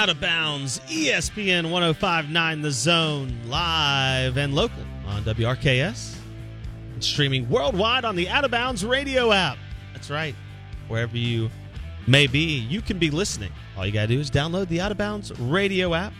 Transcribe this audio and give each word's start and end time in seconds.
Out 0.00 0.08
of 0.08 0.18
bounds, 0.18 0.80
ESPN 0.88 1.70
1059 1.70 2.62
The 2.62 2.70
Zone, 2.70 3.36
live 3.48 4.38
and 4.38 4.54
local 4.54 4.82
on 5.06 5.22
WRKS. 5.24 6.16
And 6.94 7.04
streaming 7.04 7.46
worldwide 7.50 8.06
on 8.06 8.16
the 8.16 8.26
Out 8.30 8.46
of 8.46 8.50
Bounds 8.50 8.82
radio 8.82 9.30
app. 9.30 9.58
That's 9.92 10.08
right. 10.08 10.34
Wherever 10.88 11.18
you 11.18 11.50
may 12.06 12.26
be, 12.26 12.60
you 12.60 12.80
can 12.80 12.98
be 12.98 13.10
listening. 13.10 13.52
All 13.76 13.84
you 13.84 13.92
got 13.92 14.08
to 14.08 14.14
do 14.14 14.18
is 14.18 14.30
download 14.30 14.68
the 14.68 14.80
Out 14.80 14.90
of 14.90 14.96
Bounds 14.96 15.38
radio 15.38 15.92
app, 15.92 16.14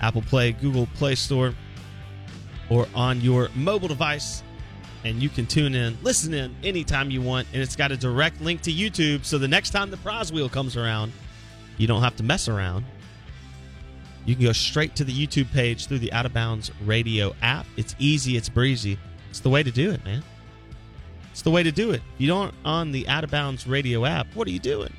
Apple 0.00 0.22
Play, 0.22 0.52
Google 0.52 0.86
Play 0.94 1.16
Store, 1.16 1.56
or 2.70 2.86
on 2.94 3.20
your 3.20 3.48
mobile 3.56 3.88
device. 3.88 4.44
And 5.02 5.20
you 5.20 5.28
can 5.28 5.46
tune 5.46 5.74
in, 5.74 5.98
listen 6.04 6.32
in 6.34 6.54
anytime 6.62 7.10
you 7.10 7.20
want. 7.20 7.48
And 7.52 7.60
it's 7.60 7.74
got 7.74 7.90
a 7.90 7.96
direct 7.96 8.40
link 8.40 8.60
to 8.60 8.72
YouTube. 8.72 9.24
So 9.24 9.38
the 9.38 9.48
next 9.48 9.70
time 9.70 9.90
the 9.90 9.96
prize 9.96 10.32
wheel 10.32 10.48
comes 10.48 10.76
around, 10.76 11.10
you 11.78 11.88
don't 11.88 12.02
have 12.02 12.14
to 12.18 12.22
mess 12.22 12.46
around. 12.46 12.84
You 14.26 14.34
can 14.34 14.44
go 14.44 14.52
straight 14.52 14.96
to 14.96 15.04
the 15.04 15.12
YouTube 15.12 15.52
page 15.52 15.86
through 15.86 15.98
the 15.98 16.12
Out 16.12 16.26
of 16.26 16.32
Bounds 16.32 16.70
Radio 16.84 17.34
app. 17.42 17.66
It's 17.76 17.94
easy, 17.98 18.36
it's 18.36 18.48
breezy. 18.48 18.98
It's 19.30 19.40
the 19.40 19.50
way 19.50 19.62
to 19.62 19.70
do 19.70 19.90
it, 19.90 20.04
man. 20.04 20.22
It's 21.30 21.42
the 21.42 21.50
way 21.50 21.62
to 21.62 21.72
do 21.72 21.90
it. 21.90 22.00
If 22.14 22.20
you 22.20 22.28
don't 22.28 22.54
on 22.64 22.92
the 22.92 23.06
Out 23.08 23.24
of 23.24 23.30
Bounds 23.30 23.66
Radio 23.66 24.04
app, 24.04 24.26
what 24.34 24.48
are 24.48 24.52
you 24.52 24.58
doing? 24.58 24.92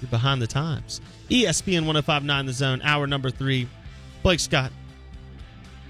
You're 0.00 0.10
behind 0.10 0.40
the 0.40 0.46
times. 0.46 1.00
ESPN 1.28 1.84
1059 1.84 2.46
The 2.46 2.52
Zone, 2.52 2.80
hour 2.82 3.06
number 3.06 3.30
three. 3.30 3.68
Blake 4.22 4.40
Scott 4.40 4.72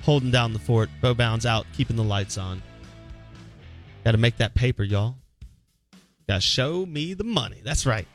holding 0.02 0.30
down 0.30 0.52
the 0.52 0.58
fort. 0.58 0.90
Bo 1.00 1.14
Bounds 1.14 1.46
out, 1.46 1.66
keeping 1.74 1.96
the 1.96 2.02
lights 2.04 2.38
on. 2.38 2.62
Got 4.04 4.12
to 4.12 4.18
make 4.18 4.38
that 4.38 4.54
paper, 4.54 4.82
y'all. 4.82 5.16
Got 6.26 6.36
to 6.36 6.40
show 6.40 6.86
me 6.86 7.14
the 7.14 7.24
money. 7.24 7.60
That's 7.62 7.86
right. 7.86 8.08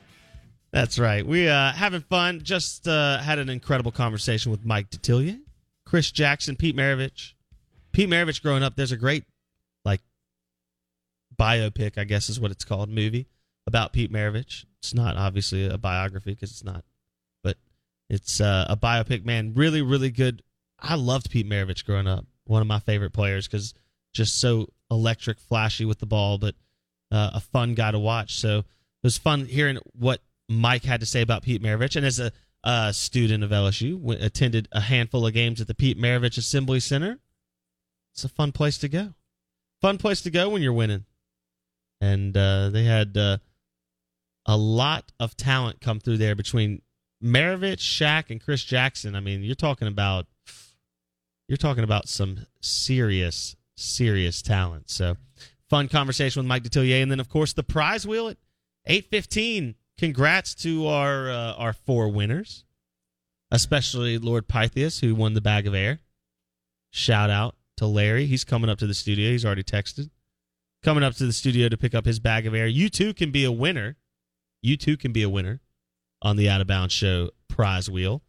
That's 0.76 1.00
right. 1.00 1.26
We 1.26 1.48
uh 1.48 1.72
having 1.72 2.02
fun. 2.02 2.42
Just 2.44 2.86
uh 2.86 3.20
had 3.20 3.40
an 3.40 3.48
incredible 3.48 3.94
conversation 3.94 4.52
with 4.52 4.66
Mike 4.66 4.90
Detillier, 4.90 5.40
Chris 5.86 6.12
Jackson, 6.12 6.58
Pete 6.58 6.76
Maravich. 6.76 7.32
Pete 7.94 8.10
Maravich 8.10 8.42
growing 8.42 8.62
up, 8.62 8.76
there's 8.76 8.92
a 8.92 8.98
great 8.98 9.24
like 9.86 10.02
biopic, 11.34 11.98
I 11.98 12.04
guess 12.04 12.30
is 12.30 12.42
what 12.42 12.52
it's 12.52 12.66
called, 12.66 12.90
movie 12.90 13.30
about 13.66 13.94
Pete 13.94 14.12
Maravich. 14.12 14.66
It's 14.80 14.94
not 14.94 15.16
obviously 15.16 15.66
a 15.66 15.78
biography 15.78 16.32
because 16.32 16.52
it's 16.52 16.66
not, 16.66 16.84
but 17.42 17.56
it's 18.10 18.42
uh, 18.42 18.66
a 18.68 18.76
biopic. 18.76 19.24
Man, 19.24 19.54
really, 19.56 19.82
really 19.82 20.12
good. 20.12 20.44
I 20.78 20.96
loved 20.96 21.32
Pete 21.32 21.50
Maravich 21.50 21.86
growing 21.86 22.06
up. 22.06 22.26
One 22.48 22.62
of 22.62 22.68
my 22.68 22.80
favorite 22.80 23.14
players 23.14 23.48
because 23.48 23.74
just 24.12 24.42
so 24.42 24.68
electric, 24.92 25.40
flashy 25.40 25.86
with 25.86 26.00
the 26.00 26.06
ball, 26.06 26.38
but 26.38 26.54
uh, 27.14 27.32
a 27.36 27.40
fun 27.40 27.76
guy 27.76 27.92
to 27.92 28.00
watch. 28.00 28.36
So 28.36 28.58
it 28.60 28.66
was 29.04 29.18
fun 29.18 29.46
hearing 29.46 29.78
what 29.94 30.20
Mike 30.50 30.84
had 30.84 31.00
to 31.00 31.06
say 31.06 31.22
about 31.22 31.44
Pete 31.44 31.62
Maravich. 31.62 31.96
And 31.96 32.06
as 32.06 32.20
a, 32.20 32.32
student 32.94 33.44
of 33.44 33.52
LSU, 33.52 34.22
attended 34.24 34.68
a 34.72 34.82
handful 34.82 35.28
of 35.28 35.34
games 35.34 35.62
at 35.62 35.68
the 35.68 35.76
Pete 35.76 36.00
Maravich 36.00 36.38
Assembly 36.38 36.80
Center. 36.80 37.20
It's 38.14 38.24
a 38.24 38.30
fun 38.30 38.52
place 38.52 38.78
to 38.80 38.90
go. 38.90 39.14
Fun 39.82 39.98
place 39.98 40.22
to 40.22 40.32
go 40.32 40.50
when 40.50 40.62
you're 40.62 40.74
winning. 40.74 41.06
And 42.02 42.36
uh, 42.36 42.70
they 42.70 42.84
had 42.84 43.16
uh, 43.18 43.38
a 44.46 44.58
lot 44.58 45.12
of 45.20 45.38
talent 45.38 45.82
come 45.82 46.00
through 46.00 46.18
there 46.18 46.36
between 46.36 46.82
Maravich, 47.24 47.80
Shaq, 47.80 48.30
and 48.30 48.42
Chris 48.42 48.64
Jackson. 48.64 49.16
I 49.16 49.20
mean, 49.20 49.44
you're 49.44 49.56
talking 49.56 49.88
about 49.88 50.28
you're 51.48 51.58
talking 51.58 51.84
about 51.84 52.08
some 52.08 52.48
serious, 52.62 53.56
serious 53.76 54.42
talent. 54.42 54.90
So, 54.90 55.18
fun 55.70 55.88
conversation 55.88 56.40
with 56.40 56.48
Mike 56.48 56.64
Detillier, 56.64 57.02
and 57.02 57.12
then 57.12 57.20
of 57.20 57.30
course 57.30 57.54
the 57.54 57.64
prize 57.64 58.06
wheel 58.08 58.30
at 58.30 58.38
eight 58.86 59.10
fifteen. 59.10 59.76
Congrats 59.98 60.54
to 60.56 60.88
our 60.88 61.30
uh, 61.30 61.54
our 61.54 61.74
four 61.74 62.10
winners, 62.10 62.66
especially 63.52 64.18
Lord 64.18 64.48
Pythias 64.48 65.00
who 65.00 65.16
won 65.16 65.34
the 65.34 65.42
bag 65.42 65.68
of 65.68 65.74
air. 65.74 66.00
Shout 66.92 67.30
out 67.30 67.56
to 67.78 67.86
Larry. 67.86 68.26
He's 68.26 68.44
coming 68.44 68.70
up 68.70 68.78
to 68.80 68.88
the 68.88 68.94
studio. 68.94 69.32
He's 69.32 69.46
already 69.46 69.64
texted. 69.64 70.10
Coming 70.84 71.04
up 71.04 71.16
to 71.16 71.26
the 71.26 71.34
studio 71.34 71.70
to 71.70 71.78
pick 71.78 71.96
up 71.96 72.06
his 72.06 72.20
bag 72.20 72.46
of 72.46 72.54
air. 72.54 72.68
You 72.68 72.90
too 72.90 73.14
can 73.14 73.32
be 73.32 73.44
a 73.44 73.52
winner. 73.52 73.98
You 74.62 74.78
too 74.78 74.98
can 74.98 75.12
be 75.12 75.24
a 75.24 75.30
winner 75.30 75.62
on 76.22 76.36
the 76.38 76.50
Out 76.50 76.62
of 76.62 76.68
Bounds 76.68 76.94
Show 76.94 77.32
prize 77.48 77.90
wheel. 77.90 78.22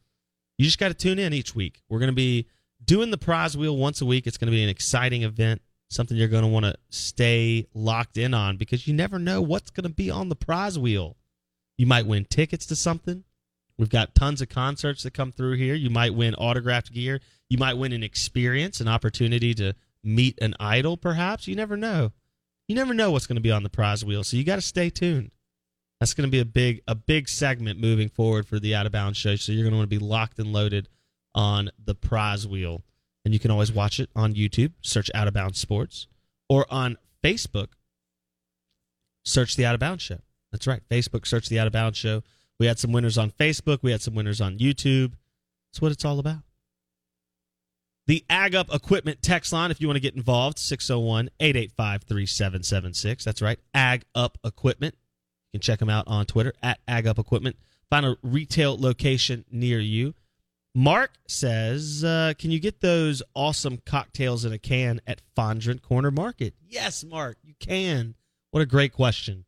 You 0.58 0.64
just 0.64 0.78
got 0.78 0.88
to 0.88 0.94
tune 0.94 1.18
in 1.18 1.32
each 1.32 1.54
week. 1.54 1.82
We're 1.88 1.98
going 1.98 2.10
to 2.10 2.14
be 2.14 2.48
doing 2.84 3.10
the 3.10 3.18
prize 3.18 3.56
wheel 3.56 3.76
once 3.76 4.00
a 4.00 4.06
week. 4.06 4.26
It's 4.26 4.38
going 4.38 4.50
to 4.50 4.56
be 4.56 4.62
an 4.62 4.68
exciting 4.68 5.22
event, 5.22 5.60
something 5.90 6.16
you're 6.16 6.28
going 6.28 6.44
to 6.44 6.48
want 6.48 6.64
to 6.64 6.74
stay 6.90 7.66
locked 7.74 8.16
in 8.16 8.34
on 8.34 8.56
because 8.56 8.86
you 8.86 8.94
never 8.94 9.18
know 9.18 9.42
what's 9.42 9.70
going 9.70 9.84
to 9.84 9.94
be 9.94 10.10
on 10.10 10.28
the 10.28 10.36
prize 10.36 10.78
wheel. 10.78 11.16
You 11.78 11.86
might 11.86 12.06
win 12.06 12.24
tickets 12.24 12.66
to 12.66 12.76
something. 12.76 13.24
We've 13.78 13.90
got 13.90 14.14
tons 14.14 14.40
of 14.40 14.48
concerts 14.48 15.02
that 15.02 15.12
come 15.12 15.32
through 15.32 15.56
here. 15.56 15.74
You 15.74 15.90
might 15.90 16.14
win 16.14 16.34
autographed 16.34 16.92
gear. 16.92 17.20
You 17.50 17.58
might 17.58 17.76
win 17.76 17.92
an 17.92 18.02
experience, 18.02 18.80
an 18.80 18.88
opportunity 18.88 19.54
to 19.54 19.74
meet 20.02 20.38
an 20.40 20.54
idol, 20.58 20.96
perhaps. 20.96 21.46
You 21.46 21.54
never 21.56 21.76
know. 21.76 22.12
You 22.68 22.74
never 22.74 22.94
know 22.94 23.10
what's 23.10 23.26
going 23.26 23.36
to 23.36 23.42
be 23.42 23.52
on 23.52 23.62
the 23.62 23.68
prize 23.68 24.04
wheel, 24.04 24.24
so 24.24 24.36
you 24.36 24.44
got 24.44 24.56
to 24.56 24.62
stay 24.62 24.90
tuned. 24.90 25.30
That's 26.00 26.14
going 26.14 26.26
to 26.26 26.30
be 26.30 26.40
a 26.40 26.44
big 26.44 26.82
a 26.88 26.94
big 26.94 27.28
segment 27.28 27.80
moving 27.80 28.08
forward 28.08 28.46
for 28.46 28.58
the 28.58 28.74
Out 28.74 28.86
of 28.86 28.92
Bounds 28.92 29.18
show. 29.18 29.36
So 29.36 29.52
you're 29.52 29.62
going 29.62 29.72
to 29.72 29.78
want 29.78 29.90
to 29.90 29.98
be 29.98 30.04
locked 30.04 30.38
and 30.38 30.52
loaded 30.52 30.88
on 31.34 31.70
the 31.82 31.94
prize 31.94 32.46
wheel, 32.46 32.82
and 33.24 33.34
you 33.34 33.40
can 33.40 33.50
always 33.50 33.70
watch 33.72 34.00
it 34.00 34.10
on 34.16 34.34
YouTube. 34.34 34.72
Search 34.82 35.10
Out 35.14 35.28
of 35.28 35.34
Bounds 35.34 35.60
Sports, 35.60 36.06
or 36.48 36.66
on 36.70 36.96
Facebook. 37.22 37.68
search 39.24 39.56
the 39.56 39.66
Out 39.66 39.74
of 39.74 39.80
Bounds 39.80 40.02
Show. 40.02 40.20
That's 40.52 40.66
right. 40.66 40.82
Facebook, 40.88 41.26
search 41.26 41.48
the 41.48 41.58
Out 41.58 41.66
of 41.66 41.72
Bounds 41.72 41.98
Show. 41.98 42.22
We 42.58 42.66
had 42.66 42.78
some 42.78 42.92
winners 42.92 43.18
on 43.18 43.30
Facebook. 43.30 43.80
We 43.82 43.90
had 43.90 44.00
some 44.00 44.14
winners 44.14 44.40
on 44.40 44.58
YouTube. 44.58 45.12
That's 45.70 45.82
what 45.82 45.92
it's 45.92 46.04
all 46.04 46.18
about. 46.18 46.38
The 48.06 48.24
Ag 48.30 48.54
Up 48.54 48.72
Equipment 48.72 49.20
text 49.20 49.52
line, 49.52 49.70
if 49.70 49.80
you 49.80 49.88
want 49.88 49.96
to 49.96 50.00
get 50.00 50.14
involved, 50.14 50.58
601 50.58 51.28
885 51.40 52.04
3776. 52.04 53.24
That's 53.24 53.42
right. 53.42 53.58
Ag 53.74 54.04
Up 54.14 54.38
Equipment. 54.44 54.94
You 55.52 55.58
can 55.58 55.60
check 55.60 55.80
them 55.80 55.90
out 55.90 56.06
on 56.06 56.24
Twitter 56.24 56.54
at 56.62 56.78
Ag 56.86 57.06
Up 57.06 57.18
Equipment. 57.18 57.56
Find 57.90 58.06
a 58.06 58.16
retail 58.22 58.78
location 58.78 59.44
near 59.50 59.80
you. 59.80 60.14
Mark 60.74 61.12
says, 61.26 62.04
uh, 62.04 62.34
"Can 62.38 62.50
you 62.50 62.60
get 62.60 62.80
those 62.80 63.22
awesome 63.34 63.78
cocktails 63.86 64.44
in 64.44 64.52
a 64.52 64.58
can 64.58 65.00
at 65.06 65.22
Fondren 65.36 65.80
Corner 65.80 66.10
Market?" 66.10 66.54
Yes, 66.68 67.02
Mark, 67.02 67.38
you 67.42 67.54
can. 67.58 68.14
What 68.50 68.60
a 68.60 68.66
great 68.66 68.92
question! 68.92 69.46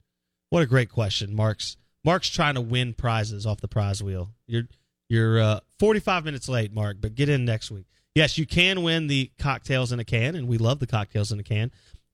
What 0.51 0.63
a 0.63 0.67
great 0.67 0.91
question, 0.91 1.35
Mark's. 1.35 1.77
Mark's 2.05 2.29
trying 2.29 2.55
to 2.55 2.61
win 2.61 2.95
prizes 2.95 3.45
off 3.45 3.61
the 3.61 3.69
prize 3.69 4.03
wheel. 4.03 4.31
You're 4.47 4.69
you're 5.09 5.41
uh, 5.41 5.61
45 5.79 6.25
minutes 6.25 6.49
late, 6.49 6.73
Mark, 6.73 6.99
but 7.01 7.15
get 7.15 7.29
in 7.29 7.45
next 7.45 7.71
week. 7.71 7.87
Yes, 8.15 8.37
you 8.37 8.47
can 8.47 8.83
win 8.83 9.07
the 9.07 9.31
cocktails 9.39 9.93
in 9.93 10.01
a 10.01 10.05
can, 10.05 10.35
and 10.35 10.49
we 10.49 10.59
love 10.59 10.81
the 10.81 10.87
cocktails 10.87 11.33
in 11.33 11.41
a 11.41 11.43
can 11.43 11.71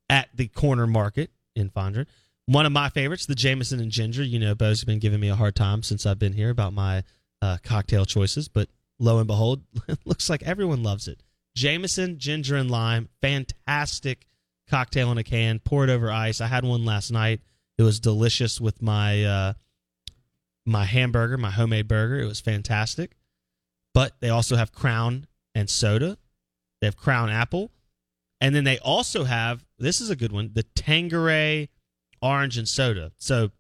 at 0.09 0.29
the 0.35 0.49
Corner 0.49 0.87
Market 0.87 1.31
in 1.57 1.71
Fondren. 1.71 2.07
One 2.47 2.67
of 2.67 2.73
my 2.73 2.91
favorites, 2.91 3.27
the 3.27 3.35
Jameson 3.35 3.81
and 3.81 3.91
Ginger. 3.91 4.23
You 4.23 4.39
know, 4.39 4.55
Bo's 4.55 4.85
been 4.85 4.99
giving 4.99 5.21
me 5.21 5.29
a 5.29 5.35
hard 5.35 5.57
time 5.57 5.83
since 5.83 6.05
I've 6.05 6.19
been 6.19 6.35
here 6.35 6.51
about 6.51 6.73
my 6.73 7.05
uh, 7.41 7.57
cocktail 7.63 8.05
choices, 8.05 8.49
but 8.49 8.69
lo 8.99 9.19
and 9.19 9.27
behold, 9.27 9.63
looks 10.05 10.29
like 10.29 10.43
everyone 10.43 10.83
loves 10.83 11.09
it. 11.09 11.23
Jameson, 11.57 12.19
ginger, 12.19 12.57
and 12.57 12.71
lime. 12.71 13.09
Fantastic 13.23 14.27
cocktail 14.69 15.11
in 15.13 15.19
a 15.19 15.25
can. 15.25 15.59
Pour 15.59 15.85
it 15.85 15.91
over 15.91 16.11
ice. 16.11 16.41
I 16.41 16.47
had 16.49 16.65
one 16.65 16.85
last 16.85 17.11
night. 17.11 17.41
It 17.79 17.83
was 17.83 18.01
delicious 18.01 18.61
with 18.61 18.81
my 18.83 19.25
uh, 19.25 19.53
my 20.67 20.85
hamburger, 20.85 21.37
my 21.37 21.51
homemade 21.51 21.89
burger. 21.89 22.21
It 22.21 22.27
was 22.27 22.41
fantastic. 22.41 23.17
But 23.93 24.21
they 24.21 24.29
also 24.29 24.57
have 24.57 24.73
Crown 24.73 25.27
and 25.55 25.71
soda. 25.71 26.19
They 26.81 26.87
have 26.87 26.97
Crown 26.97 27.31
apple. 27.31 27.71
And 28.41 28.55
then 28.55 28.65
they 28.65 28.79
also 28.79 29.25
have 29.25 29.65
this 29.79 30.01
is 30.01 30.11
a 30.11 30.17
good 30.17 30.33
one, 30.33 30.51
the 30.53 30.63
Tanqueray 30.63 31.69
orange 32.21 32.59
and 32.59 32.69
soda. 32.69 33.13
So 33.19 33.51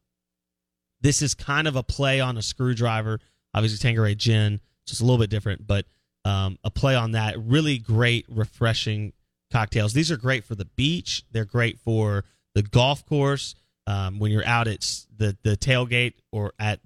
this 1.01 1.23
is 1.23 1.35
kind 1.35 1.69
of 1.69 1.77
a 1.77 1.83
play 1.83 2.21
on 2.21 2.37
a 2.37 2.43
screwdriver. 2.43 3.21
Obviously 3.55 3.79
Tanqueray 3.79 4.15
gin 4.15 4.61
just 4.87 5.01
a 5.01 5.05
little 5.05 5.19
bit 5.19 5.31
different, 5.31 5.67
but 5.67 5.87
um, 6.25 6.59
a 6.65 6.71
play 6.71 6.95
on 6.95 7.13
that. 7.13 7.37
Really 7.39 7.79
great, 7.79 8.27
refreshing 8.29 9.13
cocktails. 9.53 9.93
These 9.93 10.11
are 10.11 10.17
great 10.17 10.45
for 10.45 10.55
the 10.55 10.65
beach. 10.65 11.25
They're 11.31 11.45
great 11.45 11.79
for 11.79 12.25
the 12.55 12.63
golf 12.63 13.07
course. 13.07 13.55
Um, 13.87 14.19
when 14.19 14.31
you're 14.31 14.47
out 14.47 14.67
at 14.67 14.81
the 15.17 15.37
the 15.43 15.57
tailgate 15.57 16.15
or 16.33 16.53
at 16.59 16.81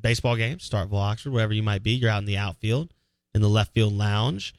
baseball 0.00 0.36
games, 0.36 0.68
Starkville, 0.68 0.94
Oxford, 0.94 1.32
wherever 1.32 1.52
you 1.52 1.62
might 1.62 1.82
be, 1.82 1.92
you're 1.92 2.10
out 2.10 2.20
in 2.20 2.26
the 2.26 2.36
outfield, 2.36 2.92
in 3.34 3.40
the 3.40 3.48
left 3.48 3.74
field 3.74 3.92
lounge, 3.92 4.54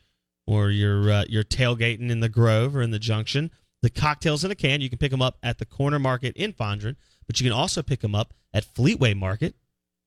or 0.46 0.70
you're 0.70 1.10
uh, 1.10 1.26
you're 1.30 1.44
tailgating 1.44 2.10
in 2.10 2.20
the 2.20 2.30
Grove 2.30 2.76
or 2.76 2.82
in 2.82 2.92
the 2.92 3.00
Junction. 3.00 3.52
The 3.82 3.90
cocktails 3.90 4.44
in 4.44 4.52
a 4.52 4.56
can, 4.56 4.82
you 4.82 4.90
can 4.90 4.98
pick 4.98 5.12
them 5.12 5.22
up 5.22 5.38
at 5.44 5.60
the 5.60 5.66
corner 5.66 6.00
market 6.00 6.36
in 6.36 6.54
Fondren, 6.54 6.96
but 7.28 7.40
you 7.40 7.44
can 7.44 7.54
also 7.54 7.84
pick 7.84 8.02
them 8.02 8.16
up 8.16 8.34
at 8.54 8.66
Fleetway 8.66 9.16
Market. 9.16 9.56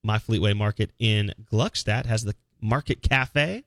My 0.02 0.19
Fleetway 0.19 0.56
Market 0.56 0.91
in 0.99 1.32
Gluckstadt 1.52 2.06
has 2.06 2.25
the 2.25 2.34
Market 2.61 3.02
Cafe. 3.02 3.64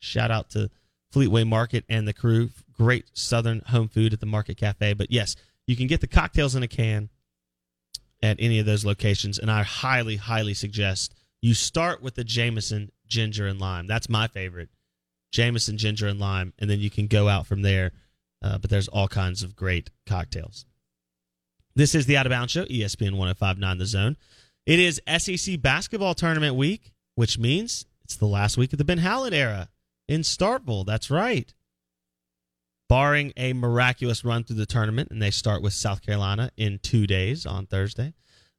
Shout 0.00 0.30
out 0.30 0.50
to 0.50 0.70
Fleetway 1.14 1.46
Market 1.46 1.84
and 1.88 2.08
the 2.08 2.12
crew. 2.12 2.50
Great 2.72 3.04
Southern 3.12 3.60
home 3.66 3.88
food 3.88 4.12
at 4.12 4.20
the 4.20 4.26
Market 4.26 4.56
Cafe. 4.56 4.94
But 4.94 5.10
yes, 5.10 5.36
you 5.66 5.76
can 5.76 5.86
get 5.86 6.00
the 6.00 6.06
cocktails 6.06 6.54
in 6.54 6.62
a 6.62 6.68
can 6.68 7.10
at 8.22 8.36
any 8.38 8.58
of 8.58 8.66
those 8.66 8.84
locations. 8.84 9.38
And 9.38 9.50
I 9.50 9.62
highly, 9.62 10.16
highly 10.16 10.54
suggest 10.54 11.14
you 11.40 11.54
start 11.54 12.02
with 12.02 12.14
the 12.14 12.24
Jameson 12.24 12.92
ginger 13.06 13.46
and 13.46 13.60
lime. 13.60 13.86
That's 13.86 14.08
my 14.08 14.28
favorite. 14.28 14.68
Jameson 15.32 15.76
ginger 15.76 16.06
and 16.06 16.20
lime. 16.20 16.52
And 16.58 16.70
then 16.70 16.80
you 16.80 16.90
can 16.90 17.06
go 17.06 17.28
out 17.28 17.46
from 17.46 17.62
there. 17.62 17.92
Uh, 18.42 18.58
but 18.58 18.70
there's 18.70 18.88
all 18.88 19.08
kinds 19.08 19.42
of 19.42 19.56
great 19.56 19.90
cocktails. 20.06 20.66
This 21.74 21.94
is 21.94 22.06
the 22.06 22.16
Out 22.16 22.26
of 22.26 22.30
Bounds 22.30 22.52
Show, 22.52 22.64
ESPN 22.64 23.16
1059 23.16 23.78
The 23.78 23.86
Zone. 23.86 24.16
It 24.66 24.78
is 24.78 25.00
SEC 25.18 25.60
basketball 25.60 26.14
tournament 26.14 26.54
week, 26.54 26.92
which 27.14 27.38
means 27.38 27.86
it's 28.04 28.16
the 28.16 28.26
last 28.26 28.56
week 28.56 28.72
of 28.72 28.78
the 28.78 28.84
Ben 28.84 28.98
Howland 28.98 29.34
era 29.34 29.68
in 30.08 30.20
Starkville. 30.20 30.84
That's 30.84 31.10
right. 31.10 31.52
Barring 32.92 33.32
a 33.38 33.54
miraculous 33.54 34.22
run 34.22 34.44
through 34.44 34.56
the 34.56 34.66
tournament, 34.66 35.10
and 35.10 35.22
they 35.22 35.30
start 35.30 35.62
with 35.62 35.72
South 35.72 36.02
Carolina 36.02 36.50
in 36.58 36.78
two 36.78 37.06
days 37.06 37.46
on 37.46 37.64
Thursday. 37.64 38.12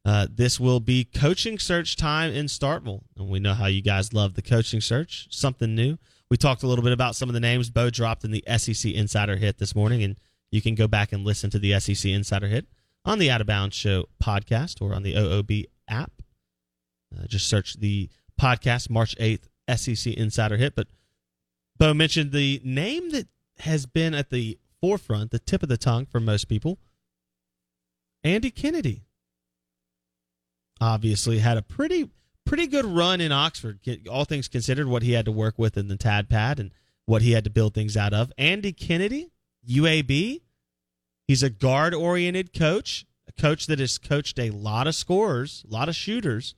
Uh, 0.04 0.26
this 0.28 0.60
will 0.60 0.80
be 0.80 1.04
coaching 1.04 1.60
search 1.60 1.96
time 1.96 2.34
in 2.34 2.48
Starkville, 2.48 3.04
And 3.16 3.30
we 3.30 3.40
know 3.40 3.54
how 3.54 3.68
you 3.68 3.84
guys 3.84 4.12
love 4.12 4.34
the 4.34 4.42
coaching 4.42 4.82
search, 4.82 5.28
something 5.30 5.76
new. 5.76 6.00
We 6.32 6.38
talked 6.38 6.64
a 6.64 6.68
little 6.68 6.84
bit 6.84 6.94
about 6.94 7.16
some 7.16 7.30
of 7.30 7.34
the 7.34 7.40
names 7.40 7.70
Bo 7.70 7.92
dropped 7.92 8.24
in 8.24 8.32
the 8.32 8.44
SEC 8.58 8.92
Insider 8.92 9.36
Hit 9.36 9.60
this 9.60 9.76
morning, 9.76 10.02
and 10.02 10.16
you 10.50 10.64
can 10.64 10.74
go 10.74 10.88
back 10.88 11.12
and 11.12 11.24
listen 11.24 11.52
to 11.52 11.60
the 11.60 11.80
SEC 11.80 12.12
Insider 12.12 12.48
Hit 12.48 12.66
on 13.06 13.20
the 13.20 13.30
Out 13.30 13.40
of 13.40 13.46
Bounds 13.46 13.76
Show 13.76 14.06
podcast 14.20 14.82
or 14.82 14.96
on 14.96 15.04
the 15.04 15.14
OOB 15.14 15.66
app. 15.88 16.24
Uh, 17.16 17.28
just 17.28 17.48
search 17.48 17.76
the 17.76 18.10
podcast, 18.42 18.90
March 18.90 19.16
8th, 19.18 19.44
SEC 19.76 20.12
Insider 20.12 20.58
Hit. 20.58 20.74
But 20.74 20.88
Bo 21.78 21.94
mentioned 21.94 22.32
the 22.32 22.60
name 22.64 23.12
that 23.12 23.28
has 23.60 23.86
been 23.86 24.14
at 24.14 24.30
the 24.30 24.60
forefront, 24.82 25.32
the 25.32 25.40
tip 25.40 25.64
of 25.64 25.70
the 25.70 25.78
tongue 25.78 26.06
for 26.06 26.20
most 26.20 26.48
people 26.48 26.80
Andy 28.24 28.52
Kennedy. 28.52 29.04
Obviously, 30.80 31.40
had 31.40 31.58
a 31.58 31.62
pretty 31.62 32.10
pretty 32.46 32.68
good 32.68 32.86
run 32.86 33.22
in 33.22 33.32
Oxford, 33.32 33.80
all 34.10 34.26
things 34.26 34.48
considered, 34.48 34.88
what 34.88 35.04
he 35.04 35.14
had 35.14 35.26
to 35.26 35.32
work 35.32 35.58
with 35.58 35.78
in 35.78 35.88
the 35.88 35.96
Tad 35.96 36.30
Pad 36.30 36.60
and 36.60 36.72
what 37.06 37.22
he 37.22 37.32
had 37.32 37.44
to 37.44 37.50
build 37.50 37.74
things 37.74 37.96
out 37.96 38.14
of. 38.14 38.32
Andy 38.38 38.72
Kennedy, 38.72 39.32
UAB, 39.68 40.42
he's 41.28 41.44
a 41.44 41.50
guard 41.50 41.94
oriented 41.94 42.54
coach, 42.54 43.06
a 43.28 43.42
coach 43.42 43.68
that 43.68 43.80
has 43.80 43.98
coached 43.98 44.40
a 44.40 44.50
lot 44.50 44.88
of 44.88 44.96
scorers, 44.96 45.64
a 45.70 45.74
lot 45.74 45.90
of 45.90 45.96
shooters. 45.96 46.56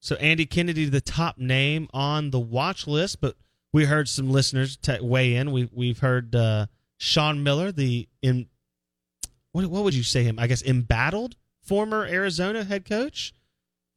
So 0.00 0.16
Andy 0.16 0.46
Kennedy, 0.46 0.86
the 0.86 1.00
top 1.00 1.38
name 1.38 1.88
on 1.92 2.30
the 2.30 2.40
watch 2.40 2.86
list, 2.86 3.20
but 3.20 3.36
we 3.72 3.84
heard 3.84 4.08
some 4.08 4.30
listeners 4.30 4.76
t- 4.76 5.00
weigh 5.00 5.36
in. 5.36 5.52
We 5.52 5.68
we've 5.72 5.98
heard 5.98 6.34
uh, 6.34 6.66
Sean 6.98 7.42
Miller, 7.42 7.72
the 7.72 8.08
in 8.22 8.46
what 9.52 9.66
what 9.66 9.84
would 9.84 9.94
you 9.94 10.02
say 10.02 10.22
him? 10.22 10.38
I 10.38 10.46
guess 10.46 10.62
embattled 10.62 11.36
former 11.62 12.04
Arizona 12.04 12.64
head 12.64 12.84
coach. 12.84 13.32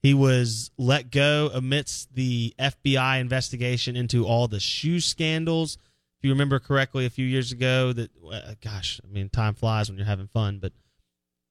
He 0.01 0.13
was 0.13 0.71
let 0.77 1.11
go 1.11 1.51
amidst 1.53 2.15
the 2.15 2.53
FBI 2.57 3.19
investigation 3.19 3.95
into 3.95 4.25
all 4.25 4.47
the 4.47 4.59
shoe 4.59 4.99
scandals. 5.01 5.77
If 6.17 6.25
you 6.25 6.31
remember 6.31 6.59
correctly, 6.59 7.05
a 7.05 7.09
few 7.09 7.25
years 7.25 7.51
ago, 7.51 7.93
that 7.93 8.11
uh, 8.31 8.53
gosh, 8.61 9.01
I 9.03 9.07
mean, 9.11 9.29
time 9.29 9.53
flies 9.53 9.89
when 9.89 9.97
you're 9.97 10.07
having 10.07 10.27
fun, 10.27 10.59
but 10.59 10.73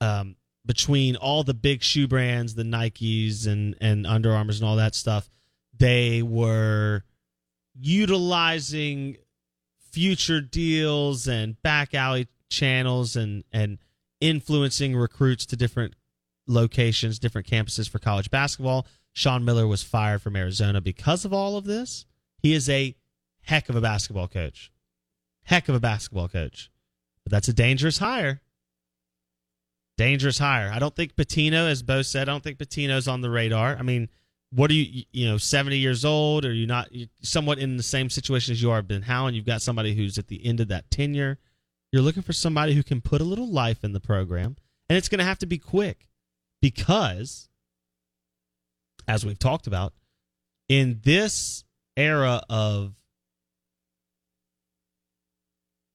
um, 0.00 0.37
between 0.64 1.16
all 1.16 1.45
the 1.45 1.54
big 1.54 1.83
shoe 1.83 2.09
brands, 2.09 2.54
the 2.54 2.62
Nikes 2.62 3.47
and 3.47 3.76
and 3.81 4.07
Under 4.07 4.33
Armours 4.33 4.61
and 4.61 4.69
all 4.69 4.76
that 4.76 4.95
stuff, 4.95 5.31
they 5.76 6.23
were 6.23 7.04
utilizing 7.80 9.16
future 9.90 10.40
deals 10.40 11.26
and 11.26 11.61
back 11.62 11.94
alley 11.94 12.28
channels 12.50 13.16
and 13.16 13.44
and 13.52 13.78
influencing 14.20 14.97
recruits 14.97 15.47
to 15.47 15.56
different 15.56 15.94
locations, 16.47 17.18
different 17.18 17.47
campuses 17.47 17.88
for 17.88 17.99
college 17.99 18.30
basketball. 18.30 18.87
Sean 19.12 19.44
Miller 19.44 19.66
was 19.66 19.82
fired 19.82 20.23
from 20.23 20.37
Arizona 20.37 20.80
because 20.80 21.25
of 21.25 21.32
all 21.32 21.56
of 21.56 21.64
this. 21.64 22.06
He 22.38 22.54
is 22.54 22.68
a 22.68 22.94
heck 23.42 23.68
of 23.68 23.76
a 23.76 23.80
basketball 23.80 24.28
coach. 24.28 24.70
Heck 25.44 25.68
of 25.68 25.75
a 25.75 25.80
basketball 25.80 26.28
coach. 26.28 26.70
But 27.25 27.32
that's 27.32 27.49
a 27.49 27.52
dangerous 27.52 27.99
hire 27.99 28.40
dangerous 29.99 30.38
hire. 30.38 30.70
I 30.73 30.78
don't 30.78 30.97
think 30.97 31.14
Pitino, 31.14 31.68
as 31.68 31.82
Bo 31.82 32.00
said, 32.00 32.28
I 32.28 32.32
don't 32.32 32.42
think 32.42 32.56
Pitino's 32.56 33.08
on 33.08 33.20
the 33.20 33.28
radar. 33.28 33.76
I 33.76 33.82
mean, 33.82 34.08
what 34.50 34.71
are 34.71 34.75
you, 34.75 35.05
you 35.12 35.28
know, 35.28 35.37
70 35.37 35.76
years 35.78 36.05
old? 36.05 36.45
Are 36.45 36.52
you 36.52 36.67
not 36.67 36.88
somewhat 37.23 37.59
in 37.59 37.76
the 37.76 37.83
same 37.83 38.09
situation 38.09 38.52
as 38.52 38.62
you 38.62 38.71
are, 38.71 38.83
Ben 38.83 39.02
Howland? 39.02 39.37
You've 39.37 39.47
got 39.47 39.62
somebody 39.62 39.95
who's 39.95 40.19
at 40.19 40.28
the 40.28 40.45
end 40.45 40.61
of 40.61 40.69
that 40.69 40.90
tenure. 40.90 41.38
You're 41.93 42.02
looking 42.02 42.23
for 42.23 42.33
somebody 42.33 42.75
who 42.75 42.83
can 42.83 43.00
put 43.00 43.21
a 43.21 43.25
little 43.25 43.50
life 43.50 43.85
in 43.85 43.93
the 43.93 44.00
program, 44.00 44.57
and 44.88 44.97
it's 44.97 45.09
going 45.09 45.19
to 45.19 45.25
have 45.25 45.38
to 45.38 45.47
be 45.47 45.59
quick 45.59 46.09
because, 46.61 47.49
as 49.07 49.25
we've 49.25 49.38
talked 49.38 49.67
about, 49.67 49.95
in 50.69 51.00
this 51.02 51.64
era 51.97 52.43
of 52.49 52.95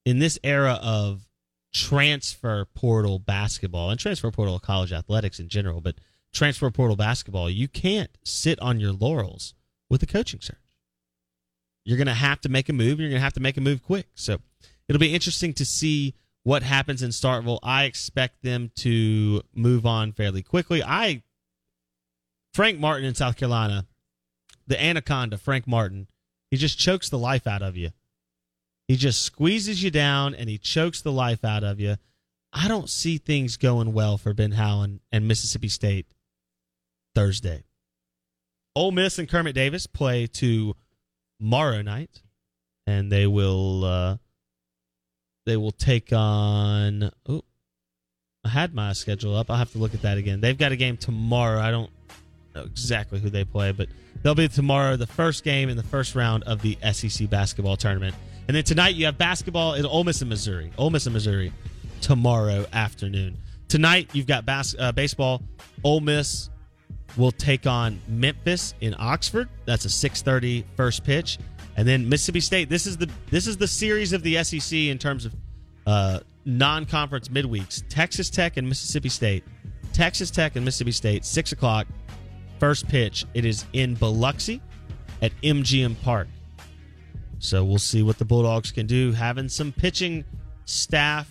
in 0.05 0.19
this 0.19 0.37
era 0.43 0.79
of 0.81 1.27
transfer 1.73 2.65
portal 2.65 3.19
basketball 3.19 3.89
and 3.89 3.99
transfer 3.99 4.29
portal 4.31 4.59
college 4.59 4.91
athletics 4.91 5.39
in 5.39 5.47
general, 5.47 5.81
but 5.81 5.95
transfer 6.33 6.69
portal 6.71 6.95
basketball, 6.95 7.49
you 7.49 7.67
can't 7.67 8.09
sit 8.23 8.59
on 8.59 8.79
your 8.79 8.91
laurels 8.91 9.53
with 9.89 10.03
a 10.03 10.07
coaching 10.07 10.41
search. 10.41 10.57
You're 11.85 11.97
going 11.97 12.07
to 12.07 12.13
have 12.13 12.41
to 12.41 12.49
make 12.49 12.69
a 12.69 12.73
move. 12.73 12.99
You're 12.99 13.09
going 13.09 13.19
to 13.19 13.23
have 13.23 13.33
to 13.33 13.39
make 13.39 13.57
a 13.57 13.61
move 13.61 13.83
quick. 13.83 14.07
So 14.15 14.39
it'll 14.87 14.99
be 14.99 15.13
interesting 15.13 15.53
to 15.53 15.65
see 15.65 16.15
what 16.43 16.63
happens 16.63 17.01
in 17.01 17.09
Starkville, 17.11 17.59
I 17.63 17.85
expect 17.85 18.43
them 18.43 18.71
to 18.75 19.41
move 19.55 19.85
on 19.85 20.11
fairly 20.11 20.43
quickly. 20.43 20.83
I 20.83 21.23
Frank 22.53 22.79
Martin 22.79 23.05
in 23.05 23.15
South 23.15 23.37
Carolina, 23.37 23.85
the 24.67 24.81
anaconda, 24.81 25.37
Frank 25.37 25.65
Martin, 25.65 26.07
he 26.51 26.57
just 26.57 26.77
chokes 26.77 27.09
the 27.09 27.17
life 27.17 27.47
out 27.47 27.61
of 27.61 27.75
you. 27.77 27.91
He 28.87 28.95
just 28.95 29.21
squeezes 29.21 29.81
you 29.81 29.89
down 29.89 30.35
and 30.35 30.49
he 30.49 30.57
chokes 30.57 31.01
the 31.01 31.11
life 31.11 31.43
out 31.43 31.63
of 31.63 31.79
you. 31.79 31.95
I 32.51 32.67
don't 32.67 32.89
see 32.89 33.17
things 33.17 33.57
going 33.57 33.93
well 33.93 34.17
for 34.17 34.33
Ben 34.33 34.51
Howland 34.51 34.99
and 35.11 35.27
Mississippi 35.27 35.69
State 35.69 36.05
Thursday. 37.15 37.63
Ole 38.75 38.91
Miss 38.91 39.19
and 39.19 39.29
Kermit 39.29 39.55
Davis 39.55 39.85
play 39.87 40.27
tomorrow 40.27 41.81
night, 41.81 42.21
and 42.87 43.11
they 43.11 43.27
will 43.27 43.85
uh, 43.85 44.17
they 45.45 45.57
will 45.57 45.71
take 45.71 46.11
on. 46.11 47.11
Oh, 47.27 47.43
I 48.43 48.49
had 48.49 48.73
my 48.73 48.93
schedule 48.93 49.35
up. 49.35 49.49
I'll 49.49 49.57
have 49.57 49.71
to 49.73 49.77
look 49.77 49.93
at 49.93 50.01
that 50.01 50.17
again. 50.17 50.41
They've 50.41 50.57
got 50.57 50.71
a 50.71 50.75
game 50.75 50.97
tomorrow. 50.97 51.59
I 51.61 51.71
don't 51.71 51.91
know 52.55 52.63
exactly 52.63 53.19
who 53.19 53.29
they 53.29 53.45
play, 53.45 53.71
but 53.71 53.87
they'll 54.21 54.35
be 54.35 54.47
tomorrow, 54.47 54.95
the 54.97 55.07
first 55.07 55.43
game 55.43 55.69
in 55.69 55.77
the 55.77 55.83
first 55.83 56.15
round 56.15 56.43
of 56.43 56.61
the 56.61 56.77
SEC 56.91 57.29
basketball 57.29 57.77
tournament. 57.77 58.15
And 58.47 58.57
then 58.57 58.63
tonight 58.63 58.95
you 58.95 59.05
have 59.05 59.17
basketball 59.17 59.75
in 59.75 59.85
Ole 59.85 60.03
Miss 60.03 60.21
and 60.21 60.29
Missouri. 60.29 60.71
Ole 60.77 60.89
Miss 60.89 61.05
and 61.05 61.13
Missouri 61.13 61.53
tomorrow 62.01 62.65
afternoon. 62.73 63.37
Tonight 63.69 64.09
you've 64.13 64.27
got 64.27 64.45
bas- 64.45 64.75
uh, 64.77 64.91
baseball. 64.91 65.41
Ole 65.83 66.01
Miss 66.01 66.49
will 67.17 67.31
take 67.31 67.67
on 67.67 68.01
Memphis 68.07 68.73
in 68.81 68.95
Oxford. 68.97 69.49
That's 69.65 69.85
a 69.85 69.89
6:30 69.89 70.63
first 70.75 71.03
pitch. 71.03 71.37
And 71.75 71.87
then 71.87 72.07
Mississippi 72.07 72.39
State. 72.39 72.69
This 72.69 72.85
is 72.85 72.97
the 72.97 73.09
this 73.29 73.47
is 73.47 73.57
the 73.57 73.67
series 73.67 74.13
of 74.13 74.23
the 74.23 74.43
SEC 74.43 74.77
in 74.77 74.97
terms 74.97 75.25
of 75.25 75.35
uh, 75.85 76.19
non-conference 76.45 77.29
midweeks. 77.29 77.83
Texas 77.89 78.29
Tech 78.29 78.57
and 78.57 78.67
Mississippi 78.67 79.09
State. 79.09 79.43
Texas 79.91 80.31
Tech 80.31 80.55
and 80.55 80.65
Mississippi 80.65 80.91
State. 80.91 81.25
Six 81.25 81.51
o'clock 81.51 81.87
first 82.59 82.87
pitch. 82.87 83.25
It 83.33 83.45
is 83.45 83.65
in 83.73 83.95
Biloxi 83.95 84.61
at 85.21 85.31
MGM 85.41 86.01
Park. 86.03 86.27
So 87.39 87.63
we'll 87.63 87.77
see 87.77 88.03
what 88.03 88.17
the 88.17 88.25
Bulldogs 88.25 88.71
can 88.71 88.85
do. 88.85 89.11
Having 89.11 89.49
some 89.49 89.71
pitching 89.73 90.23
staff 90.65 91.29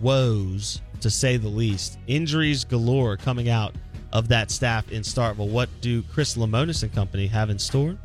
woes, 0.00 0.80
to 1.00 1.10
say 1.10 1.36
the 1.36 1.48
least. 1.48 1.98
Injuries 2.06 2.64
galore 2.64 3.16
coming 3.16 3.50
out 3.50 3.74
of 4.14 4.28
that 4.28 4.50
staff 4.50 4.90
in 4.90 5.02
Starkville. 5.02 5.50
What 5.50 5.68
do 5.80 6.02
Chris 6.04 6.36
Lemonis 6.36 6.82
and 6.82 6.92
company 6.94 7.26
have 7.26 7.50
in 7.50 7.58
store? 7.58 7.98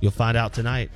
You'll 0.00 0.12
find 0.12 0.36
out 0.36 0.52
tonight. 0.52 0.90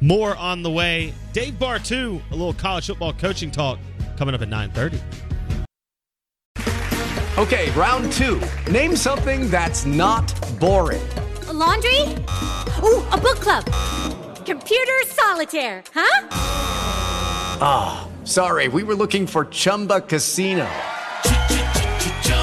More 0.00 0.36
on 0.36 0.62
the 0.62 0.70
way. 0.70 1.14
Dave 1.32 1.54
Bartoo, 1.54 2.20
a 2.30 2.34
little 2.34 2.52
college 2.52 2.88
football 2.88 3.12
coaching 3.12 3.50
talk 3.50 3.78
coming 4.16 4.34
up 4.34 4.42
at 4.42 4.48
9:30. 4.48 5.00
Okay, 7.38 7.70
round 7.70 8.12
two. 8.12 8.40
Name 8.70 8.96
something 8.96 9.48
that's 9.48 9.86
not 9.86 10.34
boring. 10.58 11.00
A 11.48 11.52
laundry? 11.52 12.02
Ooh, 12.82 13.02
a 13.12 13.16
book 13.16 13.40
club. 13.40 13.64
Computer 14.44 15.00
solitaire, 15.06 15.82
huh? 15.94 16.28
Ah, 17.62 18.08
oh, 18.08 18.26
sorry. 18.26 18.68
We 18.68 18.82
were 18.82 18.94
looking 18.94 19.26
for 19.26 19.44
Chumba 19.46 20.00
Casino. 20.00 20.68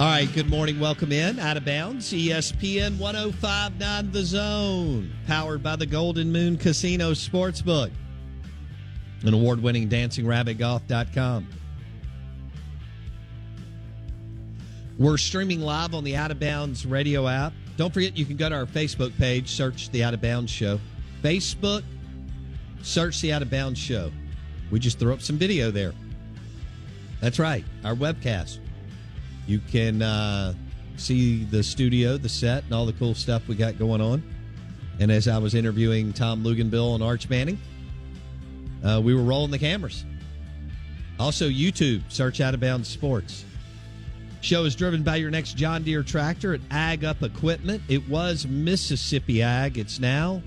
All 0.00 0.06
right, 0.06 0.32
good 0.32 0.48
morning. 0.48 0.80
Welcome 0.80 1.12
in. 1.12 1.38
Out 1.38 1.58
of 1.58 1.66
bounds, 1.66 2.10
ESPN 2.10 2.96
1059 2.96 4.10
The 4.12 4.22
Zone, 4.22 5.12
powered 5.26 5.62
by 5.62 5.76
the 5.76 5.84
Golden 5.84 6.32
Moon 6.32 6.56
Casino 6.56 7.10
Sportsbook, 7.10 7.90
an 9.24 9.34
award 9.34 9.62
winning 9.62 9.90
dancingrabbitgolf.com. 9.90 11.48
We're 14.98 15.18
streaming 15.18 15.60
live 15.60 15.94
on 15.94 16.02
the 16.02 16.16
Out 16.16 16.30
of 16.30 16.40
Bounds 16.40 16.86
radio 16.86 17.28
app. 17.28 17.52
Don't 17.76 17.92
forget, 17.92 18.16
you 18.16 18.24
can 18.24 18.38
go 18.38 18.48
to 18.48 18.54
our 18.54 18.64
Facebook 18.64 19.14
page, 19.18 19.50
search 19.50 19.90
the 19.90 20.02
Out 20.02 20.14
of 20.14 20.22
Bounds 20.22 20.50
Show. 20.50 20.80
Facebook, 21.22 21.82
search 22.80 23.20
the 23.20 23.34
Out 23.34 23.42
of 23.42 23.50
Bounds 23.50 23.78
Show. 23.78 24.10
We 24.70 24.78
just 24.78 24.98
threw 24.98 25.12
up 25.12 25.20
some 25.20 25.36
video 25.36 25.70
there. 25.70 25.92
That's 27.20 27.38
right, 27.38 27.66
our 27.84 27.94
webcast. 27.94 28.60
You 29.50 29.58
can 29.58 30.00
uh, 30.00 30.54
see 30.96 31.42
the 31.42 31.64
studio, 31.64 32.16
the 32.16 32.28
set, 32.28 32.62
and 32.62 32.72
all 32.72 32.86
the 32.86 32.92
cool 32.92 33.16
stuff 33.16 33.48
we 33.48 33.56
got 33.56 33.80
going 33.80 34.00
on. 34.00 34.22
And 35.00 35.10
as 35.10 35.26
I 35.26 35.38
was 35.38 35.56
interviewing 35.56 36.12
Tom 36.12 36.44
Luginbill 36.44 36.94
and 36.94 37.02
Arch 37.02 37.28
Manning, 37.28 37.58
uh, 38.84 39.00
we 39.02 39.12
were 39.12 39.24
rolling 39.24 39.50
the 39.50 39.58
cameras. 39.58 40.04
Also, 41.18 41.48
YouTube, 41.48 42.02
search 42.12 42.40
Out 42.40 42.54
of 42.54 42.60
Bounds 42.60 42.88
Sports. 42.88 43.44
Show 44.40 44.66
is 44.66 44.76
driven 44.76 45.02
by 45.02 45.16
your 45.16 45.32
next 45.32 45.56
John 45.56 45.82
Deere 45.82 46.04
tractor 46.04 46.54
at 46.54 46.60
Ag 46.70 47.04
Up 47.04 47.24
Equipment. 47.24 47.82
It 47.88 48.08
was 48.08 48.46
Mississippi 48.46 49.42
Ag. 49.42 49.78
It's 49.78 49.98
now 49.98 50.42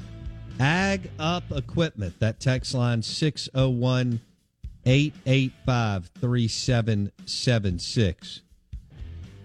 Ag 0.62 1.12
Up 1.20 1.44
Equipment. 1.52 2.18
That 2.22 2.40
text 2.40 2.74
line 2.74 3.02
601 3.02 4.22
885 4.86 6.10
3776. 6.22 8.44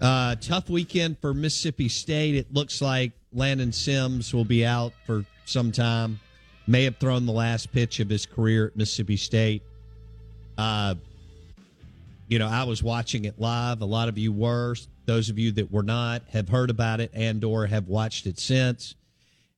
Uh, 0.01 0.37
tough 0.37 0.71
weekend 0.71 1.19
for 1.19 1.35
Mississippi 1.35 1.89
State. 1.89 2.37
It 2.37 2.53
looks 2.53 2.81
like 2.81 3.13
Landon 3.33 3.73
Sims 3.73 4.33
will 4.33 4.45
be 4.45 4.65
out 4.65 4.93
for 5.05 5.25
some 5.45 5.73
time. 5.73 6.21
May 6.69 6.85
have 6.85 6.99
thrown 6.99 7.27
the 7.27 7.33
last 7.33 7.73
pitch 7.73 7.99
of 7.99 8.09
his 8.09 8.25
career 8.25 8.69
at 8.69 8.77
Mississippi 8.77 9.17
State. 9.17 9.63
Uh, 10.57 10.95
you 12.29 12.39
know, 12.39 12.47
I 12.47 12.63
was 12.65 12.81
watching 12.83 13.25
it 13.25 13.41
live. 13.41 13.81
A 13.81 13.87
lot 13.87 14.09
of 14.09 14.19
you 14.19 14.33
were. 14.33 14.77
Those 15.07 15.31
of 15.31 15.39
you 15.39 15.51
that 15.53 15.73
were 15.73 15.83
not 15.83 16.23
have 16.29 16.49
heard 16.49 16.71
about 16.71 17.01
it 17.01 17.11
and 17.13 17.43
or 17.43 17.67
have 17.67 17.89
watched 17.89 18.27
it 18.27 18.39
since. 18.39 18.95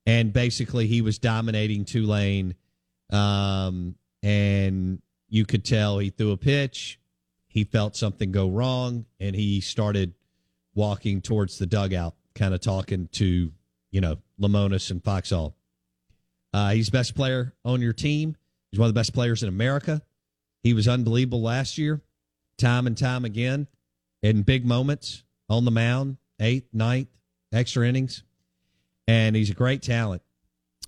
And 0.06 0.32
basically, 0.32 0.86
he 0.86 1.02
was 1.02 1.18
dominating 1.18 1.84
Tulane, 1.84 2.54
um, 3.10 3.96
and 4.22 5.02
you 5.28 5.44
could 5.44 5.64
tell 5.64 5.98
he 5.98 6.08
threw 6.10 6.30
a 6.30 6.36
pitch. 6.36 6.98
He 7.48 7.64
felt 7.64 7.94
something 7.94 8.32
go 8.32 8.48
wrong, 8.48 9.04
and 9.18 9.36
he 9.36 9.60
started 9.60 10.14
walking 10.74 11.20
towards 11.20 11.58
the 11.58 11.66
dugout, 11.66 12.14
kind 12.34 12.54
of 12.54 12.60
talking 12.60 13.08
to, 13.12 13.52
you 13.90 14.00
know, 14.00 14.16
Lemonis 14.40 14.90
and 14.90 15.02
Foxhall. 15.02 15.54
Uh, 16.52 16.70
he's 16.70 16.90
best 16.90 17.14
player 17.14 17.54
on 17.64 17.80
your 17.80 17.92
team. 17.92 18.36
He's 18.70 18.78
one 18.78 18.88
of 18.88 18.94
the 18.94 18.98
best 18.98 19.12
players 19.12 19.42
in 19.42 19.48
America. 19.48 20.02
He 20.62 20.74
was 20.74 20.88
unbelievable 20.88 21.42
last 21.42 21.78
year, 21.78 22.02
time 22.58 22.86
and 22.86 22.96
time 22.96 23.24
again, 23.24 23.66
in 24.22 24.42
big 24.42 24.64
moments 24.66 25.24
on 25.48 25.64
the 25.64 25.70
mound, 25.70 26.18
eighth, 26.40 26.68
ninth, 26.72 27.08
extra 27.52 27.86
innings. 27.86 28.22
And 29.08 29.34
he's 29.34 29.50
a 29.50 29.54
great 29.54 29.82
talent. 29.82 30.22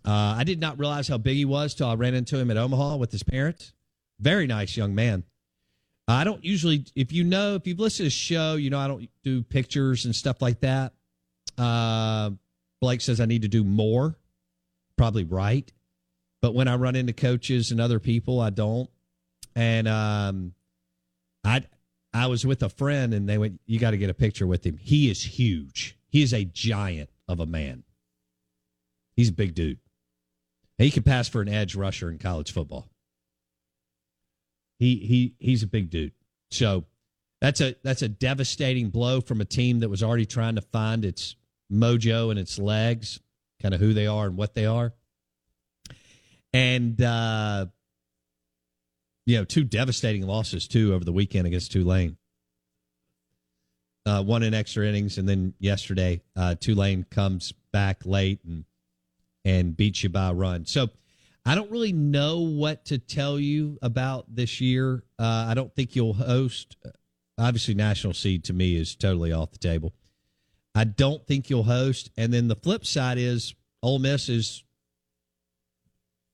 Uh, 0.04 0.34
I 0.36 0.44
did 0.44 0.60
not 0.60 0.78
realize 0.78 1.08
how 1.08 1.18
big 1.18 1.36
he 1.36 1.44
was 1.44 1.74
till 1.74 1.88
I 1.88 1.94
ran 1.94 2.14
into 2.14 2.38
him 2.38 2.50
at 2.50 2.56
Omaha 2.56 2.96
with 2.96 3.12
his 3.12 3.22
parents. 3.22 3.72
Very 4.20 4.46
nice 4.46 4.76
young 4.76 4.94
man. 4.94 5.24
I 6.08 6.24
don't 6.24 6.44
usually, 6.44 6.84
if 6.96 7.12
you 7.12 7.24
know, 7.24 7.54
if 7.54 7.66
you've 7.66 7.78
listened 7.78 8.04
to 8.04 8.04
the 8.04 8.10
show, 8.10 8.54
you 8.56 8.70
know 8.70 8.78
I 8.78 8.88
don't 8.88 9.08
do 9.22 9.42
pictures 9.42 10.04
and 10.04 10.14
stuff 10.14 10.42
like 10.42 10.60
that. 10.60 10.92
Uh, 11.56 12.30
Blake 12.80 13.00
says 13.00 13.20
I 13.20 13.26
need 13.26 13.42
to 13.42 13.48
do 13.48 13.62
more. 13.62 14.16
Probably 14.96 15.24
right. 15.24 15.70
But 16.40 16.54
when 16.54 16.66
I 16.66 16.74
run 16.74 16.96
into 16.96 17.12
coaches 17.12 17.70
and 17.70 17.80
other 17.80 18.00
people, 18.00 18.40
I 18.40 18.50
don't. 18.50 18.90
And 19.54 19.86
um, 19.86 20.54
I 21.44 21.64
I 22.12 22.26
was 22.26 22.44
with 22.44 22.62
a 22.62 22.68
friend 22.68 23.14
and 23.14 23.28
they 23.28 23.38
went, 23.38 23.60
You 23.66 23.78
got 23.78 23.92
to 23.92 23.98
get 23.98 24.10
a 24.10 24.14
picture 24.14 24.46
with 24.46 24.66
him. 24.66 24.76
He 24.76 25.10
is 25.10 25.22
huge. 25.22 25.96
He 26.08 26.22
is 26.22 26.34
a 26.34 26.44
giant 26.44 27.10
of 27.28 27.40
a 27.40 27.46
man. 27.46 27.84
He's 29.16 29.28
a 29.28 29.32
big 29.32 29.54
dude. 29.54 29.78
He 30.78 30.90
could 30.90 31.04
pass 31.04 31.28
for 31.28 31.40
an 31.40 31.48
edge 31.48 31.74
rusher 31.74 32.10
in 32.10 32.18
college 32.18 32.52
football. 32.52 32.88
He 34.82 34.96
he 34.96 35.34
he's 35.38 35.62
a 35.62 35.68
big 35.68 35.90
dude. 35.90 36.10
So 36.50 36.86
that's 37.40 37.60
a 37.60 37.76
that's 37.84 38.02
a 38.02 38.08
devastating 38.08 38.90
blow 38.90 39.20
from 39.20 39.40
a 39.40 39.44
team 39.44 39.78
that 39.78 39.88
was 39.88 40.02
already 40.02 40.26
trying 40.26 40.56
to 40.56 40.60
find 40.60 41.04
its 41.04 41.36
mojo 41.72 42.30
and 42.30 42.38
its 42.38 42.58
legs, 42.58 43.20
kind 43.60 43.74
of 43.74 43.80
who 43.80 43.92
they 43.92 44.08
are 44.08 44.26
and 44.26 44.36
what 44.36 44.54
they 44.54 44.66
are. 44.66 44.92
And 46.52 47.00
uh 47.00 47.66
you 49.24 49.38
know, 49.38 49.44
two 49.44 49.62
devastating 49.62 50.26
losses 50.26 50.66
too 50.66 50.94
over 50.94 51.04
the 51.04 51.12
weekend 51.12 51.46
against 51.46 51.70
Tulane. 51.70 52.16
Uh, 54.04 54.20
one 54.24 54.42
in 54.42 54.52
extra 54.52 54.84
innings, 54.84 55.16
and 55.16 55.28
then 55.28 55.54
yesterday, 55.60 56.20
uh, 56.34 56.56
Tulane 56.56 57.04
comes 57.04 57.52
back 57.72 58.04
late 58.04 58.40
and 58.44 58.64
and 59.44 59.76
beats 59.76 60.02
you 60.02 60.08
by 60.08 60.30
a 60.30 60.34
run. 60.34 60.66
So 60.66 60.88
I 61.44 61.54
don't 61.54 61.70
really 61.70 61.92
know 61.92 62.40
what 62.40 62.84
to 62.86 62.98
tell 62.98 63.38
you 63.38 63.78
about 63.82 64.26
this 64.28 64.60
year. 64.60 65.02
Uh, 65.18 65.46
I 65.48 65.54
don't 65.54 65.74
think 65.74 65.96
you'll 65.96 66.14
host. 66.14 66.76
Obviously, 67.38 67.74
national 67.74 68.14
seed 68.14 68.44
to 68.44 68.52
me 68.52 68.76
is 68.76 68.94
totally 68.94 69.32
off 69.32 69.50
the 69.50 69.58
table. 69.58 69.92
I 70.74 70.84
don't 70.84 71.26
think 71.26 71.50
you'll 71.50 71.64
host. 71.64 72.10
And 72.16 72.32
then 72.32 72.48
the 72.48 72.56
flip 72.56 72.86
side 72.86 73.18
is 73.18 73.54
Ole 73.82 73.98
Miss 73.98 74.28
is 74.28 74.62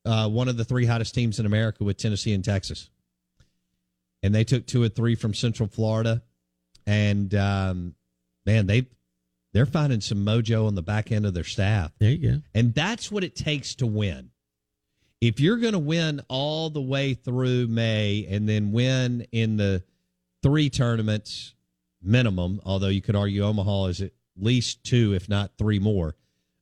uh, 0.04 0.28
one 0.28 0.48
of 0.48 0.56
the 0.56 0.64
three 0.64 0.86
hottest 0.86 1.14
teams 1.14 1.40
in 1.40 1.46
America 1.46 1.84
with 1.84 1.96
Tennessee 1.96 2.34
and 2.34 2.44
Texas. 2.44 2.90
And 4.22 4.34
they 4.34 4.44
took 4.44 4.66
two 4.66 4.82
or 4.82 4.88
three 4.88 5.14
from 5.14 5.32
Central 5.32 5.68
Florida. 5.68 6.22
And 6.86 7.34
um, 7.34 7.94
man, 8.44 8.66
they 8.66 8.86
they're 9.52 9.66
finding 9.66 10.00
some 10.00 10.24
mojo 10.24 10.66
on 10.66 10.74
the 10.74 10.82
back 10.82 11.10
end 11.10 11.24
of 11.24 11.34
their 11.34 11.44
staff. 11.44 11.92
There 11.98 12.10
you 12.10 12.32
go. 12.32 12.42
And 12.54 12.74
that's 12.74 13.10
what 13.10 13.24
it 13.24 13.34
takes 13.34 13.74
to 13.76 13.86
win. 13.86 14.30
If 15.20 15.40
you're 15.40 15.56
going 15.56 15.72
to 15.72 15.78
win 15.78 16.22
all 16.28 16.70
the 16.70 16.80
way 16.80 17.14
through 17.14 17.66
May 17.66 18.26
and 18.30 18.48
then 18.48 18.72
win 18.72 19.26
in 19.32 19.56
the 19.56 19.82
three 20.42 20.70
tournaments 20.70 21.54
minimum, 22.00 22.60
although 22.64 22.88
you 22.88 23.02
could 23.02 23.16
argue 23.16 23.42
Omaha 23.42 23.86
is 23.86 24.00
at 24.00 24.12
least 24.36 24.84
two, 24.84 25.14
if 25.14 25.28
not 25.28 25.52
three 25.58 25.80
more. 25.80 26.14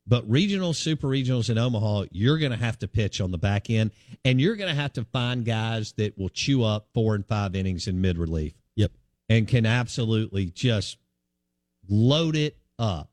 But 0.07 0.29
regional, 0.31 0.73
super 0.73 1.09
regionals 1.09 1.51
in 1.51 1.59
Omaha, 1.59 2.05
you're 2.13 2.39
going 2.39 2.53
to 2.53 2.57
have 2.57 2.79
to 2.79 2.89
pitch 2.89 3.21
on 3.21 3.33
the 3.33 3.39
back 3.39 3.69
end, 3.69 3.91
and 4.25 4.41
you're 4.41 4.57
going 4.57 4.75
to 4.75 4.81
have 4.81 4.93
to 4.95 5.05
find 5.05 5.45
guys 5.45 5.93
that 5.95 6.17
will 6.17 6.29
chew 6.29 6.63
up 6.63 6.89
four 6.95 7.15
and 7.17 7.27
five 7.27 7.57
innings 7.57 7.89
in 7.89 8.01
mid 8.01 8.17
relief. 8.17 8.55
Yep. 8.77 8.93
And 9.29 9.49
can 9.49 9.67
absolutely 9.67 10.47
just 10.47 10.99
load 11.89 12.37
it 12.37 12.57
up 12.79 13.11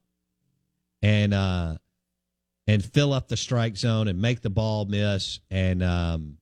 and 1.03 1.33
uh 1.33 1.75
and 2.67 2.83
fill 2.83 3.11
up 3.13 3.27
the 3.27 3.37
strike 3.37 3.75
zone 3.77 4.07
and 4.07 4.21
make 4.21 4.41
the 4.41 4.49
ball 4.49 4.85
miss 4.85 5.39
and 5.51 5.83
um 5.83 6.37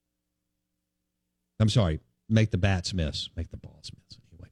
I'm 1.59 1.69
sorry, 1.69 1.99
make 2.29 2.49
the 2.51 2.57
bats 2.57 2.93
miss, 2.93 3.29
make 3.35 3.51
the 3.51 3.57
balls 3.57 3.91
miss 3.95 4.17
anyway. 4.31 4.49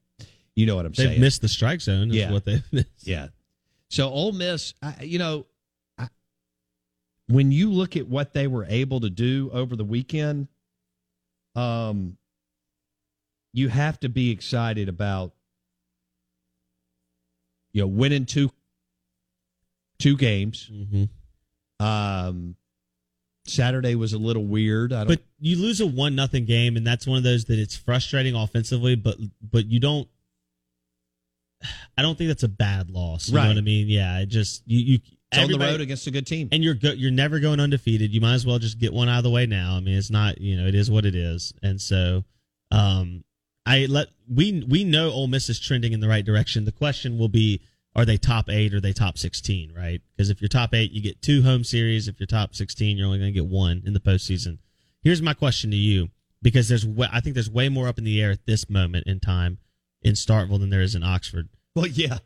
You 0.55 0.65
know 0.67 0.75
what 0.75 0.85
I'm 0.85 0.93
saying? 0.93 1.07
They've 1.09 1.13
saying? 1.15 1.21
missed 1.21 1.41
the 1.41 1.47
strike 1.49 1.81
zone. 1.81 2.09
Is 2.11 2.15
Yeah. 2.17 2.31
what 2.31 2.45
they've 2.45 2.63
missed. 2.71 3.07
Yeah. 3.07 3.27
So 3.89 4.09
Ole 4.09 4.31
Miss, 4.33 4.75
I, 4.83 4.95
you 5.01 5.17
know, 5.17 5.47
I, 5.97 6.07
when 7.27 7.51
you 7.51 7.71
look 7.71 7.97
at 7.97 8.07
what 8.07 8.33
they 8.33 8.45
were 8.45 8.65
able 8.69 8.99
to 8.99 9.09
do 9.09 9.49
over 9.51 9.75
the 9.75 9.83
weekend, 9.83 10.47
um, 11.55 12.17
you 13.53 13.69
have 13.69 13.99
to 14.01 14.09
be 14.09 14.29
excited 14.29 14.87
about, 14.87 15.33
you 17.73 17.81
know, 17.81 17.87
winning 17.87 18.25
two 18.27 18.51
two 19.97 20.15
games. 20.15 20.69
Mm-hmm. 20.71 21.05
Um, 21.79 22.55
Saturday 23.45 23.95
was 23.95 24.13
a 24.13 24.17
little 24.17 24.45
weird. 24.45 24.93
I 24.93 24.99
don't. 24.99 25.07
But 25.07 25.21
you 25.39 25.57
lose 25.57 25.81
a 25.81 25.87
one 25.87 26.15
nothing 26.15 26.45
game, 26.45 26.77
and 26.77 26.85
that's 26.85 27.07
one 27.07 27.17
of 27.17 27.23
those 27.23 27.45
that 27.45 27.57
it's 27.57 27.75
frustrating 27.75 28.35
offensively, 28.35 28.95
but 28.95 29.17
but 29.41 29.65
you 29.65 29.79
don't. 29.79 30.07
I 31.97 32.01
don't 32.01 32.17
think 32.17 32.29
that's 32.29 32.43
a 32.43 32.47
bad 32.49 32.89
loss. 32.89 33.27
You 33.27 33.35
know 33.35 33.41
Right. 33.41 33.47
what 33.49 33.57
I 33.57 33.61
mean? 33.61 33.87
Yeah, 33.87 34.19
it 34.19 34.27
just 34.27 34.63
you 34.65 34.79
you. 34.79 34.99
it's 35.31 35.41
on 35.43 35.51
the 35.51 35.59
road 35.59 35.81
against 35.81 36.07
a 36.07 36.11
good 36.11 36.25
team. 36.25 36.47
and 36.51 36.63
you're 36.63 36.73
go, 36.75 36.91
you're 36.91 37.11
never 37.11 37.39
going 37.39 37.59
undefeated. 37.59 38.11
You 38.13 38.21
might 38.21 38.35
as 38.35 38.45
well 38.45 38.59
just 38.59 38.79
get 38.79 38.93
one 38.93 39.09
out 39.09 39.17
of 39.17 39.23
the 39.23 39.29
way 39.29 39.45
now. 39.45 39.75
I 39.75 39.79
mean, 39.79 39.97
it's 39.97 40.09
not 40.09 40.39
you 40.39 40.55
know 40.55 40.67
it 40.67 40.75
is 40.75 40.89
what 40.89 41.05
it 41.05 41.15
is, 41.15 41.53
and 41.61 41.81
so 41.81 42.23
um, 42.71 43.23
I 43.65 43.87
let 43.87 44.07
we 44.33 44.63
we 44.67 44.83
know 44.85 45.09
Ole 45.11 45.27
Miss 45.27 45.49
is 45.49 45.59
trending 45.59 45.91
in 45.91 45.99
the 45.99 46.07
right 46.07 46.23
direction. 46.23 46.63
The 46.65 46.71
question 46.71 47.17
will 47.17 47.29
be: 47.29 47.61
Are 47.95 48.05
they 48.05 48.17
top 48.17 48.49
eight 48.49 48.73
or 48.73 48.77
are 48.77 48.81
they 48.81 48.93
top 48.93 49.17
sixteen? 49.17 49.73
Right? 49.75 50.01
Because 50.15 50.29
if 50.29 50.41
you're 50.41 50.47
top 50.47 50.73
eight, 50.73 50.91
you 50.91 51.01
get 51.01 51.21
two 51.21 51.41
home 51.41 51.63
series. 51.63 52.07
If 52.07 52.19
you're 52.19 52.27
top 52.27 52.53
sixteen, 52.55 52.97
you're 52.97 53.07
only 53.07 53.19
going 53.19 53.33
to 53.33 53.39
get 53.39 53.49
one 53.49 53.81
in 53.85 53.93
the 53.93 53.99
postseason. 53.99 54.59
Here's 55.01 55.21
my 55.21 55.33
question 55.33 55.71
to 55.71 55.77
you: 55.77 56.09
Because 56.41 56.69
there's 56.69 56.85
I 57.11 57.19
think 57.19 57.33
there's 57.33 57.49
way 57.49 57.67
more 57.69 57.87
up 57.87 57.97
in 57.97 58.03
the 58.03 58.21
air 58.21 58.31
at 58.31 58.45
this 58.45 58.69
moment 58.69 59.07
in 59.07 59.19
time 59.19 59.57
in 60.01 60.13
Starkville 60.13 60.59
than 60.59 60.69
there 60.69 60.81
is 60.81 60.95
in 60.95 61.03
Oxford. 61.03 61.49
well, 61.75 61.87
yeah, 61.87 62.19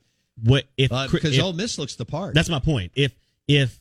What 0.43 0.65
if 0.77 0.91
uh, 0.91 1.07
because 1.11 1.37
if- 1.37 1.43
Ole 1.43 1.53
Miss 1.53 1.77
looks 1.79 1.95
the 1.95 2.05
part. 2.05 2.33
that's 2.35 2.49
my 2.49 2.59
point. 2.59 2.91
If 2.95 3.13
if 3.47 3.79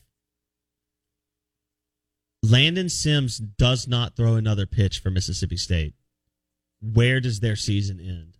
Landon 2.41 2.89
Sims 2.89 3.37
does 3.37 3.87
not 3.87 4.15
throw 4.15 4.35
another 4.35 4.65
pitch 4.65 4.99
for 4.99 5.09
Mississippi 5.09 5.57
State, 5.57 5.93
where 6.81 7.19
does 7.19 7.39
their 7.39 7.55
season 7.55 7.99
end? 7.99 8.37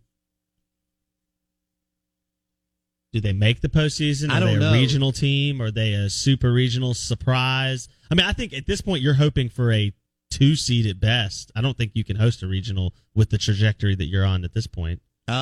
Do 3.14 3.20
they 3.20 3.32
make 3.32 3.60
the 3.60 3.68
postseason? 3.68 4.28
Are 4.30 4.32
I 4.34 4.40
don't 4.40 4.48
they 4.48 4.54
a 4.56 4.58
know. 4.58 4.72
regional 4.72 5.12
team? 5.12 5.62
Are 5.62 5.70
they 5.70 5.92
a 5.92 6.10
super 6.10 6.52
regional 6.52 6.94
surprise? 6.94 7.86
I 8.10 8.16
mean, 8.16 8.26
I 8.26 8.32
think 8.32 8.52
at 8.52 8.66
this 8.66 8.80
point 8.80 9.02
you're 9.04 9.14
hoping 9.14 9.48
for 9.48 9.70
a 9.70 9.92
two 10.32 10.56
seed 10.56 10.84
at 10.84 10.98
best. 10.98 11.52
I 11.54 11.60
don't 11.60 11.76
think 11.76 11.92
you 11.94 12.02
can 12.02 12.16
host 12.16 12.42
a 12.42 12.48
regional 12.48 12.92
with 13.14 13.30
the 13.30 13.38
trajectory 13.38 13.94
that 13.94 14.06
you're 14.06 14.24
on 14.24 14.42
at 14.42 14.52
this 14.52 14.66
point. 14.66 15.00
Uh, 15.28 15.32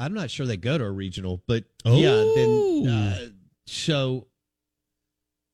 I'm 0.00 0.14
not 0.14 0.30
sure 0.30 0.46
they 0.46 0.56
go 0.56 0.78
to 0.78 0.84
a 0.84 0.90
regional, 0.90 1.42
but 1.46 1.64
yeah, 1.84 2.10
then 2.34 2.48
Oh. 2.48 2.86
uh, 2.88 3.26
so. 3.66 4.26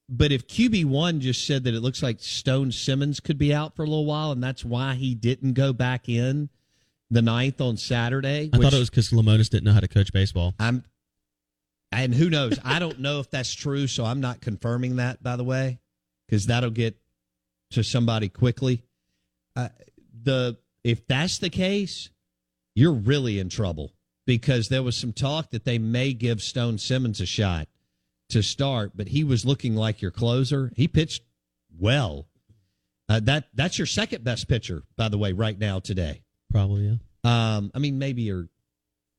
But 0.08 0.30
if 0.30 0.46
QB 0.46 0.84
one 0.84 1.18
just 1.20 1.44
said 1.48 1.64
that 1.64 1.74
it 1.74 1.80
looks 1.80 2.00
like 2.00 2.18
Stone 2.20 2.70
Simmons 2.70 3.18
could 3.18 3.38
be 3.38 3.52
out 3.52 3.74
for 3.74 3.82
a 3.82 3.86
little 3.86 4.06
while, 4.06 4.30
and 4.30 4.40
that's 4.42 4.64
why 4.64 4.94
he 4.94 5.16
didn't 5.16 5.54
go 5.54 5.72
back 5.72 6.08
in 6.08 6.48
the 7.10 7.22
ninth 7.22 7.60
on 7.60 7.76
Saturday. 7.76 8.50
I 8.52 8.56
which 8.56 8.66
thought 8.68 8.74
it 8.76 8.78
was 8.78 8.88
because 8.90 9.10
Lemonis 9.10 9.50
didn't 9.50 9.64
know 9.64 9.72
how 9.72 9.80
to 9.80 9.88
coach 9.88 10.12
baseball. 10.12 10.54
I'm, 10.60 10.84
and 11.92 12.14
who 12.14 12.30
knows? 12.30 12.58
I 12.64 12.78
don't 12.78 13.00
know 13.00 13.20
if 13.20 13.30
that's 13.30 13.52
true, 13.52 13.86
so 13.86 14.04
I'm 14.04 14.20
not 14.20 14.40
confirming 14.40 14.96
that. 14.96 15.22
By 15.22 15.36
the 15.36 15.44
way, 15.44 15.80
because 16.26 16.46
that'll 16.46 16.70
get 16.70 16.96
to 17.72 17.82
somebody 17.82 18.28
quickly. 18.28 18.82
Uh, 19.56 19.68
the 20.22 20.56
if 20.84 21.06
that's 21.06 21.38
the 21.38 21.50
case, 21.50 22.10
you're 22.74 22.92
really 22.92 23.38
in 23.38 23.48
trouble 23.48 23.92
because 24.26 24.68
there 24.68 24.82
was 24.82 24.96
some 24.96 25.12
talk 25.12 25.50
that 25.50 25.64
they 25.64 25.78
may 25.78 26.12
give 26.12 26.42
Stone 26.42 26.78
Simmons 26.78 27.20
a 27.20 27.26
shot 27.26 27.68
to 28.28 28.42
start, 28.42 28.92
but 28.94 29.08
he 29.08 29.24
was 29.24 29.44
looking 29.44 29.74
like 29.74 30.00
your 30.00 30.12
closer. 30.12 30.72
He 30.76 30.86
pitched 30.88 31.22
well. 31.78 32.26
Uh, 33.08 33.20
that 33.24 33.48
that's 33.54 33.76
your 33.76 33.86
second 33.86 34.22
best 34.22 34.46
pitcher, 34.46 34.84
by 34.96 35.08
the 35.08 35.18
way, 35.18 35.32
right 35.32 35.58
now 35.58 35.80
today. 35.80 36.22
Probably, 36.52 36.86
yeah. 36.86 36.96
Um, 37.24 37.72
I 37.74 37.80
mean, 37.80 37.98
maybe 37.98 38.22
you're 38.22 38.48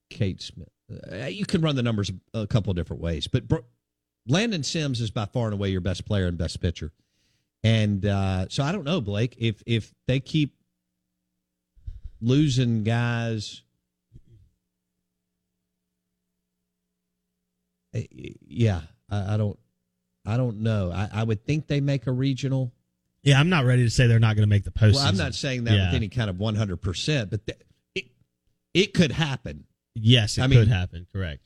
Cade 0.10 0.41
Smith. 0.41 0.69
Uh, 1.12 1.25
you 1.27 1.45
can 1.45 1.62
run 1.62 1.75
the 1.75 1.84
numbers 1.84 2.12
a 2.34 2.47
couple 2.47 2.71
of 2.71 2.75
different 2.77 3.01
ways, 3.01 3.27
but 3.27 3.47
Bro- 3.47 3.65
Landon 4.27 4.63
Sims 4.63 5.01
is 5.01 5.12
by 5.12 5.25
far 5.25 5.45
and 5.45 5.54
away 5.54 5.69
your 5.69 5.82
best 5.82 6.06
player 6.06 6.27
and 6.27 6.38
best 6.38 6.60
pitcher. 6.62 6.91
And 7.63 8.06
uh, 8.06 8.47
so 8.49 8.63
I 8.63 8.71
don't 8.71 8.84
know, 8.86 9.01
Blake, 9.01 9.36
if 9.38 9.62
if 9.65 9.93
they 10.08 10.19
keep 10.19 10.56
losing 12.21 12.84
guys, 12.84 13.62
eh, 17.93 18.04
yeah, 18.47 18.82
I, 19.10 19.34
I 19.36 19.38
don't, 19.38 19.58
I 20.25 20.38
don't 20.38 20.62
know. 20.62 20.91
I, 20.91 21.10
I 21.13 21.23
would 21.23 21.45
think 21.45 21.67
they 21.67 21.82
make 21.82 22.08
a 22.08 22.12
regional. 22.12 22.71
Yeah, 23.23 23.39
I'm 23.39 23.49
not 23.49 23.65
ready 23.65 23.84
to 23.84 23.89
say 23.89 24.08
they're 24.08 24.19
not 24.19 24.36
going 24.36 24.47
to 24.47 24.49
make 24.49 24.63
the 24.63 24.71
postseason. 24.71 24.95
Well, 24.95 25.08
I'm 25.08 25.17
not 25.17 25.36
saying 25.36 25.65
that 25.65 25.73
Yeah. 25.75 25.88
with 25.88 25.95
any 25.95 26.10
kind 26.10 26.30
of 26.30 26.39
100, 26.39 26.77
percent 26.77 27.30
but 27.30 27.45
th- 27.45 27.60
it 27.95 28.06
it 28.73 28.93
could 28.93 29.12
happen. 29.12 29.65
Yes, 29.95 30.38
it 30.38 30.41
I 30.41 30.47
could 30.47 30.58
mean- 30.58 30.67
happen. 30.67 31.08
Correct. 31.12 31.43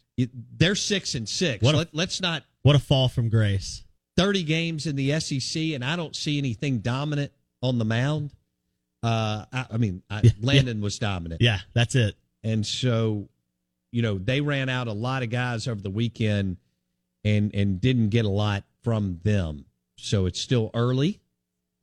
They're 0.57 0.75
six 0.75 1.15
and 1.15 1.27
six. 1.27 1.61
What 1.63 1.75
a- 1.75 1.79
Let, 1.79 1.95
let's 1.95 2.21
not. 2.21 2.43
What 2.61 2.75
a 2.75 2.79
fall 2.79 3.09
from 3.09 3.29
grace. 3.29 3.83
30 4.17 4.43
games 4.43 4.87
in 4.87 4.95
the 4.95 5.19
SEC, 5.19 5.73
and 5.73 5.83
I 5.83 5.95
don't 5.97 6.15
see 6.15 6.37
anything 6.37 6.79
dominant 6.79 7.33
on 7.61 7.77
the 7.79 7.85
mound. 7.85 8.31
Uh, 9.03 9.45
I, 9.51 9.65
I 9.71 9.77
mean, 9.77 10.01
I, 10.09 10.21
Landon 10.41 10.79
was 10.81 10.97
dominant. 10.97 11.41
Yeah, 11.41 11.59
that's 11.73 11.95
it. 11.95 12.15
And 12.43 12.65
so, 12.65 13.27
you 13.91 14.01
know, 14.01 14.17
they 14.17 14.39
ran 14.41 14.69
out 14.69 14.87
a 14.87 14.93
lot 14.93 15.21
of 15.21 15.29
guys 15.29 15.67
over 15.67 15.81
the 15.81 15.89
weekend 15.89 16.57
and 17.25 17.53
and 17.53 17.81
didn't 17.81 18.09
get 18.09 18.23
a 18.25 18.29
lot 18.29 18.63
from 18.83 19.19
them. 19.23 19.65
So 19.97 20.25
it's 20.27 20.39
still 20.39 20.71
early, 20.73 21.19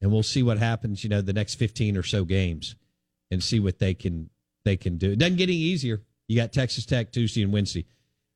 and 0.00 0.10
we'll 0.10 0.22
see 0.22 0.42
what 0.42 0.56
happens. 0.58 1.04
You 1.04 1.10
know, 1.10 1.20
the 1.20 1.32
next 1.34 1.56
15 1.56 1.96
or 1.98 2.02
so 2.02 2.24
games, 2.24 2.76
and 3.30 3.42
see 3.42 3.60
what 3.60 3.78
they 3.78 3.92
can 3.94 4.30
they 4.64 4.76
can 4.78 4.96
do. 4.96 5.10
It 5.12 5.18
doesn't 5.18 5.36
get 5.36 5.48
any 5.50 5.56
easier. 5.56 6.00
You 6.32 6.38
got 6.38 6.50
Texas 6.50 6.86
Tech 6.86 7.12
Tuesday 7.12 7.42
and 7.42 7.52
Wednesday, 7.52 7.84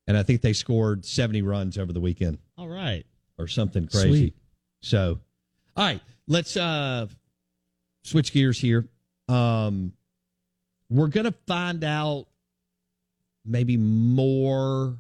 and 0.07 0.19
I 0.19 0.23
think 0.23 0.43
they 0.43 0.53
scored 0.53 1.07
70 1.07 1.41
runs 1.41 1.79
over 1.79 1.95
the 1.95 2.01
weekend 2.01 2.37
All 2.59 2.69
right. 2.69 3.07
or 3.39 3.47
something 3.47 3.89
crazy. 3.89 4.09
Sweet. 4.09 4.35
So, 4.83 5.19
all 5.75 5.85
right, 5.87 6.03
let's 6.29 6.59
uh 6.59 7.07
switch 8.05 8.35
gears 8.35 8.61
here. 8.61 8.87
Um 9.31 9.95
we're 10.91 11.07
going 11.07 11.25
to 11.25 11.35
find 11.47 11.83
out 11.85 12.27
maybe 13.47 13.79
more 13.79 14.99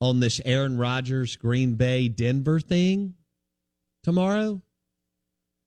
on 0.00 0.18
this 0.18 0.40
Aaron 0.44 0.76
Rodgers 0.76 1.36
Green 1.36 1.74
Bay 1.76 2.08
Denver 2.08 2.58
thing 2.58 3.14
tomorrow. 4.02 4.60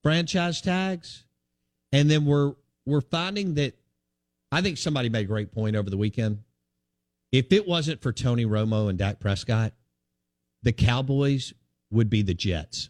Franchise 0.04 0.60
tags. 0.60 1.24
And 1.94 2.12
then 2.12 2.26
we're 2.26 2.56
we're 2.86 3.00
finding 3.00 3.54
that 3.54 3.81
I 4.52 4.62
think 4.62 4.78
somebody 4.78 5.10
made 5.10 5.26
a 5.26 5.28
great 5.28 5.52
point 5.52 5.76
over 5.76 5.90
the 5.90 5.98
weekend. 5.98 6.40
If 7.32 7.54
it 7.54 7.68
wasn't 7.68 8.02
for 8.02 8.12
Tony 8.12 8.46
Romo 8.46 8.90
and 8.90 8.98
Dak 9.00 9.20
Prescott, 9.20 9.74
the 10.64 10.74
Cowboys 10.74 11.54
would 11.90 12.10
be 12.10 12.22
the 12.22 12.34
Jets. 12.34 12.90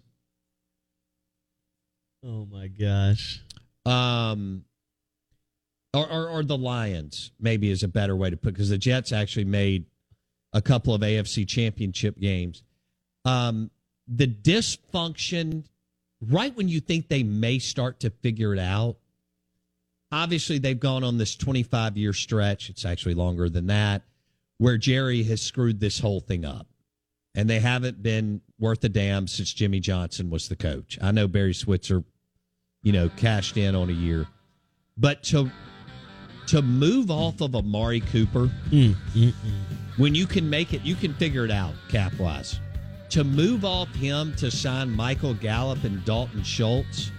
Oh 2.25 2.47
my 2.51 2.67
gosh. 2.67 3.41
Um, 3.85 4.65
or, 5.93 6.09
or, 6.09 6.29
or 6.29 6.43
the 6.43 6.57
Lions, 6.57 7.31
maybe 7.39 7.69
is 7.69 7.83
a 7.83 7.87
better 7.87 8.15
way 8.15 8.29
to 8.29 8.37
put 8.37 8.53
because 8.53 8.69
the 8.69 8.77
Jets 8.77 9.11
actually 9.11 9.45
made 9.45 9.85
a 10.53 10.61
couple 10.61 10.93
of 10.93 11.01
AFC 11.01 11.47
championship 11.47 12.19
games. 12.19 12.63
Um, 13.25 13.71
the 14.07 14.27
dysfunction, 14.27 15.65
right 16.21 16.55
when 16.55 16.67
you 16.67 16.79
think 16.79 17.07
they 17.07 17.23
may 17.23 17.59
start 17.59 17.99
to 18.01 18.09
figure 18.09 18.53
it 18.53 18.59
out, 18.59 18.97
obviously 20.11 20.57
they've 20.59 20.79
gone 20.79 21.03
on 21.03 21.17
this 21.17 21.35
25 21.35 21.97
year 21.97 22.13
stretch. 22.13 22.69
It's 22.69 22.85
actually 22.85 23.15
longer 23.15 23.49
than 23.49 23.67
that, 23.67 24.03
where 24.57 24.77
Jerry 24.77 25.23
has 25.23 25.41
screwed 25.41 25.79
this 25.79 25.99
whole 25.99 26.19
thing 26.19 26.45
up. 26.45 26.67
And 27.33 27.49
they 27.49 27.59
haven't 27.59 28.03
been 28.03 28.41
worth 28.59 28.83
a 28.83 28.89
damn 28.89 29.25
since 29.27 29.53
Jimmy 29.53 29.79
Johnson 29.79 30.29
was 30.29 30.49
the 30.49 30.55
coach. 30.55 30.97
I 31.01 31.11
know 31.11 31.27
Barry 31.27 31.53
Switzer, 31.53 32.03
you 32.83 32.91
know, 32.91 33.09
cashed 33.15 33.55
in 33.55 33.73
on 33.73 33.89
a 33.89 33.93
year. 33.93 34.27
But 34.97 35.23
to 35.23 35.49
to 36.47 36.61
move 36.61 37.09
off 37.09 37.39
of 37.39 37.55
Amari 37.55 38.01
Cooper, 38.01 38.49
when 39.97 40.15
you 40.15 40.25
can 40.25 40.49
make 40.49 40.73
it, 40.73 40.81
you 40.81 40.95
can 40.95 41.13
figure 41.13 41.45
it 41.45 41.51
out 41.51 41.73
cap 41.89 42.13
wise. 42.19 42.59
To 43.11 43.23
move 43.23 43.63
off 43.63 43.93
him 43.95 44.33
to 44.35 44.51
sign 44.51 44.89
Michael 44.91 45.33
Gallup 45.33 45.83
and 45.85 46.03
Dalton 46.03 46.43
Schultz, 46.43 47.11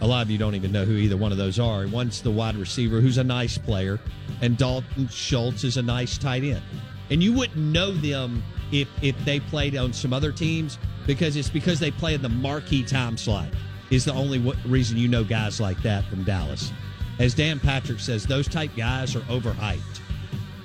a 0.00 0.06
lot 0.06 0.22
of 0.22 0.30
you 0.30 0.38
don't 0.38 0.54
even 0.54 0.72
know 0.72 0.84
who 0.84 0.94
either 0.94 1.16
one 1.16 1.32
of 1.32 1.38
those 1.38 1.58
are. 1.58 1.86
One's 1.86 2.22
the 2.22 2.30
wide 2.30 2.56
receiver 2.56 3.00
who's 3.00 3.18
a 3.18 3.24
nice 3.24 3.58
player, 3.58 3.98
and 4.40 4.56
Dalton 4.56 5.08
Schultz 5.08 5.64
is 5.64 5.76
a 5.76 5.82
nice 5.82 6.18
tight 6.18 6.44
end. 6.44 6.62
And 7.10 7.22
you 7.22 7.32
wouldn't 7.32 7.58
know 7.58 7.92
them 7.92 8.42
if 8.70 8.88
if 9.02 9.16
they 9.24 9.40
played 9.40 9.76
on 9.76 9.92
some 9.92 10.12
other 10.12 10.32
teams 10.32 10.78
because 11.06 11.36
it's 11.36 11.50
because 11.50 11.78
they 11.78 11.90
play 11.90 12.14
in 12.14 12.22
the 12.22 12.28
marquee 12.28 12.82
time 12.82 13.16
slot 13.16 13.48
is 13.90 14.04
the 14.04 14.12
only 14.14 14.38
w- 14.38 14.58
reason 14.66 14.96
you 14.96 15.08
know 15.08 15.24
guys 15.24 15.60
like 15.60 15.80
that 15.82 16.04
from 16.06 16.24
Dallas. 16.24 16.72
As 17.18 17.34
Dan 17.34 17.60
Patrick 17.60 18.00
says, 18.00 18.26
those 18.26 18.48
type 18.48 18.70
guys 18.76 19.14
are 19.14 19.20
overhyped. 19.22 20.00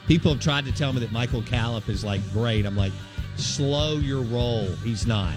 People 0.08 0.32
have 0.32 0.42
tried 0.42 0.66
to 0.66 0.72
tell 0.72 0.94
me 0.94 1.02
that 1.02 1.12
Michael 1.12 1.42
Gallup 1.42 1.90
is 1.90 2.06
like 2.06 2.22
great. 2.32 2.66
I'm 2.66 2.78
like, 2.78 2.94
slow 3.36 3.98
your 3.98 4.22
roll. 4.22 4.68
He's 4.84 5.06
not. 5.06 5.36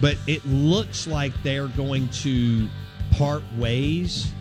But 0.00 0.16
it 0.26 0.44
looks 0.46 1.06
like 1.06 1.32
they're 1.42 1.68
going 1.68 2.08
to 2.08 2.68
part 3.12 3.42
ways 3.56 4.32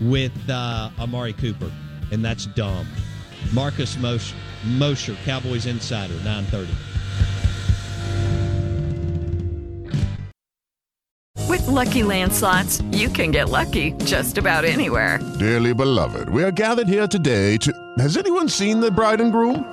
with 0.00 0.32
uh, 0.50 0.90
Amari 0.98 1.32
Cooper, 1.32 1.70
and 2.10 2.24
that's 2.24 2.46
dumb. 2.46 2.86
Marcus 3.52 3.96
Mos- 3.98 4.34
Mosher, 4.64 5.16
Cowboys 5.24 5.66
Insider, 5.66 6.14
930. 6.24 6.72
With 11.48 11.66
Lucky 11.68 12.02
Land 12.02 12.32
slots, 12.32 12.82
you 12.90 13.08
can 13.08 13.30
get 13.30 13.48
lucky 13.48 13.92
just 14.04 14.36
about 14.36 14.64
anywhere. 14.64 15.20
Dearly 15.38 15.72
beloved, 15.72 16.28
we 16.28 16.42
are 16.42 16.50
gathered 16.50 16.88
here 16.88 17.06
today 17.06 17.56
to. 17.58 17.72
Has 17.98 18.16
anyone 18.16 18.48
seen 18.48 18.80
the 18.80 18.90
bride 18.90 19.20
and 19.20 19.32
groom? 19.32 19.72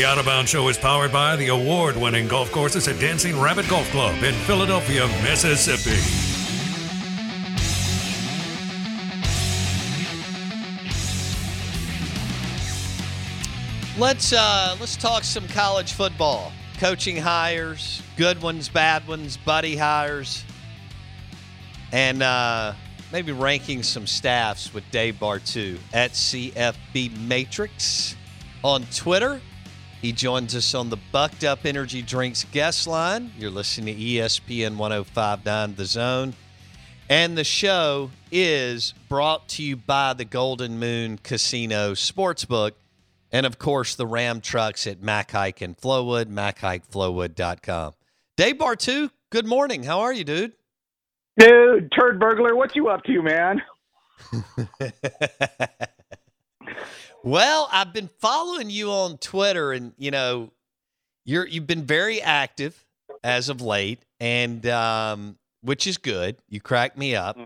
The 0.00 0.06
Out 0.06 0.16
of 0.16 0.24
Bounds 0.24 0.50
Show 0.50 0.66
is 0.70 0.78
powered 0.78 1.12
by 1.12 1.36
the 1.36 1.48
award 1.48 1.94
winning 1.94 2.26
golf 2.26 2.50
courses 2.50 2.88
at 2.88 2.98
Dancing 2.98 3.38
Rabbit 3.38 3.68
Golf 3.68 3.86
Club 3.90 4.14
in 4.22 4.32
Philadelphia, 4.32 5.06
Mississippi. 5.22 5.90
Let's 14.00 14.32
uh, 14.32 14.74
let's 14.80 14.96
talk 14.96 15.22
some 15.22 15.46
college 15.48 15.92
football. 15.92 16.50
Coaching 16.78 17.18
hires, 17.18 18.00
good 18.16 18.40
ones, 18.40 18.70
bad 18.70 19.06
ones, 19.06 19.36
buddy 19.36 19.76
hires, 19.76 20.44
and 21.92 22.22
uh, 22.22 22.72
maybe 23.12 23.32
ranking 23.32 23.82
some 23.82 24.06
staffs 24.06 24.72
with 24.72 24.90
Dave 24.90 25.16
Bartoo 25.16 25.76
at 25.92 26.12
CFB 26.12 27.18
Matrix 27.28 28.16
on 28.64 28.86
Twitter. 28.94 29.42
He 30.00 30.12
joins 30.12 30.54
us 30.54 30.74
on 30.74 30.90
the 30.90 30.98
Bucked 31.12 31.44
Up 31.44 31.64
Energy 31.64 32.02
Drinks 32.02 32.44
guest 32.52 32.86
line. 32.86 33.32
You're 33.38 33.50
listening 33.50 33.94
to 33.94 34.02
ESPN 34.02 34.76
1059 34.76 35.74
The 35.74 35.84
Zone. 35.84 36.34
And 37.08 37.36
the 37.36 37.44
show 37.44 38.10
is 38.30 38.94
brought 39.08 39.48
to 39.50 39.62
you 39.62 39.76
by 39.76 40.14
the 40.14 40.24
Golden 40.24 40.78
Moon 40.78 41.18
Casino 41.22 41.92
Sportsbook. 41.92 42.72
And 43.32 43.46
of 43.46 43.58
course, 43.58 43.94
the 43.94 44.06
Ram 44.06 44.40
trucks 44.40 44.86
at 44.86 45.02
Mac 45.02 45.32
Haik 45.32 45.60
and 45.60 45.76
Flowood, 45.76 46.26
MacHikeFlowwood.com. 46.26 47.94
Dave 48.36 48.56
Bartoo, 48.56 49.10
Good 49.30 49.46
morning. 49.46 49.84
How 49.84 50.00
are 50.00 50.12
you, 50.12 50.24
dude? 50.24 50.54
Dude, 51.38 51.92
turd 51.92 52.18
burglar, 52.18 52.56
what 52.56 52.74
you 52.74 52.88
up 52.88 53.04
to, 53.04 53.22
man? 53.22 53.62
Well, 57.22 57.68
I've 57.70 57.92
been 57.92 58.08
following 58.18 58.70
you 58.70 58.90
on 58.90 59.18
Twitter, 59.18 59.72
and 59.72 59.92
you 59.98 60.10
know, 60.10 60.52
you're 61.24 61.46
you've 61.46 61.66
been 61.66 61.84
very 61.84 62.22
active 62.22 62.82
as 63.22 63.48
of 63.50 63.60
late, 63.60 64.04
and 64.20 64.64
um, 64.66 65.36
which 65.60 65.86
is 65.86 65.98
good. 65.98 66.36
You 66.48 66.60
crack 66.60 66.96
me 66.96 67.14
up, 67.14 67.38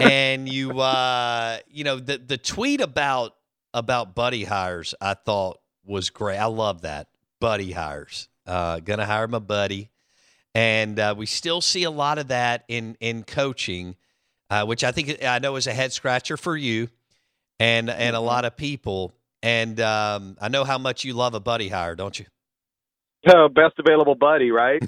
and 0.00 0.48
you 0.48 0.80
uh, 0.80 1.58
you 1.70 1.84
know 1.84 1.98
the 2.00 2.18
the 2.18 2.38
tweet 2.38 2.80
about 2.80 3.36
about 3.72 4.14
buddy 4.16 4.44
hires 4.44 4.94
I 5.00 5.14
thought 5.14 5.60
was 5.84 6.10
great. 6.10 6.38
I 6.38 6.46
love 6.46 6.82
that 6.82 7.08
buddy 7.40 7.70
hires. 7.70 8.28
Uh, 8.46 8.80
gonna 8.80 9.06
hire 9.06 9.28
my 9.28 9.38
buddy, 9.38 9.90
and 10.56 10.98
uh, 10.98 11.14
we 11.16 11.26
still 11.26 11.60
see 11.60 11.84
a 11.84 11.90
lot 11.90 12.18
of 12.18 12.28
that 12.28 12.64
in 12.66 12.96
in 12.98 13.22
coaching, 13.22 13.94
uh, 14.50 14.64
which 14.64 14.82
I 14.82 14.90
think 14.90 15.22
I 15.22 15.38
know 15.38 15.54
is 15.54 15.68
a 15.68 15.72
head 15.72 15.92
scratcher 15.92 16.36
for 16.36 16.56
you 16.56 16.88
and 17.60 17.90
and 17.90 18.16
a 18.16 18.20
lot 18.20 18.44
of 18.44 18.56
people. 18.56 19.14
And 19.42 19.80
um, 19.80 20.36
I 20.40 20.48
know 20.48 20.64
how 20.64 20.78
much 20.78 21.04
you 21.04 21.12
love 21.12 21.34
a 21.34 21.40
buddy 21.40 21.68
hire, 21.68 21.94
don't 21.94 22.18
you? 22.18 22.26
Oh, 23.26 23.48
best 23.48 23.74
available 23.80 24.14
buddy, 24.14 24.52
right? 24.52 24.80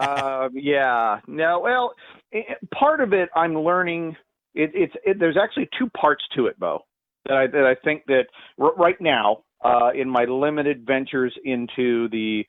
um, 0.00 0.50
yeah. 0.54 1.20
No, 1.28 1.60
well, 1.60 1.94
i 2.34 2.40
part 2.74 3.00
of 3.00 3.12
it 3.12 3.28
I'm 3.36 3.54
learning. 3.54 4.16
It, 4.52 4.72
it's 4.74 4.92
it, 5.06 5.20
there's 5.20 5.36
actually 5.40 5.68
two 5.78 5.88
parts 5.90 6.24
to 6.36 6.46
it, 6.46 6.58
Bo. 6.58 6.80
That 7.26 7.36
I 7.36 7.46
that 7.46 7.64
I 7.64 7.76
think 7.84 8.02
that 8.06 8.24
r- 8.60 8.74
right 8.76 9.00
now 9.00 9.44
uh, 9.64 9.90
in 9.94 10.10
my 10.10 10.24
limited 10.24 10.84
ventures 10.84 11.32
into 11.44 12.08
the 12.08 12.44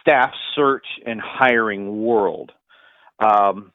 staff 0.00 0.32
search 0.56 0.86
and 1.04 1.20
hiring 1.20 2.02
world, 2.02 2.50
um, 3.22 3.72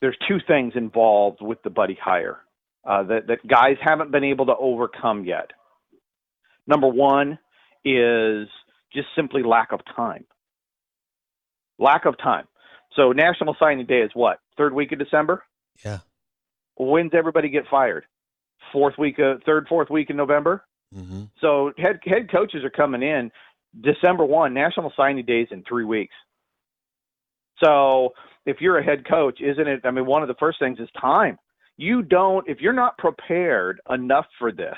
there's 0.00 0.16
two 0.28 0.38
things 0.46 0.74
involved 0.76 1.38
with 1.42 1.60
the 1.64 1.70
buddy 1.70 1.98
hire 2.00 2.38
uh, 2.88 3.02
that 3.04 3.26
that 3.28 3.46
guys 3.46 3.76
haven't 3.80 4.10
been 4.10 4.24
able 4.24 4.46
to 4.46 4.56
overcome 4.56 5.24
yet. 5.24 5.50
Number 6.66 6.88
one 6.88 7.38
is 7.84 8.48
just 8.92 9.08
simply 9.14 9.42
lack 9.42 9.72
of 9.72 9.80
time. 9.94 10.24
Lack 11.78 12.06
of 12.06 12.16
time. 12.18 12.46
So 12.96 13.12
National 13.12 13.54
Signing 13.60 13.86
Day 13.86 14.00
is 14.00 14.10
what? 14.14 14.40
Third 14.56 14.72
week 14.72 14.90
of 14.92 14.98
December? 14.98 15.44
Yeah. 15.84 15.98
When's 16.76 17.12
everybody 17.14 17.50
get 17.50 17.64
fired? 17.70 18.04
Fourth 18.72 18.94
week 18.98 19.18
of 19.18 19.42
third, 19.44 19.66
fourth 19.68 19.90
week 19.90 20.10
in 20.10 20.16
November? 20.16 20.64
Mm-hmm. 20.94 21.24
So 21.40 21.72
head 21.76 22.00
head 22.04 22.30
coaches 22.32 22.64
are 22.64 22.70
coming 22.70 23.02
in 23.02 23.30
December 23.78 24.24
one, 24.24 24.54
National 24.54 24.92
Signing 24.96 25.26
Day 25.26 25.42
is 25.42 25.48
in 25.50 25.62
three 25.68 25.84
weeks. 25.84 26.14
So 27.62 28.14
if 28.46 28.60
you're 28.60 28.78
a 28.78 28.84
head 28.84 29.06
coach, 29.06 29.40
isn't 29.40 29.68
it 29.68 29.82
I 29.84 29.90
mean 29.90 30.06
one 30.06 30.22
of 30.22 30.28
the 30.28 30.34
first 30.40 30.58
things 30.58 30.78
is 30.80 30.88
time. 30.98 31.38
You 31.78 32.02
don't 32.02 32.46
if 32.48 32.60
you're 32.60 32.72
not 32.74 32.98
prepared 32.98 33.80
enough 33.88 34.26
for 34.38 34.52
this, 34.52 34.76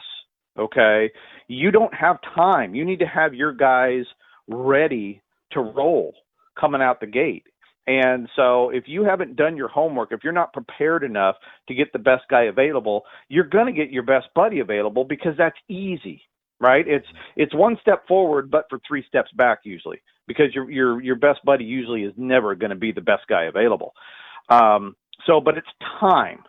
okay, 0.59 1.11
you 1.49 1.73
don't 1.73 1.95
have 1.95 2.19
time. 2.35 2.75
You 2.75 2.85
need 2.85 3.01
to 3.01 3.07
have 3.07 3.35
your 3.35 3.53
guys 3.53 4.05
ready 4.47 5.23
to 5.53 5.61
roll 5.61 6.15
coming 6.59 6.83
out 6.83 7.01
the 7.01 7.07
gate. 7.07 7.45
And 7.87 8.29
so 8.37 8.71
if 8.71 8.85
you 8.87 9.03
haven't 9.03 9.37
done 9.37 9.57
your 9.57 9.69
homework, 9.69 10.13
if 10.13 10.21
you're 10.23 10.33
not 10.33 10.53
prepared 10.53 11.03
enough 11.03 11.37
to 11.69 11.75
get 11.75 11.93
the 11.93 11.99
best 11.99 12.25
guy 12.31 12.45
available, 12.45 13.05
you're 13.29 13.45
going 13.49 13.67
to 13.67 13.73
get 13.73 13.91
your 13.91 14.03
best 14.03 14.27
buddy 14.35 14.61
available 14.61 15.05
because 15.05 15.33
that's 15.39 15.57
easy, 15.69 16.23
right? 16.61 16.87
It's 16.87 17.07
it's 17.35 17.55
one 17.55 17.79
step 17.81 18.07
forward 18.07 18.51
but 18.51 18.67
for 18.69 18.79
3 18.87 19.03
steps 19.09 19.31
back 19.37 19.61
usually 19.65 20.03
because 20.29 20.55
your 20.55 20.71
your 20.71 21.01
your 21.03 21.17
best 21.17 21.43
buddy 21.45 21.65
usually 21.65 22.05
is 22.05 22.13
never 22.17 22.55
going 22.55 22.71
to 22.71 22.77
be 22.77 22.93
the 22.93 23.01
best 23.01 23.23
guy 23.29 23.45
available. 23.45 23.95
Um 24.51 24.95
so 25.27 25.41
but 25.41 25.57
it's 25.57 25.67
time 25.99 26.45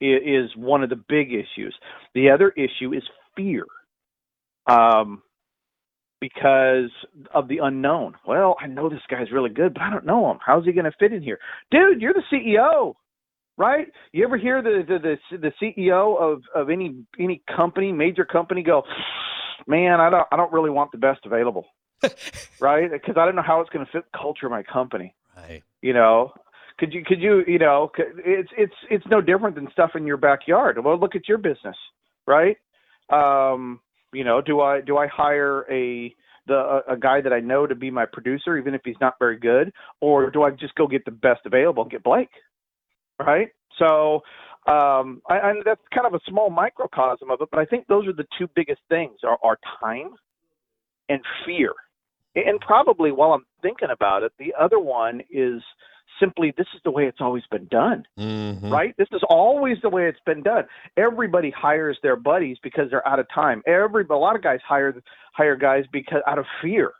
is 0.00 0.50
one 0.56 0.82
of 0.82 0.90
the 0.90 1.02
big 1.08 1.32
issues. 1.32 1.74
The 2.14 2.30
other 2.30 2.50
issue 2.50 2.92
is 2.92 3.02
fear. 3.36 3.64
Um 4.66 5.22
because 6.20 6.90
of 7.34 7.48
the 7.48 7.58
unknown. 7.58 8.14
Well, 8.26 8.56
I 8.58 8.66
know 8.66 8.88
this 8.88 9.02
guy's 9.10 9.30
really 9.30 9.50
good, 9.50 9.74
but 9.74 9.82
I 9.82 9.90
don't 9.90 10.06
know 10.06 10.30
him. 10.30 10.38
How's 10.44 10.64
he 10.64 10.72
going 10.72 10.86
to 10.86 10.92
fit 10.98 11.12
in 11.12 11.22
here? 11.22 11.38
Dude, 11.70 12.00
you're 12.00 12.14
the 12.14 12.22
CEO, 12.32 12.94
right? 13.58 13.88
You 14.12 14.24
ever 14.24 14.38
hear 14.38 14.62
the 14.62 14.82
the 14.88 15.16
the, 15.30 15.38
the 15.38 15.52
CEO 15.60 16.18
of 16.18 16.42
of 16.54 16.70
any 16.70 16.94
any 17.18 17.42
company, 17.54 17.92
major 17.92 18.24
company 18.24 18.62
go, 18.62 18.84
"Man, 19.66 20.00
I 20.00 20.08
don't 20.08 20.26
I 20.32 20.36
don't 20.36 20.52
really 20.52 20.70
want 20.70 20.92
the 20.92 20.98
best 20.98 21.20
available." 21.26 21.66
right? 22.60 22.90
Because 22.90 23.16
I 23.18 23.24
don't 23.26 23.36
know 23.36 23.42
how 23.42 23.60
it's 23.60 23.70
going 23.70 23.84
to 23.84 23.92
fit 23.92 24.04
the 24.10 24.18
culture 24.18 24.46
of 24.46 24.52
my 24.52 24.62
company. 24.62 25.14
Right. 25.36 25.62
You 25.82 25.92
know, 25.92 26.32
could 26.78 26.92
you 26.92 27.04
could 27.04 27.20
you 27.20 27.42
you 27.46 27.58
know 27.58 27.90
it's 27.98 28.50
it's 28.56 28.74
it's 28.90 29.04
no 29.10 29.20
different 29.20 29.54
than 29.54 29.68
stuff 29.72 29.90
in 29.94 30.06
your 30.06 30.16
backyard. 30.16 30.82
Well, 30.82 30.98
look 30.98 31.14
at 31.14 31.28
your 31.28 31.38
business, 31.38 31.76
right? 32.26 32.56
Um, 33.10 33.80
you 34.12 34.24
know, 34.24 34.40
do 34.40 34.60
I 34.60 34.80
do 34.80 34.96
I 34.96 35.06
hire 35.06 35.64
a 35.70 36.14
the 36.46 36.80
a, 36.88 36.96
guy 36.96 37.20
that 37.20 37.32
I 37.32 37.40
know 37.40 37.66
to 37.66 37.74
be 37.74 37.90
my 37.90 38.06
producer, 38.06 38.58
even 38.58 38.74
if 38.74 38.82
he's 38.84 38.96
not 39.00 39.14
very 39.18 39.38
good, 39.38 39.72
or 40.00 40.30
do 40.30 40.42
I 40.42 40.50
just 40.50 40.74
go 40.74 40.86
get 40.86 41.04
the 41.04 41.10
best 41.10 41.40
available 41.46 41.82
and 41.82 41.90
get 41.90 42.02
Blake, 42.02 42.28
right? 43.18 43.48
So, 43.78 44.16
um, 44.66 45.22
I, 45.28 45.38
I 45.38 45.52
that's 45.64 45.80
kind 45.94 46.06
of 46.06 46.14
a 46.14 46.20
small 46.28 46.50
microcosm 46.50 47.30
of 47.30 47.40
it, 47.40 47.48
but 47.50 47.60
I 47.60 47.64
think 47.64 47.86
those 47.86 48.06
are 48.06 48.12
the 48.12 48.26
two 48.38 48.48
biggest 48.54 48.80
things: 48.88 49.18
are, 49.24 49.38
are 49.42 49.58
time 49.80 50.10
and 51.08 51.20
fear. 51.46 51.72
And 52.36 52.58
probably 52.60 53.12
while 53.12 53.32
I'm 53.32 53.46
thinking 53.62 53.90
about 53.92 54.24
it, 54.24 54.32
the 54.38 54.52
other 54.60 54.80
one 54.80 55.20
is 55.30 55.62
simply 56.20 56.52
this 56.56 56.66
is 56.74 56.80
the 56.84 56.90
way 56.90 57.04
it's 57.06 57.20
always 57.20 57.44
been 57.50 57.66
done 57.66 58.04
Mm-hmm. 58.18 58.70
right? 58.72 58.94
This 58.96 59.08
is 59.12 59.22
always 59.28 59.76
the 59.82 59.88
way 59.88 60.08
it's 60.08 60.20
been 60.24 60.42
done. 60.42 60.64
Everybody 60.96 61.50
hires 61.50 61.98
their 62.02 62.16
buddies 62.16 62.56
because 62.62 62.90
they're 62.90 63.06
out 63.06 63.18
of 63.18 63.26
time. 63.34 63.62
Every 63.66 64.04
a 64.08 64.14
lot 64.14 64.36
of 64.36 64.42
guys 64.42 64.60
hire 64.66 64.94
hire 65.32 65.56
guys 65.56 65.84
because 65.92 66.20
out 66.26 66.38
of 66.38 66.44
fear, 66.62 66.92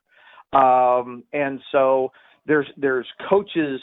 um, 0.52 1.24
and 1.32 1.60
so 1.72 2.10
there's 2.46 2.66
there's 2.76 3.06
coaches. 3.28 3.80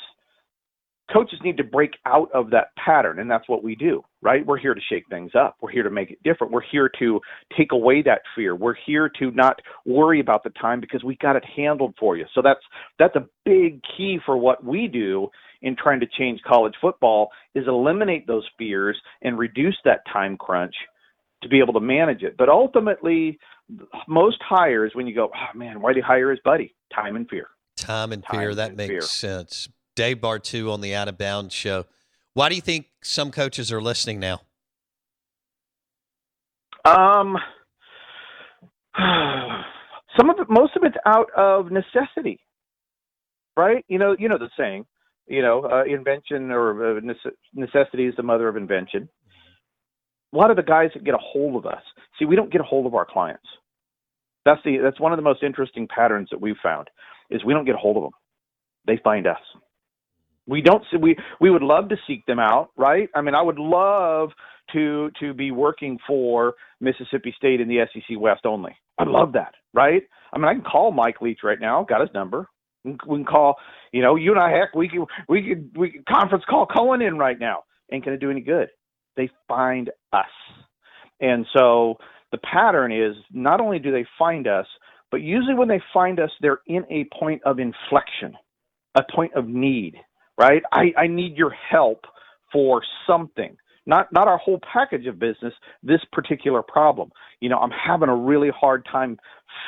Coaches 1.13 1.39
need 1.43 1.57
to 1.57 1.63
break 1.63 1.91
out 2.05 2.29
of 2.33 2.51
that 2.51 2.67
pattern, 2.83 3.19
and 3.19 3.29
that's 3.29 3.47
what 3.49 3.63
we 3.63 3.75
do, 3.75 4.03
right? 4.21 4.45
We're 4.45 4.57
here 4.57 4.73
to 4.73 4.81
shake 4.89 5.07
things 5.09 5.31
up. 5.35 5.57
We're 5.61 5.71
here 5.71 5.83
to 5.83 5.89
make 5.89 6.11
it 6.11 6.23
different. 6.23 6.53
We're 6.53 6.61
here 6.71 6.89
to 6.99 7.19
take 7.57 7.71
away 7.71 8.01
that 8.03 8.21
fear. 8.35 8.55
We're 8.55 8.75
here 8.85 9.09
to 9.19 9.31
not 9.31 9.61
worry 9.85 10.19
about 10.19 10.43
the 10.43 10.51
time 10.51 10.79
because 10.79 11.03
we 11.03 11.17
got 11.17 11.35
it 11.35 11.43
handled 11.55 11.95
for 11.99 12.15
you. 12.15 12.25
So 12.33 12.41
that's 12.41 12.61
that's 12.97 13.15
a 13.15 13.27
big 13.45 13.81
key 13.97 14.19
for 14.25 14.37
what 14.37 14.63
we 14.63 14.87
do 14.87 15.29
in 15.61 15.75
trying 15.75 15.99
to 15.99 16.07
change 16.17 16.39
college 16.47 16.73
football 16.81 17.29
is 17.53 17.67
eliminate 17.67 18.25
those 18.25 18.47
fears 18.57 18.99
and 19.21 19.37
reduce 19.37 19.77
that 19.85 20.01
time 20.11 20.37
crunch 20.37 20.73
to 21.43 21.49
be 21.49 21.59
able 21.59 21.73
to 21.73 21.79
manage 21.79 22.23
it. 22.23 22.35
But 22.37 22.49
ultimately, 22.49 23.37
most 24.07 24.37
hires, 24.47 24.91
when 24.95 25.07
you 25.07 25.15
go, 25.15 25.31
oh 25.33 25.57
man, 25.57 25.81
why 25.81 25.93
do 25.93 25.99
you 25.99 26.05
hire 26.05 26.31
his 26.31 26.39
buddy? 26.43 26.75
Time 26.93 27.15
and 27.15 27.27
fear. 27.29 27.47
Time 27.77 28.11
and 28.11 28.23
Time 28.23 28.39
fear. 28.39 28.55
That 28.55 28.69
and 28.69 28.77
makes 28.77 28.89
fear. 28.89 29.01
sense. 29.01 29.69
Dave 29.95 30.17
Bartoo 30.17 30.71
on 30.71 30.81
the 30.81 30.95
Out 30.95 31.07
of 31.07 31.17
Bounds 31.17 31.53
show. 31.53 31.85
Why 32.33 32.49
do 32.49 32.55
you 32.55 32.61
think 32.61 32.87
some 33.01 33.31
coaches 33.31 33.71
are 33.71 33.81
listening 33.81 34.19
now? 34.19 34.41
Um, 36.85 37.37
some 40.17 40.29
of 40.29 40.39
it, 40.39 40.49
most 40.49 40.75
of 40.75 40.83
it's 40.83 40.95
out 41.05 41.29
of 41.35 41.71
necessity, 41.71 42.39
right? 43.57 43.85
You 43.87 43.99
know, 43.99 44.15
you 44.17 44.29
know 44.29 44.37
the 44.37 44.49
saying, 44.57 44.85
you 45.27 45.41
know, 45.41 45.63
uh, 45.69 45.83
invention 45.83 46.51
or 46.51 46.97
uh, 46.97 47.01
necessity 47.53 48.07
is 48.07 48.15
the 48.15 48.23
mother 48.23 48.47
of 48.47 48.55
invention. 48.55 49.09
A 50.33 50.37
lot 50.37 50.49
of 50.49 50.55
the 50.55 50.63
guys 50.63 50.91
that 50.93 51.03
get 51.03 51.13
a 51.13 51.19
hold 51.19 51.57
of 51.57 51.65
us, 51.65 51.81
see, 52.17 52.25
we 52.25 52.37
don't 52.37 52.51
get 52.51 52.61
a 52.61 52.65
hold 52.65 52.85
of 52.85 52.95
our 52.95 53.05
clients. 53.05 53.45
That's 54.45 54.61
the 54.63 54.77
that's 54.81 54.99
one 54.99 55.11
of 55.11 55.17
the 55.17 55.23
most 55.23 55.43
interesting 55.43 55.87
patterns 55.87 56.29
that 56.31 56.41
we've 56.41 56.55
found 56.63 56.89
is 57.29 57.43
we 57.45 57.53
don't 57.53 57.65
get 57.65 57.75
a 57.75 57.77
hold 57.77 57.97
of 57.97 58.03
them; 58.03 58.13
they 58.87 58.99
find 59.03 59.27
us. 59.27 59.37
We 60.47 60.61
don't 60.61 60.83
see, 60.91 60.97
we 60.97 61.15
we 61.39 61.49
would 61.49 61.63
love 61.63 61.89
to 61.89 61.97
seek 62.07 62.25
them 62.25 62.39
out, 62.39 62.69
right? 62.77 63.09
I 63.15 63.21
mean, 63.21 63.35
I 63.35 63.41
would 63.41 63.59
love 63.59 64.31
to 64.73 65.11
to 65.19 65.33
be 65.33 65.51
working 65.51 65.99
for 66.07 66.55
Mississippi 66.79 67.33
State 67.37 67.61
in 67.61 67.67
the 67.67 67.85
SEC 67.93 68.19
West 68.19 68.45
only. 68.45 68.75
I 68.97 69.03
love 69.05 69.33
that, 69.33 69.53
right? 69.73 70.03
I 70.33 70.37
mean, 70.37 70.47
I 70.47 70.53
can 70.53 70.63
call 70.63 70.91
Mike 70.91 71.21
Leach 71.21 71.39
right 71.43 71.59
now. 71.59 71.83
Got 71.87 72.01
his 72.01 72.13
number. 72.13 72.47
We 72.83 72.97
can- 72.97 73.25
call, 73.25 73.55
you 73.91 74.01
know, 74.01 74.15
you 74.15 74.31
and 74.31 74.39
I. 74.39 74.49
Heck, 74.51 74.75
we 74.75 74.89
could 74.89 75.05
we 75.29 75.47
could 75.47 75.77
we 75.77 75.91
could 75.91 76.05
conference 76.05 76.43
call 76.49 76.65
Cohen 76.65 77.01
in 77.01 77.17
right 77.17 77.39
now. 77.39 77.63
Ain't 77.91 78.03
gonna 78.05 78.17
do 78.17 78.31
any 78.31 78.41
good. 78.41 78.69
They 79.17 79.29
find 79.47 79.89
us, 80.13 80.25
and 81.19 81.45
so 81.55 81.97
the 82.31 82.39
pattern 82.39 82.91
is 82.91 83.15
not 83.31 83.61
only 83.61 83.77
do 83.79 83.91
they 83.91 84.05
find 84.17 84.47
us, 84.47 84.65
but 85.11 85.21
usually 85.21 85.53
when 85.53 85.67
they 85.67 85.81
find 85.93 86.19
us, 86.19 86.31
they're 86.41 86.61
in 86.67 86.85
a 86.89 87.05
point 87.19 87.41
of 87.45 87.59
inflection, 87.59 88.35
a 88.95 89.03
point 89.13 89.33
of 89.35 89.47
need, 89.47 89.95
right? 90.41 90.63
I, 90.73 90.93
I 90.97 91.07
need 91.07 91.37
your 91.37 91.51
help 91.71 92.05
for 92.53 92.81
something. 93.07 93.55
not 93.85 94.11
not 94.13 94.27
our 94.27 94.37
whole 94.39 94.59
package 94.73 95.07
of 95.07 95.19
business, 95.19 95.53
this 95.83 96.01
particular 96.11 96.63
problem. 96.63 97.11
You 97.41 97.49
know, 97.49 97.59
I'm 97.59 97.71
having 97.71 98.09
a 98.09 98.15
really 98.15 98.49
hard 98.49 98.85
time 98.91 99.17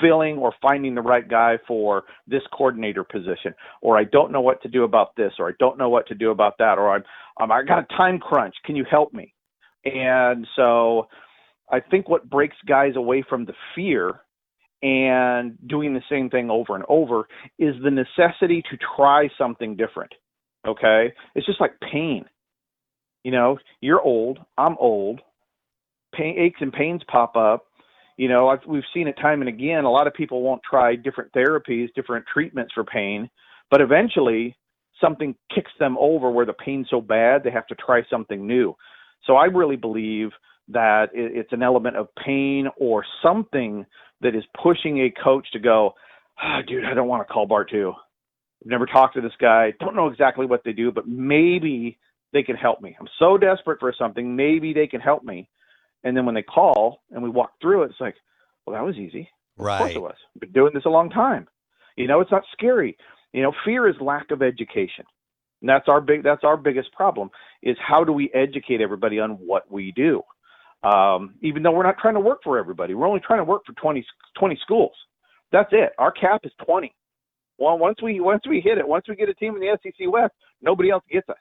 filling 0.01 0.38
or 0.38 0.53
finding 0.62 0.95
the 0.95 1.01
right 1.01 1.27
guy 1.29 1.57
for 1.67 2.03
this 2.27 2.43
coordinator 2.57 3.03
position, 3.03 3.53
or 3.81 3.97
I 3.99 4.05
don't 4.05 4.31
know 4.31 4.41
what 4.41 4.62
to 4.63 4.69
do 4.69 4.83
about 4.83 5.15
this, 5.17 5.33
or 5.39 5.49
I 5.49 5.53
don't 5.59 5.77
know 5.77 5.89
what 5.89 6.07
to 6.07 6.15
do 6.15 6.31
about 6.31 6.55
that, 6.59 6.79
or 6.79 6.91
I'm, 6.95 7.03
I'm 7.39 7.51
I 7.51 7.63
got 7.63 7.79
a 7.83 7.97
time 7.97 8.19
crunch. 8.19 8.55
Can 8.65 8.75
you 8.75 8.86
help 8.89 9.13
me? 9.13 9.33
And 9.86 10.47
so, 10.55 11.09
I 11.71 11.79
think 11.81 12.09
what 12.09 12.29
breaks 12.29 12.57
guys 12.67 12.95
away 12.95 13.25
from 13.29 13.45
the 13.45 13.53
fear 13.75 14.21
and 14.83 15.57
doing 15.67 15.93
the 15.93 16.01
same 16.09 16.29
thing 16.29 16.49
over 16.51 16.75
and 16.75 16.86
over 16.89 17.27
is 17.59 17.75
the 17.83 17.91
necessity 17.91 18.63
to 18.71 18.77
try 18.97 19.29
something 19.38 19.75
different. 19.77 20.13
Okay, 20.65 21.13
it's 21.36 21.45
just 21.45 21.62
like 21.62 21.73
pain. 21.91 22.26
You 23.23 23.32
know, 23.32 23.58
you're 23.82 24.02
old. 24.02 24.39
I'm 24.58 24.78
old. 24.80 25.21
Pain, 26.13 26.38
aches 26.38 26.60
and 26.62 26.71
pains 26.71 27.02
pop 27.10 27.36
up. 27.36 27.65
You 28.17 28.30
know, 28.30 28.47
I've, 28.49 28.60
we've 28.67 28.84
seen 28.93 29.08
it 29.08 29.13
time 29.13 29.41
and 29.41 29.49
again. 29.49 29.86
A 29.86 29.91
lot 29.91 30.08
of 30.08 30.13
people 30.13 30.41
won't 30.41 30.62
try 30.69 30.95
different 30.95 31.32
therapies, 31.34 31.93
different 31.95 32.26
treatments 32.32 32.73
for 32.73 32.84
pain, 32.84 33.30
but 33.71 33.82
eventually 33.82 34.56
something 35.02 35.36
kicks 35.54 35.71
them 35.80 35.97
over 35.99 36.30
where 36.30 36.45
the 36.45 36.54
pain's 36.54 36.88
so 36.89 37.02
bad 37.02 37.43
they 37.43 37.52
have 37.52 37.67
to 37.67 37.76
try 37.76 38.02
something 38.10 38.45
new. 38.45 38.76
So 39.26 39.36
I 39.36 39.45
really 39.45 39.76
believe 39.76 40.30
that 40.69 41.08
it's 41.13 41.52
an 41.52 41.63
element 41.63 41.97
of 41.97 42.08
pain 42.23 42.67
or 42.78 43.04
something 43.21 43.86
that 44.21 44.36
is 44.36 44.43
pushing 44.62 44.99
a 44.99 45.23
coach 45.23 45.47
to 45.52 45.60
go, 45.60 45.93
oh, 46.41 46.60
dude, 46.67 46.86
I 46.86 46.93
don't 46.93 47.08
want 47.08 47.28
to 47.28 47.34
call 47.34 47.47
Bartoo. 47.47 47.93
I've 48.63 48.69
never 48.69 48.86
talked 48.86 49.15
to 49.15 49.21
this 49.21 49.34
guy. 49.39 49.73
Don't 49.80 49.95
know 49.95 50.08
exactly 50.08 50.45
what 50.45 50.63
they 50.63 50.71
do, 50.71 50.91
but 50.91 51.08
maybe 51.08 51.97
they 52.32 52.43
can 52.43 52.56
help 52.56 52.82
me. 52.82 52.95
I'm 52.99 53.10
so 53.19 53.38
desperate 53.38 53.80
for 53.80 53.93
something. 53.97 54.36
Maybe 54.36 54.73
they 54.73 54.88
can 54.88 55.02
help 55.02 55.23
me. 55.23 55.49
And 56.04 56.15
then 56.15 56.26
when 56.26 56.36
they 56.36 56.43
call 56.43 57.02
and 57.12 57.21
we 57.21 57.30
walk 57.30 57.52
through 57.62 57.84
it, 57.84 57.91
it's 57.91 57.99
like, 57.99 58.15
well, 58.65 58.76
that 58.76 58.86
was 58.86 58.95
easy. 58.95 59.30
Right. 59.58 59.76
Of 59.76 59.80
course 59.80 59.95
it 59.95 60.02
was. 60.02 60.15
Been 60.39 60.52
doing 60.52 60.71
this 60.73 60.86
a 60.86 60.89
long 60.89 61.10
time. 61.10 61.47
You 61.97 62.08
know, 62.08 62.21
it's 62.21 62.32
not 62.32 62.43
scary. 62.54 62.97
You 63.34 63.43
know, 63.43 63.54
fear 63.65 63.88
is 63.88 63.95
lack 63.99 64.32
of 64.32 64.41
education. 64.41 65.06
And 65.62 65.69
that's 65.69 65.88
our 65.88 66.02
big 66.02 66.23
that's 66.23 66.43
our 66.43 66.58
biggest 66.58 66.91
problem 66.93 67.30
is 67.62 67.78
how 67.86 68.04
do 68.04 68.12
we 68.12 68.30
educate 68.34 68.82
everybody 68.82 69.19
on 69.19 69.32
what 69.32 69.69
we 69.71 69.91
do? 69.91 70.21
Um, 70.84 71.36
even 71.41 71.63
though 71.63 71.71
we're 71.71 71.84
not 71.84 71.97
trying 71.97 72.15
to 72.15 72.19
work 72.19 72.39
for 72.43 72.58
everybody. 72.58 72.93
We're 72.93 73.08
only 73.08 73.21
trying 73.26 73.39
to 73.39 73.45
work 73.45 73.63
for 73.65 73.73
20, 73.73 74.06
20 74.38 74.60
schools. 74.62 74.91
That's 75.52 75.69
it. 75.71 75.91
Our 75.97 76.12
cap 76.12 76.41
is 76.43 76.52
20. 76.65 76.93
Well, 77.57 77.77
once 77.77 78.01
we 78.01 78.19
once 78.19 78.43
we 78.47 78.61
hit 78.61 78.77
it, 78.77 78.87
once 78.87 79.05
we 79.07 79.15
get 79.15 79.29
a 79.29 79.33
team 79.33 79.55
in 79.55 79.61
the 79.61 79.77
SEC 79.81 80.11
West, 80.11 80.33
nobody 80.61 80.89
else 80.89 81.03
gets 81.11 81.29
us. 81.29 81.35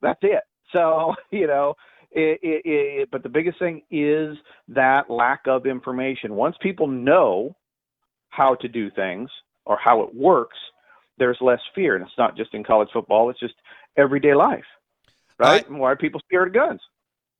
That's 0.00 0.20
it. 0.22 0.42
So 0.72 1.14
you 1.30 1.46
know, 1.46 1.74
it, 2.10 2.40
it, 2.42 2.62
it, 2.64 3.08
but 3.10 3.22
the 3.22 3.28
biggest 3.28 3.58
thing 3.58 3.82
is 3.90 4.36
that 4.68 5.08
lack 5.08 5.42
of 5.46 5.66
information. 5.66 6.34
Once 6.34 6.56
people 6.60 6.86
know 6.86 7.56
how 8.28 8.54
to 8.56 8.68
do 8.68 8.90
things 8.90 9.30
or 9.64 9.78
how 9.82 10.02
it 10.02 10.14
works, 10.14 10.58
there's 11.18 11.38
less 11.40 11.60
fear, 11.74 11.94
and 11.94 12.04
it's 12.04 12.18
not 12.18 12.36
just 12.36 12.54
in 12.54 12.64
college 12.64 12.88
football; 12.92 13.30
it's 13.30 13.40
just 13.40 13.54
everyday 13.96 14.34
life, 14.34 14.64
right? 15.38 15.66
And 15.68 15.78
why 15.78 15.92
are 15.92 15.96
people 15.96 16.20
scared 16.26 16.48
of 16.48 16.54
guns? 16.54 16.80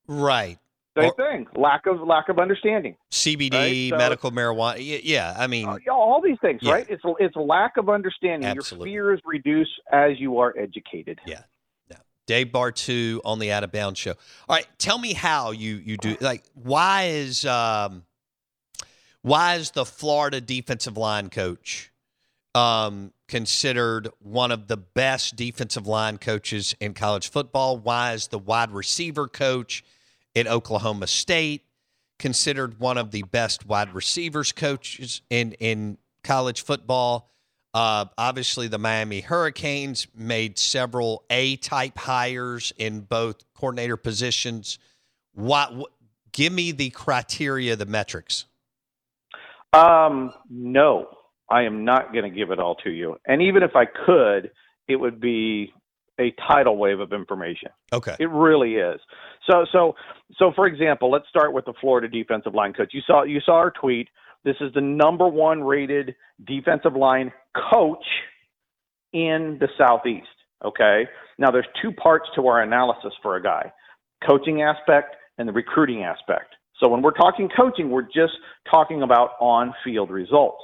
Right. 0.07 0.59
Same 0.99 1.07
Or- 1.11 1.15
thing. 1.15 1.47
Lack 1.57 1.87
of 1.87 2.01
lack 2.07 2.29
of 2.29 2.39
understanding. 2.39 2.97
CBD, 3.11 3.53
Right, 3.57 3.91
so- 3.91 3.97
medical 3.97 4.31
marijuana. 4.31 4.77
Yeah, 5.03 5.35
I 5.39 5.47
mean, 5.47 5.67
Yeah, 5.87 5.93
all 5.93 6.21
these 6.21 6.39
things, 6.41 6.61
Yeah. 6.63 6.73
right? 6.73 6.87
It's 6.89 7.03
it's 7.19 7.35
lack 7.37 7.77
of 7.79 7.89
understanding. 7.89 8.47
Absolutely. 8.49 8.91
Your 8.91 9.05
fears 9.17 9.21
reduce 9.25 9.69
as 9.91 10.21
you 10.21 10.39
are 10.39 10.55
educated. 10.59 11.19
Yeah. 11.27 11.43
yeah. 11.91 11.97
Dave 12.27 12.49
Bartoo 12.49 13.21
on 13.25 13.39
the 13.39 13.51
Out 13.53 13.65
of 13.65 13.73
Bounds 13.73 13.99
show. 13.99 14.13
All 14.49 14.57
right, 14.57 14.67
tell 14.79 14.99
me 14.99 15.15
how 15.15 15.51
you 15.53 15.77
you 15.77 15.97
do 15.97 16.17
like 16.21 16.43
why 16.55 17.05
is 17.05 17.47
um 17.47 18.05
why 19.23 19.55
is 19.55 19.71
the 19.71 19.85
Florida 19.87 20.41
defensive 20.41 20.97
line 20.99 21.31
coach 21.31 21.91
um 22.55 23.13
considered 23.29 24.09
one 24.19 24.51
of 24.53 24.69
the 24.69 24.77
best 24.77 25.37
defensive 25.37 25.87
line 25.87 26.19
coaches 26.19 26.75
in 26.81 26.93
college 26.93 27.31
football? 27.31 27.79
Why 27.79 28.13
is 28.13 28.29
the 28.29 28.39
wide 28.39 28.73
receiver 28.73 29.27
coach 29.27 29.83
at 30.35 30.47
Oklahoma 30.47 31.07
State 31.07 31.65
considered 32.19 32.79
one 32.79 32.99
of 32.99 33.11
the 33.11 33.23
best 33.23 33.67
wide 33.67 33.93
receivers 33.95 34.53
coaches 34.53 35.23
in 35.31 35.53
in 35.53 35.99
college 36.25 36.63
football? 36.63 37.29
Uh, 37.75 38.05
obviously, 38.19 38.69
the 38.69 38.79
Miami 38.79 39.21
Hurricanes 39.21 40.07
made 40.15 40.59
several 40.59 41.25
A 41.31 41.57
type 41.57 41.97
hires 41.97 42.73
in 42.77 43.01
both 43.01 43.43
coordinator 43.55 43.97
positions. 43.97 44.79
What, 45.33 45.75
what? 45.75 45.91
Give 46.33 46.53
me 46.53 46.73
the 46.73 46.91
criteria, 46.91 47.77
the 47.77 47.87
metrics. 47.87 48.47
Um, 49.75 50.33
no, 50.51 51.09
I 51.51 51.63
am 51.63 51.85
not 51.85 52.13
going 52.13 52.25
to 52.25 52.31
give 52.31 52.51
it 52.51 52.59
all 52.59 52.75
to 52.77 52.91
you. 52.91 53.17
And 53.27 53.43
even 53.43 53.63
if 53.63 53.77
I 53.77 53.85
could, 53.85 54.51
it 54.89 54.97
would 54.97 55.21
be 55.21 55.73
a 56.19 56.31
tidal 56.47 56.77
wave 56.77 57.01
of 57.01 57.13
information. 57.13 57.71
Okay. 57.93 58.17
It 58.19 58.29
really 58.31 58.75
is. 58.77 59.01
So, 59.51 59.67
so, 59.73 59.95
so. 60.39 60.53
For 60.55 60.67
example, 60.67 61.11
let's 61.11 61.29
start 61.29 61.53
with 61.53 61.65
the 61.65 61.75
Florida 61.81 62.09
defensive 62.09 62.55
line 62.55 62.73
coach. 62.73 62.91
You 62.93 63.01
saw, 63.07 63.25
you 63.25 63.41
saw 63.45 63.55
our 63.55 63.71
tweet. 63.73 64.09
This 64.45 64.57
is 64.61 64.73
the 64.75 64.81
number 64.81 65.29
one 65.29 65.63
rated 65.63 66.15
defensive 66.47 66.95
line 66.95 67.33
coach 67.71 68.05
in 69.13 69.59
the 69.61 69.69
Southeast. 69.79 70.27
Okay. 70.65 71.05
Now, 71.39 71.51
there's 71.51 71.67
two 71.81 71.93
parts 71.93 72.27
to 72.37 72.47
our 72.47 72.63
analysis 72.63 73.13
for 73.23 73.37
a 73.37 73.43
guy: 73.43 73.73
coaching 74.29 74.63
aspect 74.63 75.17
and 75.39 75.49
the 75.49 75.53
recruiting 75.53 76.03
aspect. 76.03 76.55
So 76.79 76.89
when 76.89 77.03
we're 77.03 77.13
talking 77.13 77.49
coaching, 77.57 77.91
we're 77.91 78.03
just 78.03 78.33
talking 78.71 79.03
about 79.03 79.31
on-field 79.41 80.11
results. 80.11 80.63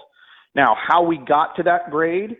Now, 0.55 0.77
how 0.77 1.03
we 1.05 1.19
got 1.19 1.55
to 1.57 1.63
that 1.65 1.91
grade, 1.91 2.37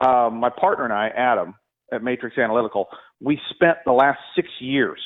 um, 0.00 0.38
my 0.38 0.50
partner 0.50 0.84
and 0.84 0.92
I, 0.92 1.08
Adam, 1.08 1.54
at 1.92 2.02
Matrix 2.02 2.38
Analytical, 2.38 2.86
we 3.20 3.40
spent 3.50 3.78
the 3.84 3.92
last 3.92 4.18
six 4.36 4.48
years 4.60 5.00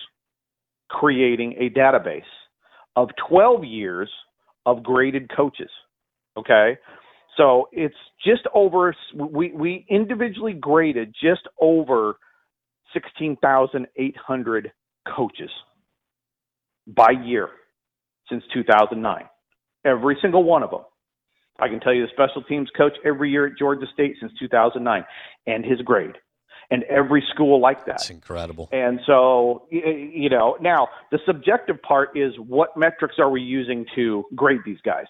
creating 0.91 1.55
a 1.59 1.71
database 1.71 2.23
of 2.97 3.09
12 3.29 3.65
years 3.65 4.11
of 4.67 4.83
graded 4.83 5.31
coaches. 5.35 5.71
Okay. 6.37 6.79
So 7.37 7.69
it's 7.73 7.95
just 8.25 8.43
over, 8.55 8.95
we, 9.15 9.53
we 9.53 9.87
individually 9.89 10.53
graded 10.53 11.15
just 11.23 11.43
over 11.61 12.17
16,800 12.93 14.73
coaches 15.17 15.51
by 16.87 17.11
year 17.25 17.49
since 18.29 18.43
2009. 18.53 19.25
Every 19.85 20.19
single 20.21 20.43
one 20.43 20.63
of 20.63 20.71
them. 20.71 20.81
I 21.61 21.69
can 21.69 21.81
tell 21.81 21.95
you 21.95 22.03
the 22.03 22.13
special 22.13 22.43
teams 22.43 22.69
coach 22.77 22.95
every 23.05 23.31
year 23.31 23.47
at 23.47 23.59
Georgia 23.59 23.87
State 23.93 24.17
since 24.19 24.33
2009 24.39 25.05
and 25.47 25.65
his 25.65 25.81
grade. 25.83 26.17
And 26.73 26.85
every 26.85 27.25
school 27.35 27.61
like 27.61 27.79
that. 27.87 27.99
That's 27.99 28.11
incredible. 28.11 28.69
And 28.71 29.01
so, 29.05 29.67
you 29.71 30.29
know, 30.31 30.57
now 30.61 30.87
the 31.11 31.19
subjective 31.27 31.83
part 31.83 32.11
is 32.17 32.33
what 32.39 32.77
metrics 32.77 33.17
are 33.19 33.29
we 33.29 33.41
using 33.41 33.87
to 33.97 34.25
grade 34.37 34.61
these 34.65 34.81
guys, 34.85 35.07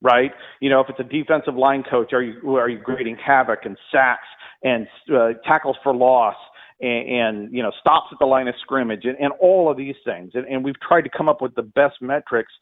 right? 0.00 0.30
You 0.60 0.70
know, 0.70 0.80
if 0.80 0.86
it's 0.88 1.00
a 1.00 1.04
defensive 1.04 1.54
line 1.54 1.84
coach, 1.88 2.14
are 2.14 2.22
you 2.22 2.56
are 2.56 2.68
you 2.68 2.78
grading 2.78 3.16
havoc 3.16 3.66
and 3.66 3.76
sacks 3.92 4.26
and 4.62 4.86
uh, 5.14 5.34
tackles 5.46 5.76
for 5.82 5.94
loss 5.94 6.36
and, 6.80 7.08
and 7.08 7.54
you 7.54 7.62
know 7.62 7.72
stops 7.78 8.06
at 8.10 8.18
the 8.18 8.24
line 8.24 8.48
of 8.48 8.54
scrimmage 8.62 9.04
and, 9.04 9.18
and 9.18 9.34
all 9.38 9.70
of 9.70 9.76
these 9.76 9.96
things? 10.06 10.30
And, 10.32 10.46
and 10.46 10.64
we've 10.64 10.80
tried 10.80 11.02
to 11.02 11.10
come 11.14 11.28
up 11.28 11.42
with 11.42 11.54
the 11.56 11.62
best 11.62 12.00
metrics 12.00 12.52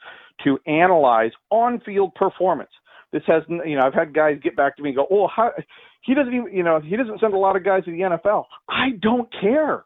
to 0.42 0.58
analyze 0.66 1.30
on-field 1.50 2.16
performance. 2.16 2.70
This 3.12 3.22
has, 3.26 3.42
you 3.48 3.76
know, 3.76 3.82
I've 3.84 3.94
had 3.94 4.14
guys 4.14 4.38
get 4.42 4.56
back 4.56 4.76
to 4.76 4.82
me 4.82 4.90
and 4.90 4.96
go, 4.96 5.06
"Oh, 5.10 5.28
how, 5.28 5.52
he 6.02 6.14
doesn't 6.14 6.32
even, 6.32 6.52
you 6.52 6.62
know, 6.62 6.80
he 6.80 6.96
doesn't 6.96 7.20
send 7.20 7.34
a 7.34 7.38
lot 7.38 7.56
of 7.56 7.64
guys 7.64 7.84
to 7.84 7.90
the 7.90 8.00
NFL." 8.00 8.46
I 8.68 8.90
don't 9.00 9.28
care. 9.40 9.84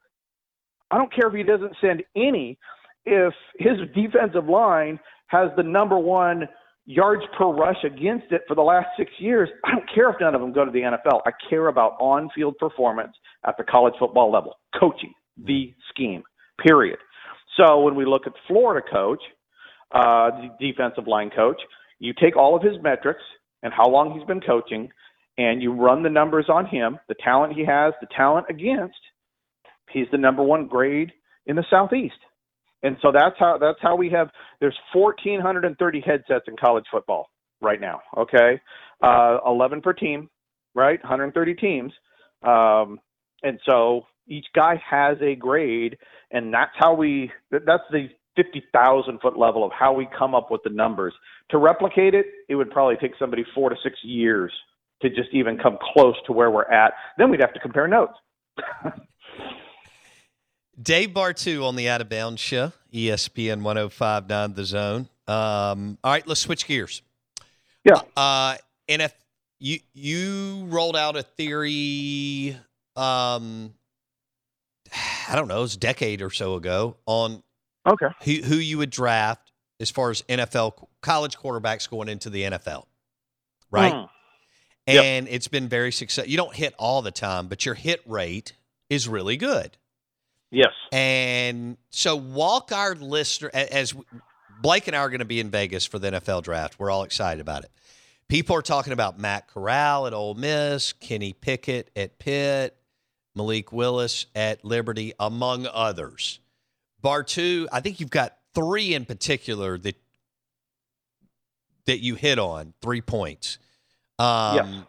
I 0.91 0.99
don't 0.99 1.13
care 1.13 1.29
if 1.29 1.35
he 1.35 1.43
doesn't 1.43 1.77
send 1.81 2.03
any. 2.17 2.59
If 3.05 3.35
his 3.59 3.79
defensive 3.95 4.49
line 4.49 4.99
has 5.27 5.51
the 5.57 5.63
number 5.63 5.99
one 5.99 6.49
yards 6.87 7.23
per 7.37 7.47
rush 7.47 7.83
against 7.85 8.27
it 8.31 8.43
for 8.47 8.55
the 8.55 8.63
last 8.63 8.87
six 8.97 9.11
years, 9.19 9.49
I 9.65 9.73
don't 9.73 9.89
care 9.95 10.11
if 10.11 10.17
none 10.21 10.35
of 10.35 10.41
them 10.41 10.53
go 10.53 10.65
to 10.65 10.71
the 10.71 10.81
NFL. 10.81 11.21
I 11.27 11.31
care 11.49 11.69
about 11.69 11.97
on 11.99 12.31
field 12.35 12.57
performance 12.59 13.15
at 13.47 13.57
the 13.57 13.65
college 13.65 13.95
football 13.99 14.31
level, 14.31 14.59
coaching, 14.79 15.13
the 15.43 15.75
scheme, 15.91 16.23
period. 16.65 16.99
So 17.57 17.81
when 17.81 17.95
we 17.95 18.05
look 18.05 18.27
at 18.27 18.33
Florida 18.49 18.87
coach, 18.91 19.23
uh, 19.93 20.31
the 20.31 20.49
defensive 20.61 21.07
line 21.07 21.31
coach, 21.35 21.61
you 21.99 22.13
take 22.21 22.37
all 22.37 22.57
of 22.57 22.63
his 22.63 22.75
metrics 22.83 23.23
and 23.63 23.73
how 23.73 23.89
long 23.89 24.13
he's 24.13 24.27
been 24.27 24.41
coaching, 24.41 24.91
and 25.39 25.63
you 25.63 25.73
run 25.73 26.03
the 26.03 26.11
numbers 26.11 26.47
on 26.49 26.67
him, 26.67 26.99
the 27.09 27.15
talent 27.23 27.55
he 27.55 27.65
has, 27.65 27.93
the 28.01 28.07
talent 28.17 28.47
against. 28.49 28.99
He's 29.91 30.07
the 30.13 30.19
number 30.19 30.43
one 30.43 30.67
grade 30.67 31.13
in 31.47 31.57
the 31.57 31.65
Southeast. 31.71 32.15
And 32.83 32.97
so 33.01 33.11
that's 33.13 33.37
how 33.39 33.57
that's 33.59 33.79
how 33.81 33.97
we 33.97 34.11
have. 34.11 34.29
There's 34.61 34.77
1,430 34.93 36.01
headsets 36.01 36.45
in 36.47 36.57
college 36.63 36.85
football 36.91 37.31
right 37.63 37.81
now. 37.81 38.01
Okay, 38.17 38.61
uh, 39.03 39.39
11 39.47 39.81
per 39.81 39.95
team, 39.95 40.29
right? 40.75 41.03
130 41.03 41.55
teams, 41.55 41.93
um, 42.43 43.01
and 43.43 43.59
so 43.67 44.03
each 44.29 44.47
guy 44.55 44.81
has 44.89 45.17
a 45.23 45.35
grade, 45.35 45.97
and 46.31 46.53
that's 46.53 46.73
how 46.79 46.95
we. 46.95 47.31
That's 47.51 47.83
the 47.91 48.09
fifty 48.37 48.63
thousand 48.75 49.21
foot 49.21 49.39
level 49.39 49.65
of 49.65 49.73
how 49.73 49.95
we 49.95 50.07
come 50.17 50.35
up 50.35 50.51
with 50.51 50.61
the 50.63 50.71
numbers. 50.71 51.15
To 51.51 51.59
replicate 51.59 52.15
it, 52.15 52.27
it 52.51 52.55
would 52.55 52.71
probably 52.71 52.97
take 52.97 53.13
somebody 53.19 53.45
four 53.55 53.71
to 53.71 53.77
six 53.83 53.97
years 54.03 54.53
to 55.05 55.11
just 55.11 55.29
even 55.33 55.57
come 55.59 55.79
close 55.95 56.17
to 56.27 56.33
where 56.33 56.51
we're 56.51 56.71
at. 56.71 56.95
Then 57.17 57.31
we'd 57.31 57.41
have 57.41 57.55
to 57.55 57.61
compare 57.61 57.87
notes. 57.87 58.15
Dave 60.81 61.11
Bartoo 61.11 61.65
on 61.65 61.77
the 61.77 61.89
Out 61.89 62.01
of 62.01 62.09
Bounds 62.09 62.41
show, 62.41 62.73
ESPN 62.93 63.63
1059 63.63 64.55
The 64.55 64.65
Zone. 64.65 65.09
Um, 65.27 65.99
all 66.03 66.13
right, 66.13 66.27
let's 66.27 66.41
switch 66.41 66.67
gears. 66.67 67.03
Yeah. 67.85 68.01
Uh, 68.17 68.57
and 68.89 69.03
if 69.03 69.15
you 69.61 69.79
you 69.93 70.67
rolled 70.69 70.97
out 70.97 71.17
a 71.17 71.23
theory, 71.23 72.57
um, 72.97 73.75
I 75.29 75.37
don't 75.37 75.49
know, 75.49 75.59
it 75.59 75.63
was 75.63 75.77
a 75.77 75.79
decade 75.79 76.23
or 76.23 76.31
so 76.31 76.55
ago 76.55 76.97
on 77.07 77.43
okay 77.87 78.09
who 78.25 78.33
who 78.47 78.57
you 78.57 78.79
would 78.79 78.91
draft 78.91 79.53
as 79.81 79.91
far 79.91 80.11
as 80.11 80.23
NFL 80.23 80.87
college 81.03 81.37
quarterbacks 81.37 81.89
going 81.89 82.09
into 82.09 82.31
the 82.31 82.43
NFL, 82.43 82.85
right? 83.71 83.93
Mm. 83.93 84.09
And 84.87 85.29
it's 85.29 85.49
been 85.49 85.69
very 85.69 85.93
successful. 85.93 86.31
You 86.31 86.37
don't 86.37 86.55
hit 86.55 86.75
all 86.79 87.01
the 87.03 87.11
time, 87.11 87.49
but 87.49 87.65
your 87.65 87.75
hit 87.75 88.03
rate 88.07 88.53
is 88.91 89.09
really 89.09 89.37
good. 89.37 89.77
Yes. 90.51 90.73
And 90.93 91.79
so 91.91 92.17
walk 92.17 92.71
our 92.71 92.95
listener 92.95 93.51
as 93.53 93.95
Blake 94.61 94.87
and 94.87 94.95
I 94.95 95.01
are 95.01 95.09
going 95.09 95.21
to 95.21 95.25
be 95.25 95.41
in 95.41 95.51
Vegas 95.51 95.85
for 95.85 95.99
the 95.99 96.11
NFL 96.11 96.43
draft. 96.43 96.79
We're 96.79 96.91
all 96.91 97.03
excited 97.03 97.41
about 97.41 97.65
it. 97.65 97.71
People 98.29 98.57
are 98.57 98.63
talking 98.63 98.93
about 98.93 99.19
Matt 99.19 99.49
Corral 99.49 100.07
at 100.07 100.15
Ole 100.15 100.35
Miss, 100.35 100.93
Kenny 100.93 101.33
Pickett 101.33 101.91
at 101.97 102.19
Pitt, 102.19 102.77
Malik 103.35 103.73
Willis 103.73 104.27
at 104.35 104.65
Liberty, 104.65 105.13
among 105.19 105.67
others. 105.67 106.41
Bartoo, 107.03 107.67
I 107.71 107.81
think 107.81 108.01
you've 108.01 108.11
got 108.11 108.39
three 108.55 108.95
in 108.95 109.05
particular 109.05 109.77
that 109.79 109.97
that 111.87 112.01
you 112.01 112.15
hit 112.15 112.39
on, 112.39 112.73
three 112.81 113.03
points. 113.03 113.59
Um, 114.19 114.57
Yes. 114.57 114.85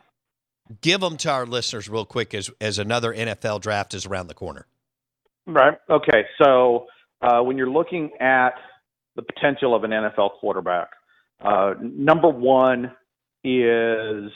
Give 0.82 1.00
them 1.00 1.18
to 1.18 1.32
our 1.32 1.46
listeners 1.46 1.88
real 1.88 2.06
quick 2.06 2.34
as 2.34 2.50
as 2.60 2.80
another 2.80 3.14
NFL 3.14 3.62
draft 3.62 3.94
is 3.94 4.08
around 4.08 4.28
the 4.28 4.34
corner. 4.34 4.66
Right. 5.46 5.78
Okay. 5.90 6.26
So 6.44 6.88
uh, 7.22 7.42
when 7.42 7.56
you're 7.56 7.70
looking 7.70 8.12
at 8.20 8.56
the 9.16 9.22
potential 9.22 9.76
of 9.76 9.84
an 9.84 9.92
NFL 9.92 10.40
quarterback, 10.40 10.90
uh, 11.40 11.76
number 11.80 12.30
one 12.30 12.86
is 13.44 14.32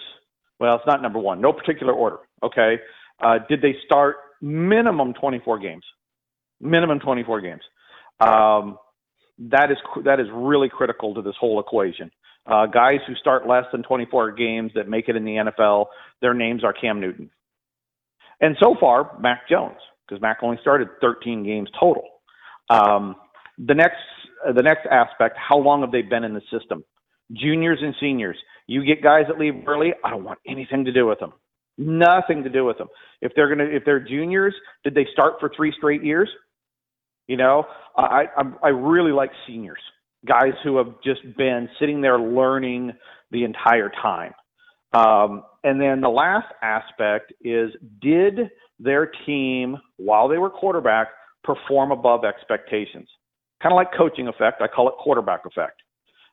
well, 0.59 0.75
it's 0.75 0.85
not 0.85 1.01
number 1.01 1.17
one. 1.17 1.41
No 1.41 1.51
particular 1.51 1.93
order. 1.93 2.19
Okay. 2.43 2.75
Uh, 3.19 3.39
did 3.49 3.61
they 3.63 3.75
start 3.85 4.17
minimum 4.39 5.13
24 5.13 5.57
games? 5.59 5.83
Minimum 6.61 6.99
24 6.99 7.41
games. 7.41 7.61
Um, 8.19 8.77
that 9.39 9.71
is 9.71 9.77
that 10.03 10.19
is 10.19 10.27
really 10.31 10.69
critical 10.69 11.15
to 11.15 11.21
this 11.21 11.35
whole 11.39 11.59
equation. 11.59 12.11
Uh, 12.45 12.65
guys 12.65 12.99
who 13.07 13.13
start 13.15 13.47
less 13.47 13.65
than 13.71 13.83
24 13.83 14.31
games 14.31 14.71
that 14.75 14.87
make 14.87 15.07
it 15.07 15.15
in 15.15 15.23
the 15.23 15.51
NFL, 15.59 15.87
their 16.21 16.33
names 16.33 16.63
are 16.63 16.73
Cam 16.73 16.99
Newton. 16.99 17.29
And 18.41 18.55
so 18.61 18.75
far, 18.79 19.17
Mac 19.19 19.47
Jones, 19.49 19.77
because 20.07 20.21
Mac 20.21 20.39
only 20.41 20.57
started 20.61 20.87
13 21.01 21.43
games 21.43 21.69
total. 21.79 22.05
Um, 22.69 23.15
the 23.57 23.75
next, 23.75 23.97
uh, 24.47 24.53
the 24.53 24.63
next 24.63 24.87
aspect, 24.89 25.37
how 25.37 25.57
long 25.57 25.81
have 25.81 25.91
they 25.91 26.01
been 26.01 26.23
in 26.23 26.33
the 26.33 26.41
system? 26.51 26.83
Juniors 27.33 27.79
and 27.81 27.93
seniors. 27.99 28.37
You 28.67 28.85
get 28.85 29.03
guys 29.03 29.25
that 29.27 29.37
leave 29.37 29.67
early. 29.67 29.93
I 30.03 30.09
don't 30.09 30.23
want 30.23 30.39
anything 30.47 30.85
to 30.85 30.91
do 30.91 31.05
with 31.05 31.19
them. 31.19 31.33
Nothing 31.77 32.43
to 32.43 32.49
do 32.49 32.65
with 32.65 32.77
them. 32.77 32.87
If 33.21 33.31
they're 33.35 33.49
gonna, 33.49 33.69
if 33.69 33.83
they're 33.85 33.99
juniors, 33.99 34.53
did 34.83 34.95
they 34.95 35.07
start 35.11 35.35
for 35.39 35.51
three 35.55 35.73
straight 35.77 36.03
years? 36.03 36.29
You 37.27 37.37
know, 37.37 37.65
I 37.95 38.25
I, 38.37 38.43
I 38.63 38.67
really 38.69 39.11
like 39.11 39.31
seniors, 39.47 39.79
guys 40.25 40.53
who 40.63 40.77
have 40.77 40.93
just 41.03 41.21
been 41.37 41.69
sitting 41.79 42.01
there 42.01 42.19
learning 42.19 42.91
the 43.31 43.43
entire 43.43 43.89
time. 44.01 44.33
Um, 44.93 45.43
and 45.63 45.79
then 45.79 46.01
the 46.01 46.09
last 46.09 46.47
aspect 46.61 47.33
is 47.41 47.71
did 48.01 48.49
their 48.79 49.11
team, 49.25 49.77
while 49.97 50.27
they 50.27 50.37
were 50.37 50.49
quarterback, 50.49 51.09
perform 51.43 51.91
above 51.91 52.25
expectations? 52.25 53.07
Kind 53.61 53.73
of 53.73 53.75
like 53.75 53.89
coaching 53.95 54.27
effect. 54.27 54.61
I 54.61 54.67
call 54.67 54.87
it 54.87 54.95
quarterback 54.99 55.41
effect. 55.45 55.81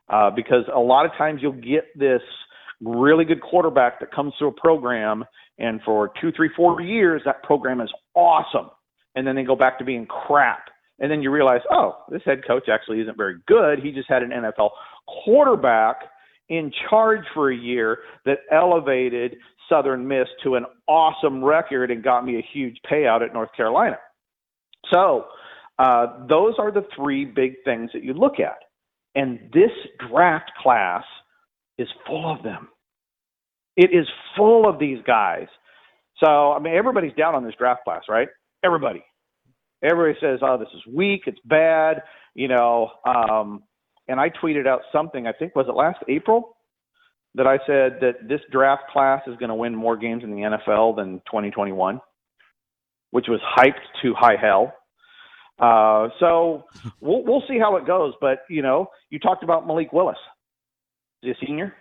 Uh, 0.09 0.31
because 0.31 0.63
a 0.73 0.79
lot 0.79 1.05
of 1.05 1.11
times 1.17 1.41
you'll 1.41 1.51
get 1.51 1.85
this 1.95 2.21
really 2.81 3.25
good 3.25 3.41
quarterback 3.41 3.99
that 3.99 4.11
comes 4.13 4.33
to 4.39 4.45
a 4.45 4.51
program, 4.51 5.25
and 5.59 5.81
for 5.83 6.11
two, 6.21 6.31
three, 6.31 6.49
four 6.55 6.81
years, 6.81 7.21
that 7.25 7.43
program 7.43 7.81
is 7.81 7.91
awesome. 8.15 8.69
And 9.15 9.27
then 9.27 9.35
they 9.35 9.43
go 9.43 9.55
back 9.55 9.79
to 9.79 9.85
being 9.85 10.05
crap. 10.05 10.69
And 10.99 11.11
then 11.11 11.21
you 11.21 11.31
realize, 11.31 11.61
oh, 11.71 11.97
this 12.09 12.21
head 12.25 12.41
coach 12.45 12.69
actually 12.71 13.01
isn't 13.01 13.17
very 13.17 13.35
good. 13.47 13.79
He 13.79 13.91
just 13.91 14.09
had 14.09 14.23
an 14.23 14.31
NFL 14.31 14.71
quarterback 15.23 15.97
in 16.49 16.71
charge 16.89 17.23
for 17.33 17.51
a 17.51 17.55
year 17.55 17.99
that 18.25 18.39
elevated 18.51 19.35
Southern 19.69 20.07
Miss 20.07 20.27
to 20.43 20.55
an 20.55 20.65
awesome 20.87 21.43
record 21.43 21.91
and 21.91 22.03
got 22.03 22.25
me 22.25 22.37
a 22.37 22.45
huge 22.53 22.77
payout 22.89 23.21
at 23.21 23.33
North 23.33 23.49
Carolina. 23.55 23.97
So, 24.91 25.25
uh, 25.77 26.25
those 26.27 26.55
are 26.57 26.71
the 26.71 26.85
three 26.95 27.25
big 27.25 27.55
things 27.63 27.91
that 27.93 28.03
you 28.03 28.13
look 28.13 28.39
at. 28.39 28.57
And 29.13 29.39
this 29.53 29.71
draft 30.09 30.51
class 30.61 31.03
is 31.77 31.87
full 32.07 32.31
of 32.31 32.43
them. 32.43 32.69
It 33.75 33.91
is 33.93 34.07
full 34.35 34.67
of 34.67 34.79
these 34.79 34.99
guys. 35.05 35.47
So, 36.23 36.53
I 36.53 36.59
mean, 36.59 36.73
everybody's 36.73 37.13
down 37.13 37.35
on 37.35 37.43
this 37.43 37.53
draft 37.57 37.83
class, 37.83 38.03
right? 38.09 38.27
Everybody. 38.63 39.03
Everybody 39.83 40.17
says, 40.19 40.39
oh, 40.41 40.57
this 40.57 40.69
is 40.73 40.81
weak, 40.93 41.23
it's 41.27 41.39
bad, 41.45 42.01
you 42.33 42.47
know. 42.47 42.91
Um, 43.05 43.63
and 44.07 44.19
I 44.19 44.29
tweeted 44.29 44.67
out 44.67 44.81
something, 44.91 45.27
I 45.27 45.33
think, 45.33 45.55
was 45.55 45.67
it 45.67 45.75
last 45.75 45.99
April? 46.07 46.55
That 47.35 47.45
I 47.45 47.57
said 47.67 47.99
that 48.01 48.27
this 48.27 48.41
draft 48.51 48.83
class 48.91 49.21
is 49.27 49.35
going 49.37 49.49
to 49.49 49.55
win 49.55 49.75
more 49.75 49.95
games 49.95 50.23
in 50.23 50.31
the 50.31 50.37
NFL 50.37 50.95
than 50.95 51.19
2021, 51.27 52.01
which 53.11 53.27
was 53.27 53.39
hyped 53.55 53.73
to 54.01 54.15
high 54.15 54.37
hell. 54.41 54.73
Uh, 55.59 56.09
so 56.19 56.63
we'll 57.01 57.23
we'll 57.23 57.43
see 57.47 57.59
how 57.59 57.75
it 57.75 57.85
goes. 57.85 58.13
But 58.19 58.39
you 58.49 58.63
know, 58.63 58.87
you 59.11 59.19
talked 59.19 59.43
about 59.43 59.67
Malik 59.67 59.93
Willis. 59.93 60.17
Is 61.21 61.35
he 61.37 61.45
a 61.45 61.47
senior? 61.47 61.73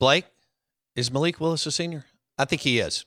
Blake, 0.00 0.26
is 0.96 1.12
Malik 1.12 1.40
Willis 1.40 1.66
a 1.66 1.72
senior? 1.72 2.04
I 2.36 2.44
think 2.44 2.62
he 2.62 2.78
is. 2.78 3.04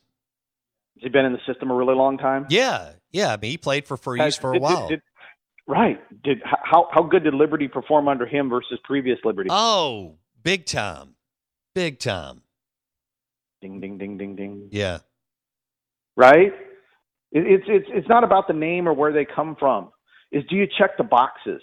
Has 0.96 1.04
he 1.04 1.10
been 1.10 1.26
in 1.26 1.34
the 1.34 1.39
system 1.48 1.72
a 1.72 1.76
really 1.76 1.96
long 1.96 2.18
time? 2.18 2.46
Yeah, 2.50 2.92
yeah. 3.12 3.34
I 3.34 3.38
mean, 3.38 3.52
he 3.52 3.58
played 3.58 3.86
for 3.88 3.98
Freeze 3.98 4.36
for 4.38 4.52
a 4.52 4.54
did- 4.54 4.60
did- 4.60 4.62
while. 4.62 4.88
did- 4.88 5.02
right. 5.68 6.24
Did 6.24 6.42
how 6.46 6.89
how 6.92 7.04
good 7.04 7.24
did 7.24 7.34
Liberty 7.34 7.68
perform 7.68 8.08
under 8.08 8.26
him 8.26 8.50
versus 8.50 8.80
previous 8.84 9.18
Liberty? 9.24 9.50
oh, 9.52 10.16
big 10.44 10.66
time, 10.66 11.16
big 11.74 12.00
time. 12.00 12.42
Ding 13.62 13.80
ding 13.80 13.98
ding 13.98 14.18
ding 14.18 14.36
ding. 14.36 14.68
Yeah. 14.72 15.00
Right. 16.18 16.54
It, 17.32 17.46
it's 17.48 17.64
it's 17.68 17.88
it's 17.89 18.10
not 18.10 18.24
about 18.24 18.48
the 18.48 18.54
name 18.54 18.88
or 18.88 18.94
where 18.94 19.14
they 19.14 19.26
come 19.26 19.56
from. 19.58 19.92
Is 20.32 20.44
do 20.50 20.56
you 20.56 20.68
check 20.78 20.98
the 20.98 21.04
boxes? 21.04 21.62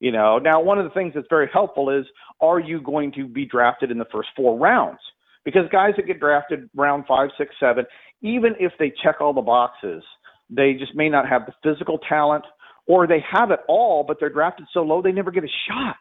You 0.00 0.10
know. 0.12 0.38
Now, 0.38 0.60
one 0.60 0.78
of 0.78 0.84
the 0.84 0.90
things 0.90 1.12
that's 1.14 1.26
very 1.30 1.48
helpful 1.52 1.90
is 1.90 2.06
are 2.40 2.58
you 2.60 2.80
going 2.80 3.12
to 3.12 3.26
be 3.26 3.44
drafted 3.44 3.90
in 3.90 3.98
the 3.98 4.04
first 4.12 4.28
four 4.36 4.58
rounds? 4.58 5.00
Because 5.48 5.66
guys 5.72 5.94
that 5.96 6.06
get 6.06 6.20
drafted 6.20 6.68
round 6.76 7.04
five, 7.08 7.30
six, 7.38 7.54
seven, 7.58 7.86
even 8.20 8.52
if 8.60 8.72
they 8.78 8.92
check 9.02 9.22
all 9.22 9.32
the 9.32 9.40
boxes, 9.40 10.02
they 10.50 10.74
just 10.74 10.94
may 10.94 11.08
not 11.08 11.26
have 11.26 11.46
the 11.46 11.52
physical 11.62 11.98
talent, 12.06 12.44
or 12.86 13.06
they 13.06 13.24
have 13.32 13.50
it 13.50 13.60
all, 13.66 14.04
but 14.06 14.18
they're 14.20 14.28
drafted 14.28 14.66
so 14.74 14.80
low 14.80 15.00
they 15.00 15.10
never 15.10 15.30
get 15.30 15.44
a 15.44 15.48
shot. 15.66 15.96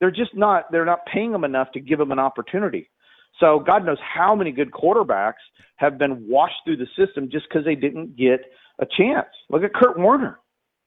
They're 0.00 0.10
just 0.10 0.34
not 0.34 0.72
they're 0.72 0.86
not 0.86 1.00
paying 1.12 1.32
them 1.32 1.44
enough 1.44 1.70
to 1.72 1.80
give 1.80 1.98
them 1.98 2.12
an 2.12 2.18
opportunity. 2.18 2.88
So 3.40 3.62
God 3.64 3.84
knows 3.84 3.98
how 4.00 4.34
many 4.34 4.52
good 4.52 4.70
quarterbacks 4.70 5.44
have 5.76 5.98
been 5.98 6.26
washed 6.26 6.54
through 6.64 6.78
the 6.78 6.86
system 6.96 7.28
just 7.30 7.44
because 7.46 7.66
they 7.66 7.74
didn't 7.74 8.16
get 8.16 8.40
a 8.80 8.86
chance. 8.96 9.28
Look 9.50 9.64
at 9.64 9.74
Kurt 9.74 9.98
Warner, 9.98 10.38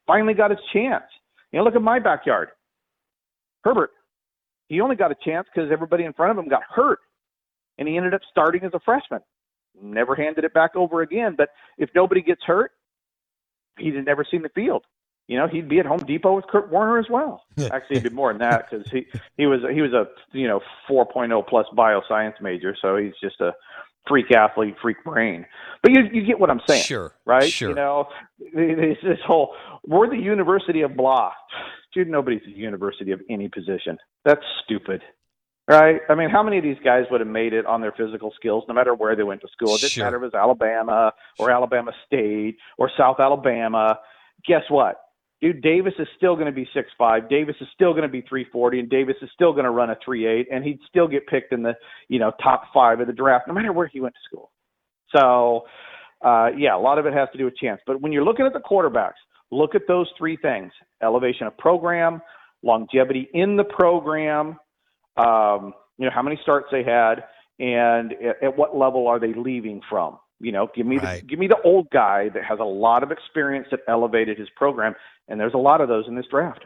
finally 0.08 0.34
got 0.34 0.50
his 0.50 0.60
chance. 0.74 1.06
You 1.52 1.60
know, 1.60 1.66
look 1.66 1.76
at 1.76 1.84
my 1.84 2.00
backyard, 2.00 2.50
Herbert. 3.64 3.92
He 4.70 4.82
only 4.82 4.96
got 4.96 5.12
a 5.12 5.16
chance 5.24 5.48
because 5.54 5.70
everybody 5.72 6.06
in 6.06 6.14
front 6.14 6.32
of 6.32 6.44
him 6.44 6.50
got 6.50 6.64
hurt, 6.68 6.98
and 7.78 7.88
he 7.88 7.98
ended 7.98 8.14
up 8.14 8.22
starting 8.30 8.64
as 8.64 8.74
a 8.74 8.80
freshman. 8.80 9.22
Never 9.82 10.16
handed 10.16 10.44
it 10.44 10.54
back 10.54 10.76
over 10.76 11.02
again. 11.02 11.36
But 11.38 11.50
if 11.78 11.90
nobody 11.96 12.22
gets 12.22 12.42
hurt, 12.44 12.72
he'd 13.80 13.96
have 13.96 14.06
never 14.06 14.26
seen 14.30 14.42
the 14.42 14.50
field. 14.50 14.84
You 15.28 15.38
know, 15.38 15.48
he'd 15.48 15.70
be 15.70 15.80
at 15.80 15.86
Home 15.86 16.00
Depot 16.00 16.36
with 16.36 16.46
Kurt 16.48 16.70
Warner 16.70 17.00
as 17.00 17.06
well. 17.10 17.44
Actually, 17.72 18.02
he'd 18.02 18.10
be 18.10 18.10
more 18.10 18.34
than 18.34 18.40
that 18.40 18.70
because 18.70 18.86
he 18.92 19.06
he 19.38 19.46
was 19.46 19.62
he 19.74 19.82
was 19.82 19.94
a 19.94 20.08
you 20.38 20.48
know 20.48 20.60
4.0 20.90 21.48
plus 21.48 21.66
bioscience 21.76 22.42
major, 22.42 22.76
so 22.82 22.98
he's 22.98 23.14
just 23.24 23.40
a 23.40 23.54
freak 24.08 24.32
athlete, 24.32 24.76
freak 24.82 24.98
brain. 25.06 25.46
But 25.84 25.94
you 25.94 26.02
you 26.12 26.26
get 26.26 26.40
what 26.40 26.50
I'm 26.50 26.60
saying, 26.68 26.84
Sure, 26.84 27.14
right? 27.26 27.50
sure. 27.50 27.70
You 27.70 27.76
know, 27.76 28.08
it's 28.40 29.02
this 29.04 29.20
whole 29.26 29.56
we're 29.88 30.10
the 30.10 30.18
University 30.22 30.82
of 30.82 30.98
blah. 30.98 31.32
Dude, 31.94 32.10
nobody's 32.10 32.42
the 32.46 32.52
University 32.52 33.12
of 33.12 33.22
any 33.30 33.48
position. 33.48 33.98
That's 34.26 34.44
stupid. 34.66 35.02
Right? 35.72 36.02
I 36.10 36.16
mean, 36.16 36.30
how 36.30 36.44
many 36.44 36.58
of 36.58 36.64
these 36.64 36.78
guys 36.84 37.06
would 37.12 37.22
have 37.22 37.30
made 37.30 37.54
it 37.54 37.66
on 37.66 37.82
their 37.82 37.94
physical 37.94 38.32
skills, 38.36 38.64
no 38.68 38.74
matter 38.74 38.94
where 38.96 39.16
they 39.16 39.24
went 39.24 39.42
to 39.42 39.48
school? 39.50 39.76
It 39.76 39.82
didn't 39.82 39.92
Sure. 39.94 40.06
matter 40.06 40.18
if 40.18 40.24
it 40.24 40.26
was 40.26 40.34
Alabama 40.36 41.14
or 41.40 41.52
Alabama 41.52 41.94
State 42.06 42.58
or 42.78 42.90
South 42.98 43.20
Alabama. 43.20 44.00
Guess 44.48 44.64
what? 44.70 45.02
Dude, 45.42 45.62
Davis 45.62 45.94
is 46.00 46.08
still 46.18 46.36
going 46.36 46.46
to 46.48 46.52
be 46.52 46.70
six 46.74 46.90
five. 46.98 47.28
Davis 47.30 47.56
is 47.62 47.68
still 47.74 47.94
going 47.94 48.04
to 48.04 48.10
be 48.10 48.22
340, 48.22 48.80
and 48.80 48.90
Davis 48.90 49.16
is 49.24 49.30
still 49.34 49.54
going 49.54 49.66
to 49.66 49.72
run 49.72 49.90
a 49.90 49.98
three 50.06 50.28
eight, 50.28 50.48
and 50.52 50.64
he'd 50.64 50.80
still 50.88 51.08
get 51.08 51.26
picked 51.28 51.52
in 51.54 51.64
the 51.64 51.76
you 52.10 52.20
know 52.20 52.32
top 52.44 52.66
five 52.74 53.00
of 53.00 53.08
the 53.08 53.14
draft, 53.14 53.48
no 53.48 53.54
matter 53.54 53.74
where 53.74 53.88
he 53.88 54.00
went 54.00 54.14
to 54.14 54.22
school. 54.30 54.52
So, 55.16 55.66
uh, 56.24 56.50
yeah, 56.56 56.76
a 56.76 56.80
lot 56.80 57.00
of 57.00 57.06
it 57.08 57.14
has 57.14 57.28
to 57.32 57.38
do 57.40 57.46
with 57.46 57.56
chance. 57.58 57.82
But 57.88 58.02
when 58.02 58.12
you're 58.12 58.24
looking 58.24 58.46
at 58.46 58.54
the 58.54 58.60
quarterbacks, 58.60 59.20
look 59.52 59.74
at 59.76 59.84
those 59.88 60.08
three 60.18 60.38
things: 60.38 60.72
elevation 61.02 61.48
of 61.48 61.58
program, 61.58 62.22
longevity 62.62 63.28
in 63.34 63.58
the 63.58 63.64
program, 63.64 64.58
um, 65.18 65.74
you 65.98 66.06
know, 66.06 66.12
how 66.14 66.22
many 66.22 66.40
starts 66.42 66.68
they 66.72 66.84
had, 66.84 67.24
and 67.60 68.14
at, 68.14 68.44
at 68.44 68.58
what 68.58 68.76
level 68.76 69.08
are 69.08 69.20
they 69.20 69.34
leaving 69.34 69.82
from? 69.90 70.18
You 70.40 70.52
know, 70.52 70.70
give 70.76 70.88
me 70.88 70.98
the 70.98 71.22
give 71.28 71.38
me 71.38 71.48
the 71.48 71.62
old 71.64 71.90
guy 71.92 72.30
that 72.30 72.44
has 72.44 72.60
a 72.60 72.64
lot 72.64 73.04
of 73.04 73.12
experience 73.12 73.68
that 73.72 73.82
elevated 73.88 74.40
his 74.40 74.50
program, 74.56 74.96
and 75.28 75.40
there's 75.40 75.54
a 75.54 75.60
lot 75.60 75.82
of 75.82 75.88
those 75.88 76.06
in 76.08 76.16
this 76.16 76.26
draft. 76.32 76.66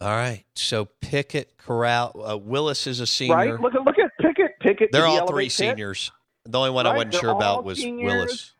All 0.00 0.10
right. 0.10 0.44
So 0.54 0.86
Pickett, 1.00 1.56
Corral, 1.56 2.24
uh, 2.24 2.36
Willis 2.36 2.86
is 2.86 3.00
a 3.00 3.06
senior. 3.06 3.34
Right? 3.34 3.60
Look 3.60 3.74
at 3.74 3.82
look 3.84 3.98
at 3.98 4.10
Pickett. 4.20 4.58
Pickett. 4.60 4.90
They're 4.92 5.06
all 5.06 5.26
three 5.26 5.46
Pitt? 5.46 5.52
seniors. 5.52 6.12
The 6.44 6.58
only 6.58 6.70
one 6.70 6.86
I 6.86 6.94
wasn't 6.94 7.12
they're 7.12 7.20
sure 7.22 7.30
about 7.30 7.64
was 7.64 7.78
seniors. 7.78 8.12
Willis. 8.12 8.52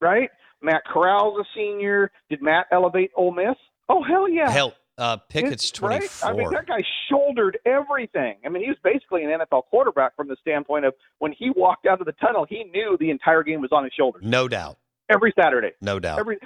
Right? 0.00 0.30
Matt 0.62 0.82
Corral's 0.92 1.38
a 1.40 1.44
senior. 1.54 2.10
Did 2.30 2.42
Matt 2.42 2.66
elevate 2.72 3.10
Ole 3.16 3.32
Miss? 3.32 3.56
Oh 3.88 4.02
hell 4.02 4.28
yeah! 4.28 4.50
Hell, 4.50 4.74
uh, 4.98 5.16
Pickett's 5.28 5.70
It's- 5.70 5.80
right? 5.80 5.98
24. 6.00 6.28
I 6.28 6.32
mean, 6.34 6.50
that 6.50 6.66
guy 6.66 6.82
shouldered 7.08 7.58
everything. 7.64 8.36
I 8.44 8.48
mean, 8.48 8.62
he 8.62 8.68
was 8.68 8.78
basically 8.82 9.24
an 9.24 9.30
NFL 9.30 9.62
quarterback 9.70 10.14
from 10.16 10.28
the 10.28 10.36
standpoint 10.40 10.84
of 10.84 10.94
when 11.18 11.32
he 11.32 11.50
walked 11.50 11.86
out 11.86 12.00
of 12.00 12.06
the 12.06 12.12
tunnel, 12.12 12.44
he 12.48 12.64
knew 12.64 12.96
the 12.98 13.10
entire 13.10 13.42
game 13.42 13.60
was 13.60 13.70
on 13.72 13.84
his 13.84 13.92
shoulders 13.94 14.22
no 14.24 14.48
doubt. 14.48 14.76
every 15.08 15.32
Saturday. 15.40 15.70
No 15.80 15.98
doubt. 15.98 16.18
Every, 16.18 16.38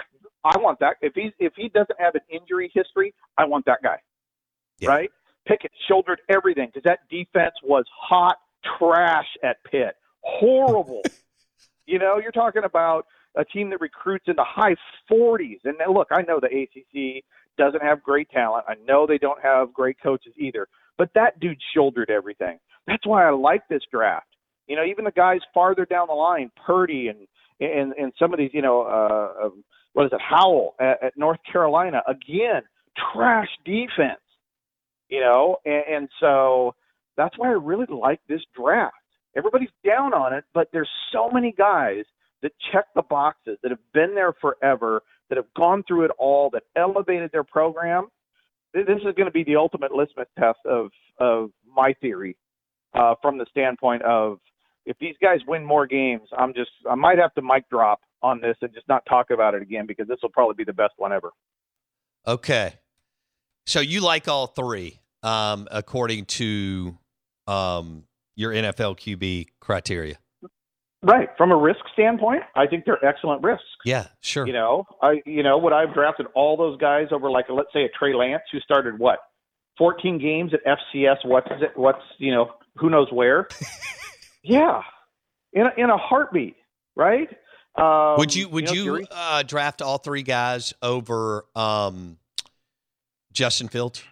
I 0.44 0.58
want 0.58 0.78
that. 0.80 0.96
If 1.00 1.14
he's 1.14 1.32
if 1.38 1.52
he 1.56 1.68
doesn't 1.68 1.98
have 1.98 2.14
an 2.14 2.20
injury 2.28 2.70
history, 2.74 3.14
I 3.38 3.44
want 3.46 3.64
that 3.66 3.78
guy. 3.82 3.96
Right? 4.84 5.10
Pickett 5.46 5.70
shouldered 5.88 6.20
everything 6.28 6.68
because 6.72 6.82
that 6.84 7.00
defense 7.10 7.54
was 7.62 7.84
hot 7.96 8.36
trash 8.78 9.26
at 9.42 9.56
Pitt. 9.70 9.94
Horrible. 10.20 11.02
you 11.86 11.98
know, 11.98 12.18
you're 12.18 12.32
talking 12.32 12.64
about 12.64 13.06
a 13.36 13.44
team 13.44 13.70
that 13.70 13.80
recruits 13.80 14.24
in 14.28 14.36
the 14.36 14.44
high 14.44 14.74
40s. 15.10 15.60
And 15.64 15.76
now, 15.78 15.92
look, 15.92 16.08
I 16.12 16.22
know 16.22 16.38
the 16.40 16.48
ACC 16.48 17.24
doesn't 17.58 17.82
have 17.82 18.02
great 18.02 18.30
talent. 18.30 18.64
I 18.68 18.74
know 18.86 19.06
they 19.06 19.18
don't 19.18 19.42
have 19.42 19.72
great 19.72 19.96
coaches 20.02 20.34
either. 20.38 20.66
But 20.98 21.10
that 21.14 21.40
dude 21.40 21.58
shouldered 21.74 22.10
everything. 22.10 22.58
That's 22.86 23.06
why 23.06 23.26
I 23.26 23.30
like 23.30 23.66
this 23.68 23.82
draft. 23.90 24.26
You 24.66 24.76
know, 24.76 24.84
even 24.84 25.04
the 25.04 25.10
guys 25.10 25.40
farther 25.52 25.84
down 25.84 26.08
the 26.08 26.14
line, 26.14 26.50
Purdy 26.66 27.08
and 27.08 27.26
and 27.60 27.92
and 27.94 28.12
some 28.18 28.32
of 28.32 28.38
these, 28.38 28.50
you 28.52 28.62
know, 28.62 28.82
uh, 28.82 29.46
um, 29.46 29.64
what 29.92 30.06
is 30.06 30.12
it, 30.12 30.20
Howell 30.20 30.74
at, 30.80 31.02
at 31.02 31.12
North 31.16 31.40
Carolina 31.50 32.02
again, 32.06 32.62
trash 33.12 33.48
defense. 33.64 34.20
You 35.08 35.20
know, 35.20 35.56
and, 35.64 35.84
and 35.90 36.08
so 36.20 36.74
that's 37.16 37.36
why 37.36 37.48
I 37.48 37.52
really 37.52 37.86
like 37.88 38.20
this 38.28 38.40
draft. 38.56 38.94
Everybody's 39.36 39.70
down 39.84 40.14
on 40.14 40.32
it, 40.32 40.44
but 40.54 40.68
there's 40.72 40.88
so 41.12 41.30
many 41.30 41.52
guys 41.52 42.04
that 42.42 42.52
check 42.72 42.86
the 42.94 43.02
boxes 43.02 43.58
that 43.62 43.70
have 43.70 43.92
been 43.94 44.14
there 44.14 44.32
forever, 44.40 45.02
that 45.32 45.38
have 45.38 45.54
gone 45.56 45.82
through 45.88 46.04
it 46.04 46.10
all, 46.18 46.50
that 46.50 46.64
elevated 46.76 47.32
their 47.32 47.42
program. 47.42 48.08
This 48.74 48.84
is 48.86 49.02
going 49.02 49.24
to 49.24 49.30
be 49.30 49.44
the 49.44 49.56
ultimate 49.56 49.90
litmus 49.90 50.28
test 50.38 50.58
of 50.66 50.90
of 51.18 51.50
my 51.66 51.94
theory, 52.02 52.36
uh, 52.92 53.14
from 53.22 53.38
the 53.38 53.46
standpoint 53.50 54.02
of 54.02 54.40
if 54.84 54.98
these 54.98 55.14
guys 55.22 55.40
win 55.48 55.64
more 55.64 55.86
games, 55.86 56.28
I'm 56.36 56.52
just 56.52 56.70
I 56.90 56.96
might 56.96 57.16
have 57.16 57.32
to 57.34 57.42
mic 57.42 57.66
drop 57.70 58.00
on 58.22 58.42
this 58.42 58.58
and 58.60 58.74
just 58.74 58.86
not 58.88 59.06
talk 59.06 59.30
about 59.30 59.54
it 59.54 59.62
again 59.62 59.86
because 59.86 60.06
this 60.06 60.18
will 60.22 60.28
probably 60.28 60.54
be 60.54 60.64
the 60.64 60.74
best 60.74 60.92
one 60.98 61.14
ever. 61.14 61.30
Okay. 62.26 62.74
So 63.64 63.80
you 63.80 64.02
like 64.02 64.28
all 64.28 64.48
three, 64.48 65.00
um, 65.22 65.66
according 65.70 66.26
to 66.26 66.98
um, 67.46 68.04
your 68.36 68.52
NFL 68.52 68.98
QB 68.98 69.46
criteria. 69.60 70.16
Right. 71.02 71.28
From 71.36 71.50
a 71.50 71.56
risk 71.56 71.80
standpoint, 71.92 72.42
I 72.54 72.66
think 72.66 72.84
they're 72.84 73.04
excellent 73.04 73.42
risks. 73.42 73.64
Yeah, 73.84 74.06
sure. 74.20 74.46
You 74.46 74.52
know, 74.52 74.86
I 75.00 75.20
you 75.26 75.42
know 75.42 75.58
would 75.58 75.72
I've 75.72 75.92
drafted 75.94 76.26
all 76.34 76.56
those 76.56 76.78
guys 76.78 77.08
over 77.10 77.30
like 77.30 77.46
let's 77.48 77.72
say 77.72 77.84
a 77.84 77.88
Trey 77.88 78.14
Lance 78.14 78.42
who 78.52 78.60
started 78.60 78.98
what, 78.98 79.18
14 79.78 80.18
games 80.18 80.52
at 80.54 80.60
FCS. 80.64 81.16
What's 81.24 81.48
it? 81.50 81.72
What's 81.74 82.02
you 82.18 82.32
know 82.32 82.52
who 82.76 82.88
knows 82.88 83.08
where? 83.10 83.48
yeah, 84.44 84.82
in 85.52 85.66
a, 85.66 85.70
in 85.76 85.90
a 85.90 85.96
heartbeat, 85.96 86.56
right? 86.94 87.28
Um, 87.74 88.16
would 88.18 88.34
you 88.34 88.48
would 88.48 88.66
know, 88.66 88.72
you, 88.72 89.06
uh, 89.10 89.42
draft 89.42 89.82
all 89.82 89.98
three 89.98 90.22
guys 90.22 90.74
over 90.82 91.46
um, 91.56 92.18
Justin 93.32 93.68
Fields? 93.68 94.02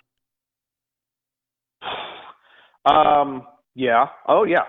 Um, 2.87 3.47
yeah. 3.75 4.07
Oh, 4.27 4.45
yeah. 4.45 4.65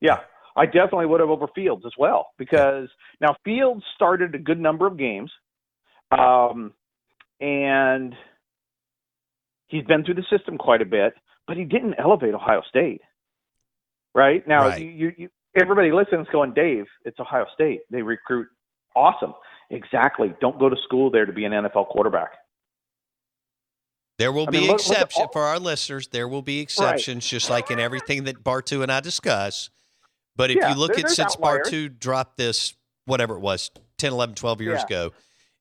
Yeah. 0.00 0.18
I 0.56 0.64
definitely 0.64 1.06
would 1.06 1.20
have 1.20 1.28
over 1.28 1.46
Fields 1.54 1.84
as 1.86 1.92
well 1.98 2.28
because 2.38 2.88
now 3.20 3.36
Fields 3.44 3.82
started 3.94 4.34
a 4.34 4.38
good 4.38 4.58
number 4.58 4.86
of 4.86 4.96
games, 4.96 5.30
um, 6.10 6.72
and 7.40 8.14
he's 9.66 9.84
been 9.84 10.04
through 10.04 10.14
the 10.14 10.24
system 10.30 10.56
quite 10.56 10.80
a 10.80 10.86
bit, 10.86 11.12
but 11.46 11.56
he 11.56 11.64
didn't 11.64 11.94
elevate 11.98 12.34
Ohio 12.34 12.62
State. 12.68 13.02
Right 14.14 14.48
now, 14.48 14.68
Right. 14.68 14.80
You, 14.80 14.88
you, 14.88 15.12
you, 15.18 15.28
everybody 15.60 15.92
listens 15.92 16.26
going, 16.32 16.54
Dave, 16.54 16.86
it's 17.04 17.20
Ohio 17.20 17.44
State. 17.52 17.80
They 17.90 18.00
recruit 18.00 18.46
awesome. 18.94 19.34
Exactly. 19.70 20.32
Don't 20.40 20.58
go 20.58 20.70
to 20.70 20.76
school 20.84 21.10
there 21.10 21.26
to 21.26 21.32
be 21.32 21.44
an 21.44 21.52
NFL 21.52 21.88
quarterback. 21.88 22.30
There 24.18 24.32
will 24.32 24.48
I 24.48 24.50
be 24.50 24.58
mean, 24.60 24.68
look- 24.68 24.78
look 24.78 24.96
at 24.96 25.02
exception 25.02 25.26
for 25.32 25.42
our 25.42 25.58
listeners. 25.58 26.08
There 26.08 26.26
will 26.26 26.40
be 26.40 26.60
exceptions, 26.60 27.26
just 27.26 27.50
like 27.50 27.70
in 27.70 27.78
everything 27.78 28.24
that 28.24 28.42
Bartoo 28.42 28.82
and 28.82 28.90
I 28.90 29.00
discuss. 29.00 29.68
But 30.36 30.50
if 30.50 30.56
Yeah, 30.56 30.72
you 30.72 30.78
look 30.78 30.98
at 30.98 31.08
since. 31.10 31.36
Bartoo 31.36 31.98
dropped 31.98 32.36
this, 32.36 32.74
whatever 33.06 33.34
it 33.36 33.40
was, 33.40 33.70
10, 33.98 34.12
11, 34.12 34.34
12 34.34 34.60
years 34.60 34.80
Yeah. 34.80 34.84
ago, 34.86 35.12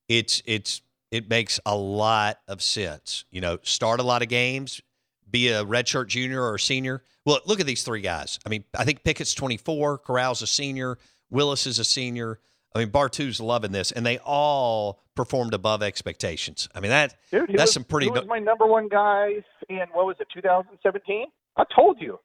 it's 0.07 0.41
it's 0.45 0.81
it 1.11 1.29
makes 1.29 1.59
a 1.65 1.75
lot 1.75 2.39
of 2.47 2.61
sense. 2.61 3.25
You 3.31 3.41
know, 3.41 3.57
start 3.63 3.99
a 3.99 4.03
lot 4.03 4.21
of 4.21 4.27
games, 4.27 4.81
be 5.29 5.49
a 5.49 5.63
redshirt 5.63 6.07
junior 6.07 6.43
or 6.43 6.57
senior. 6.57 7.03
Well, 7.25 7.39
look 7.45 7.59
at 7.59 7.65
these 7.65 7.83
three 7.83 8.01
guys. 8.01 8.37
I 8.45 8.49
mean, 8.49 8.65
I 8.77 8.83
think 8.83 9.03
Pickett's 9.03 9.33
24, 9.33 9.99
Corral's 9.99 10.41
a 10.41 10.47
senior, 10.47 10.97
Willis 11.29 11.65
is 11.65 11.79
a 11.79 11.85
senior. 11.85 12.39
I 12.75 12.79
mean, 12.79 12.89
Bartoo's 12.89 13.39
loving 13.39 13.71
this, 13.71 13.91
and 13.93 14.05
they 14.05 14.17
all 14.19 14.99
performed 15.15 15.53
above 15.53 15.81
expectations. 15.81 16.67
I 16.75 16.81
mean, 16.81 16.89
that 16.91 17.15
Dude, 17.31 17.49
that's 17.49 17.61
was, 17.61 17.73
some 17.73 17.83
pretty. 17.85 18.07
He 18.07 18.11
was 18.11 18.25
my 18.27 18.39
number 18.39 18.65
one 18.65 18.89
guy 18.89 19.35
in 19.69 19.85
what 19.93 20.05
was 20.05 20.17
it, 20.19 20.27
2017? 20.33 21.27
I 21.55 21.63
told 21.73 22.01
you. 22.01 22.19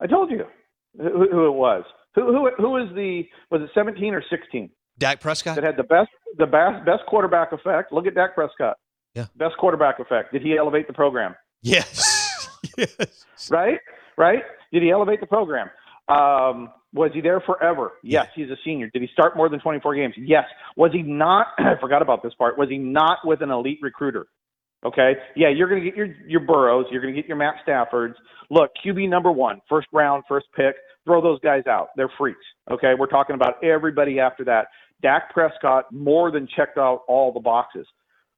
I 0.00 0.06
told 0.06 0.30
you 0.30 0.44
who, 0.96 1.28
who 1.30 1.46
it 1.46 1.54
was. 1.54 1.84
Who 2.14 2.26
who 2.26 2.50
who 2.56 2.70
was 2.70 2.88
the 2.94 3.22
was 3.50 3.62
it 3.62 3.70
17 3.74 4.14
or 4.14 4.22
16 4.30 4.70
Dak 4.98 5.20
Prescott. 5.20 5.56
that 5.56 5.64
had 5.64 5.76
the 5.76 5.82
best 5.82 6.10
the 6.38 6.46
best 6.46 6.84
best 6.84 7.02
quarterback 7.08 7.52
effect? 7.52 7.92
Look 7.92 8.06
at 8.06 8.14
Dak 8.14 8.34
Prescott. 8.34 8.76
Yeah. 9.14 9.26
Best 9.36 9.56
quarterback 9.58 9.98
effect. 10.00 10.32
Did 10.32 10.42
he 10.42 10.56
elevate 10.56 10.86
the 10.86 10.92
program? 10.92 11.34
Yes. 11.62 12.48
yes. 12.76 13.24
Right? 13.50 13.78
Right? 14.18 14.42
Did 14.72 14.82
he 14.82 14.90
elevate 14.90 15.20
the 15.20 15.26
program? 15.26 15.70
Um, 16.08 16.70
was 16.92 17.10
he 17.14 17.20
there 17.20 17.40
forever? 17.40 17.92
Yes, 18.02 18.28
he's 18.34 18.50
a 18.50 18.56
senior. 18.64 18.88
Did 18.92 19.02
he 19.02 19.08
start 19.12 19.36
more 19.36 19.48
than 19.48 19.58
24 19.60 19.94
games? 19.96 20.14
Yes. 20.16 20.44
Was 20.76 20.92
he 20.92 21.02
not? 21.02 21.48
I 21.58 21.74
forgot 21.80 22.02
about 22.02 22.22
this 22.22 22.34
part. 22.34 22.58
Was 22.58 22.68
he 22.68 22.78
not 22.78 23.18
with 23.24 23.40
an 23.42 23.50
elite 23.50 23.78
recruiter? 23.82 24.26
Okay. 24.84 25.12
Yeah, 25.34 25.48
you're 25.48 25.68
going 25.68 25.82
to 25.82 25.88
get 25.88 25.96
your 25.96 26.08
your 26.26 26.40
Burrows. 26.40 26.86
You're 26.90 27.00
going 27.00 27.14
to 27.14 27.20
get 27.20 27.28
your 27.28 27.36
Matt 27.36 27.54
Staffords. 27.66 28.14
Look, 28.50 28.70
QB 28.84 29.08
number 29.08 29.32
one, 29.32 29.60
first 29.68 29.88
round, 29.92 30.24
first 30.28 30.46
pick. 30.54 30.74
Throw 31.04 31.22
those 31.22 31.40
guys 31.40 31.64
out. 31.66 31.88
They're 31.96 32.12
freaks. 32.18 32.44
Okay. 32.70 32.92
We're 32.98 33.06
talking 33.06 33.34
about 33.34 33.62
everybody 33.64 34.20
after 34.20 34.44
that. 34.44 34.66
Dak 35.02 35.32
Prescott 35.32 35.92
more 35.92 36.30
than 36.30 36.48
checked 36.56 36.78
out 36.78 37.02
all 37.08 37.32
the 37.32 37.40
boxes, 37.40 37.86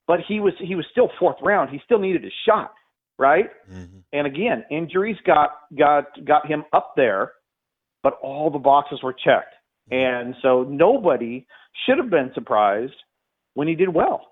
but 0.06 0.20
he 0.26 0.40
was 0.40 0.52
he 0.60 0.74
was 0.74 0.84
still 0.90 1.08
fourth 1.18 1.36
round. 1.42 1.70
He 1.70 1.80
still 1.84 1.98
needed 1.98 2.24
a 2.24 2.30
shot, 2.46 2.72
right? 3.18 3.46
Mm-hmm. 3.70 3.98
And 4.12 4.26
again, 4.26 4.64
injuries 4.70 5.16
got 5.24 5.50
got 5.78 6.04
got 6.26 6.46
him 6.46 6.64
up 6.72 6.94
there, 6.96 7.32
but 8.02 8.14
all 8.22 8.50
the 8.50 8.58
boxes 8.58 9.00
were 9.02 9.12
checked. 9.12 9.54
Mm-hmm. 9.92 10.26
And 10.28 10.34
so 10.42 10.64
nobody 10.64 11.46
should 11.86 11.98
have 11.98 12.10
been 12.10 12.32
surprised 12.34 12.94
when 13.54 13.68
he 13.68 13.74
did 13.74 13.92
well. 13.92 14.22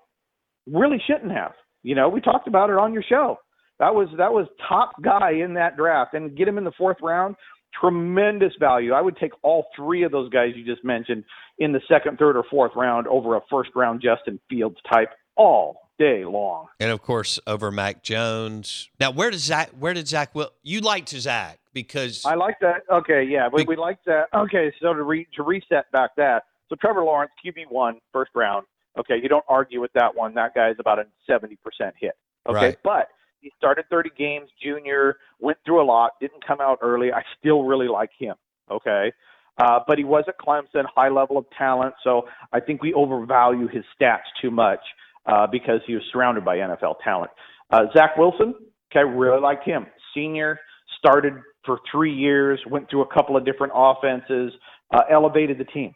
Really 0.67 1.01
shouldn't 1.07 1.31
have. 1.31 1.53
You 1.85 1.93
know, 1.93 2.09
we 2.09 2.19
talked 2.19 2.47
about 2.47 2.71
it 2.71 2.77
on 2.77 2.93
your 2.93 3.03
show. 3.03 3.37
That 3.77 3.93
was 3.93 4.07
that 4.17 4.33
was 4.33 4.47
top 4.67 5.01
guy 5.03 5.33
in 5.33 5.53
that 5.53 5.77
draft 5.77 6.15
and 6.15 6.35
get 6.35 6.47
him 6.47 6.57
in 6.57 6.63
the 6.63 6.71
fourth 6.71 6.97
round, 6.99 7.35
tremendous 7.79 8.53
value. 8.59 8.93
I 8.93 9.01
would 9.01 9.17
take 9.17 9.33
all 9.43 9.67
three 9.75 10.01
of 10.01 10.11
those 10.11 10.29
guys 10.29 10.53
you 10.55 10.65
just 10.65 10.83
mentioned 10.83 11.23
in 11.59 11.73
the 11.73 11.81
second, 11.87 12.17
third, 12.17 12.37
or 12.37 12.43
fourth 12.49 12.71
round 12.75 13.05
over 13.07 13.35
a 13.35 13.41
first 13.51 13.69
round 13.75 14.01
Justin 14.01 14.39
Fields 14.49 14.77
type 14.91 15.09
all 15.35 15.89
day 15.99 16.25
long. 16.25 16.67
And 16.79 16.89
of 16.89 17.03
course, 17.03 17.39
over 17.45 17.69
Mac 17.69 18.01
Jones. 18.01 18.89
Now, 18.99 19.11
where 19.11 19.29
does 19.29 19.41
Zach? 19.41 19.69
Where 19.77 19.93
did 19.93 20.07
Zach? 20.07 20.33
Will 20.33 20.51
you 20.63 20.79
liked 20.79 21.09
Zach 21.09 21.59
because 21.71 22.25
I 22.25 22.33
like 22.33 22.57
that. 22.61 22.81
Okay, 22.91 23.23
yeah, 23.29 23.47
we, 23.53 23.63
we 23.65 23.75
like 23.75 23.99
that. 24.07 24.29
Okay, 24.33 24.73
so 24.81 24.93
to 24.93 25.03
re, 25.03 25.27
to 25.35 25.43
reset 25.43 25.91
back 25.91 26.15
that. 26.17 26.45
So 26.69 26.75
Trevor 26.81 27.03
Lawrence, 27.03 27.31
QB 27.45 27.65
one, 27.69 27.99
first 28.11 28.31
round. 28.33 28.65
Okay, 28.97 29.15
you 29.21 29.29
don't 29.29 29.45
argue 29.49 29.81
with 29.81 29.91
that 29.93 30.15
one. 30.15 30.33
That 30.35 30.53
guy's 30.53 30.75
about 30.79 30.99
a 30.99 31.05
seventy 31.29 31.57
percent 31.57 31.95
hit. 31.99 32.13
Okay, 32.47 32.55
Right. 32.67 32.77
but 32.83 33.09
he 33.41 33.51
started 33.57 33.85
thirty 33.89 34.11
games, 34.17 34.49
junior, 34.61 35.17
went 35.39 35.57
through 35.65 35.81
a 35.81 35.85
lot, 35.85 36.13
didn't 36.21 36.45
come 36.45 36.61
out 36.61 36.79
early. 36.81 37.11
I 37.11 37.21
still 37.39 37.63
really 37.63 37.87
like 37.87 38.11
him. 38.17 38.35
Okay. 38.71 39.11
Uh, 39.57 39.79
but 39.87 39.97
he 39.97 40.03
was 40.03 40.25
at 40.27 40.37
Clemson, 40.37 40.83
high 40.95 41.07
level 41.09 41.37
of 41.37 41.45
talent. 41.57 41.95
So 42.03 42.23
I 42.51 42.59
think 42.59 42.81
we 42.81 42.93
overvalue 42.93 43.67
his 43.69 43.85
stats 43.99 44.27
too 44.41 44.51
much 44.51 44.81
uh, 45.25 45.47
because 45.47 45.79
he 45.87 45.93
was 45.93 46.03
surrounded 46.11 46.43
by 46.43 46.57
NFL 46.57 46.95
talent. 47.03 47.31
Uh, 47.71 47.83
Zach 47.95 48.17
Wilson, 48.17 48.53
okay, 48.91 49.05
really 49.09 49.39
liked 49.39 49.63
him. 49.65 49.85
Senior, 50.13 50.59
started 50.97 51.33
for 51.65 51.79
three 51.89 52.13
years, 52.13 52.59
went 52.69 52.89
through 52.89 53.01
a 53.03 53.13
couple 53.13 53.37
of 53.37 53.45
different 53.45 53.71
offenses, 53.75 54.51
uh, 54.93 55.01
elevated 55.09 55.57
the 55.57 55.63
team. 55.63 55.93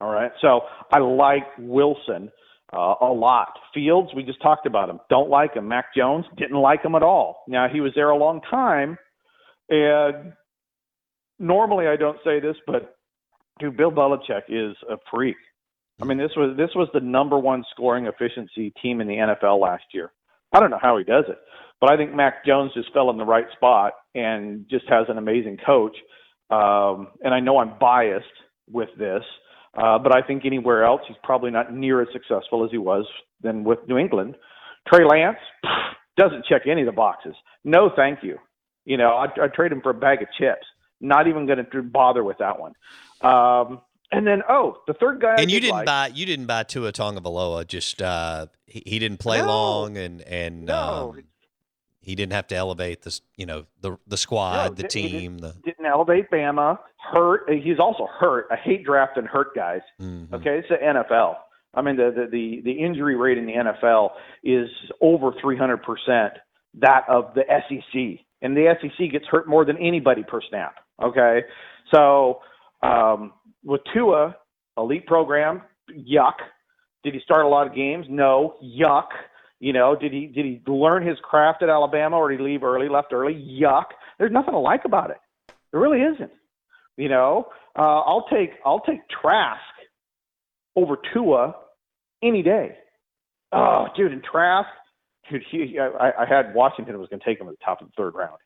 All 0.00 0.10
right. 0.10 0.30
So 0.40 0.60
I 0.92 0.98
like 0.98 1.44
Wilson 1.58 2.30
uh, 2.72 2.94
a 3.00 3.12
lot. 3.12 3.58
Fields, 3.74 4.10
we 4.14 4.22
just 4.22 4.40
talked 4.42 4.66
about 4.66 4.88
him. 4.88 5.00
Don't 5.08 5.30
like 5.30 5.54
him. 5.54 5.68
Mac 5.68 5.94
Jones, 5.94 6.24
didn't 6.36 6.58
like 6.58 6.84
him 6.84 6.94
at 6.94 7.02
all. 7.02 7.42
Now, 7.48 7.68
he 7.68 7.80
was 7.80 7.92
there 7.94 8.10
a 8.10 8.16
long 8.16 8.40
time. 8.48 8.96
And 9.68 10.32
normally 11.38 11.86
I 11.86 11.96
don't 11.96 12.18
say 12.24 12.40
this, 12.40 12.56
but 12.66 12.96
dude, 13.58 13.76
Bill 13.76 13.90
Belichick 13.90 14.42
is 14.48 14.76
a 14.88 14.96
freak. 15.10 15.36
I 16.00 16.04
mean, 16.04 16.18
this 16.18 16.32
was 16.36 16.56
this 16.56 16.70
was 16.74 16.88
the 16.94 17.00
number 17.00 17.38
one 17.38 17.64
scoring 17.70 18.06
efficiency 18.06 18.72
team 18.82 19.00
in 19.00 19.06
the 19.06 19.14
NFL 19.14 19.60
last 19.60 19.84
year. 19.92 20.12
I 20.52 20.60
don't 20.60 20.70
know 20.70 20.78
how 20.80 20.96
he 20.96 21.04
does 21.04 21.24
it, 21.28 21.38
but 21.80 21.90
I 21.90 21.96
think 21.96 22.14
Mac 22.14 22.44
Jones 22.44 22.72
just 22.74 22.92
fell 22.92 23.10
in 23.10 23.18
the 23.18 23.24
right 23.24 23.46
spot 23.52 23.92
and 24.14 24.66
just 24.68 24.88
has 24.88 25.06
an 25.08 25.18
amazing 25.18 25.58
coach. 25.64 25.96
Um, 26.50 27.08
and 27.22 27.32
I 27.34 27.40
know 27.40 27.58
I'm 27.58 27.78
biased 27.78 28.24
with 28.68 28.88
this, 28.98 29.22
uh, 29.74 29.98
but 29.98 30.14
I 30.14 30.22
think 30.22 30.44
anywhere 30.44 30.84
else 30.84 31.02
he's 31.06 31.16
probably 31.22 31.50
not 31.50 31.72
near 31.74 32.00
as 32.02 32.08
successful 32.12 32.64
as 32.64 32.70
he 32.70 32.78
was 32.78 33.06
than 33.42 33.64
with 33.64 33.78
New 33.88 33.98
England. 33.98 34.36
Trey 34.92 35.04
Lance 35.04 35.38
doesn't 36.16 36.44
check 36.46 36.62
any 36.66 36.82
of 36.82 36.86
the 36.86 36.92
boxes. 36.92 37.34
No, 37.64 37.90
thank 37.94 38.22
you. 38.22 38.38
You 38.84 38.96
know, 38.96 39.16
I'd, 39.16 39.38
I'd 39.40 39.52
trade 39.54 39.72
him 39.72 39.80
for 39.82 39.90
a 39.90 39.94
bag 39.94 40.22
of 40.22 40.28
chips. 40.38 40.66
Not 41.00 41.28
even 41.28 41.46
going 41.46 41.64
to 41.64 41.82
bother 41.82 42.22
with 42.24 42.38
that 42.38 42.58
one. 42.60 42.72
Um, 43.22 43.80
and 44.12 44.26
then, 44.26 44.42
oh, 44.48 44.78
the 44.86 44.94
third 44.94 45.20
guy. 45.20 45.34
I 45.38 45.42
and 45.42 45.50
you 45.50 45.60
did 45.60 45.66
didn't 45.66 45.76
like- 45.76 45.86
buy 45.86 46.06
you 46.12 46.26
didn't 46.26 46.46
buy 46.46 46.64
Tua 46.64 46.92
Tagovailoa. 46.92 47.66
Just 47.66 48.02
uh, 48.02 48.46
he, 48.66 48.82
he 48.84 48.98
didn't 48.98 49.18
play 49.20 49.38
No. 49.40 49.46
long, 49.46 49.96
and 49.96 50.20
and 50.22 50.64
No. 50.66 51.12
um, 51.16 51.22
he 52.00 52.14
didn't 52.14 52.32
have 52.32 52.46
to 52.48 52.56
elevate 52.56 53.02
this. 53.02 53.20
You 53.36 53.46
know 53.46 53.66
the 53.80 53.98
the 54.06 54.16
squad, 54.16 54.76
the 54.76 54.84
di- 54.84 55.00
he 55.02 55.08
team. 55.08 55.38
The 55.38 55.54
didn't 55.64 55.86
elevate 55.86 56.30
Bama. 56.30 56.78
Hurt. 57.12 57.50
He's 57.50 57.78
also 57.78 58.06
hurt. 58.18 58.46
I 58.50 58.56
hate 58.56 58.84
drafting 58.84 59.24
hurt 59.24 59.54
guys. 59.54 59.80
Mm-hmm. 60.00 60.34
Okay, 60.34 60.58
it's 60.58 60.68
the 60.68 60.76
NFL. 60.76 61.36
I 61.74 61.82
mean, 61.82 61.96
the 61.96 62.12
the 62.14 62.26
the, 62.30 62.60
the 62.64 62.72
injury 62.72 63.16
rate 63.16 63.38
in 63.38 63.46
the 63.46 63.52
NFL 63.52 64.10
is 64.42 64.68
over 65.00 65.32
300 65.40 65.82
percent 65.82 66.34
that 66.80 67.04
of 67.08 67.34
the 67.34 67.42
SEC, 67.48 68.24
and 68.42 68.56
the 68.56 68.74
SEC 68.80 69.10
gets 69.10 69.26
hurt 69.26 69.48
more 69.48 69.64
than 69.64 69.76
anybody 69.78 70.22
per 70.22 70.40
snap. 70.48 70.76
Okay, 71.02 71.42
so 71.92 72.40
um, 72.82 73.32
with 73.64 73.80
Tua, 73.92 74.36
elite 74.76 75.06
program, 75.06 75.62
yuck. 75.90 76.34
Did 77.02 77.14
he 77.14 77.20
start 77.20 77.46
a 77.46 77.48
lot 77.48 77.66
of 77.66 77.74
games? 77.74 78.06
No, 78.08 78.54
yuck. 78.62 79.08
You 79.60 79.74
know, 79.74 79.94
did 79.94 80.12
he 80.12 80.26
did 80.26 80.46
he 80.46 80.62
learn 80.66 81.06
his 81.06 81.18
craft 81.22 81.62
at 81.62 81.68
Alabama 81.68 82.16
or 82.16 82.30
did 82.30 82.40
he 82.40 82.44
leave 82.44 82.64
early, 82.64 82.88
left 82.88 83.12
early? 83.12 83.34
Yuck. 83.34 83.84
There's 84.18 84.32
nothing 84.32 84.52
to 84.52 84.58
like 84.58 84.86
about 84.86 85.10
it. 85.10 85.18
There 85.70 85.80
really 85.80 86.00
isn't. 86.00 86.32
You 86.96 87.08
know, 87.08 87.46
uh, 87.78 88.00
I'll 88.00 88.26
take 88.30 88.50
I'll 88.64 88.80
take 88.80 89.00
Trask 89.08 89.60
over 90.76 90.96
Tua 91.12 91.54
any 92.22 92.42
day. 92.42 92.76
Oh, 93.52 93.86
dude, 93.96 94.12
and 94.12 94.22
Trask, 94.22 94.68
dude, 95.30 95.42
he, 95.50 95.78
I, 95.78 96.22
I 96.22 96.26
had 96.26 96.54
Washington 96.54 96.98
was 96.98 97.08
going 97.08 97.20
to 97.20 97.26
take 97.26 97.40
him 97.40 97.48
at 97.48 97.52
the 97.58 97.64
top 97.64 97.80
of 97.80 97.88
the 97.88 97.92
third 97.96 98.14
round. 98.14 98.38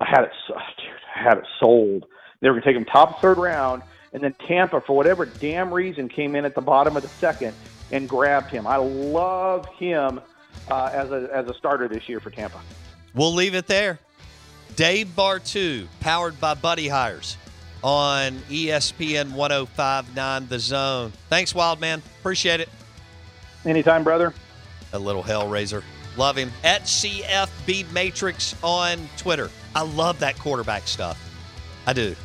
I 0.00 0.06
had 0.08 0.24
it, 0.24 0.30
so- 0.48 0.54
dude, 0.54 0.94
I 1.14 1.22
had 1.22 1.38
it 1.38 1.44
sold. 1.60 2.06
They 2.40 2.48
were 2.48 2.54
going 2.54 2.62
to 2.62 2.68
take 2.68 2.76
him 2.76 2.84
top 2.84 3.16
of 3.16 3.20
third 3.20 3.38
round, 3.38 3.82
and 4.12 4.22
then 4.22 4.34
Tampa, 4.46 4.80
for 4.80 4.96
whatever 4.96 5.26
damn 5.26 5.72
reason, 5.72 6.08
came 6.08 6.34
in 6.34 6.44
at 6.44 6.54
the 6.54 6.60
bottom 6.60 6.96
of 6.96 7.02
the 7.02 7.08
second 7.08 7.54
and 7.92 8.08
grabbed 8.08 8.50
him. 8.50 8.66
I 8.66 8.76
love 8.76 9.66
him 9.66 10.20
uh, 10.70 10.90
as 10.92 11.10
a 11.10 11.28
as 11.32 11.46
a 11.48 11.54
starter 11.54 11.88
this 11.88 12.08
year 12.08 12.20
for 12.20 12.30
Tampa. 12.30 12.60
We'll 13.14 13.34
leave 13.34 13.54
it 13.54 13.66
there. 13.66 13.98
Dave 14.74 15.08
Bartoo, 15.16 15.86
powered 16.00 16.38
by 16.38 16.54
Buddy 16.54 16.88
Hires 16.88 17.36
on 17.82 18.32
ESPN 18.50 19.32
1059 19.32 20.48
The 20.48 20.58
Zone. 20.58 21.12
Thanks, 21.30 21.54
Wild 21.54 21.80
Man. 21.80 22.02
Appreciate 22.20 22.60
it. 22.60 22.68
Anytime, 23.64 24.04
brother. 24.04 24.34
A 24.92 24.98
little 24.98 25.22
Hellraiser. 25.22 25.82
Love 26.16 26.36
him. 26.36 26.50
At 26.64 26.82
CFB 26.82 27.90
Matrix 27.92 28.54
on 28.62 29.08
Twitter. 29.16 29.50
I 29.74 29.82
love 29.82 30.18
that 30.20 30.38
quarterback 30.38 30.86
stuff. 30.88 31.18
I 31.86 31.92
do. 31.92 32.16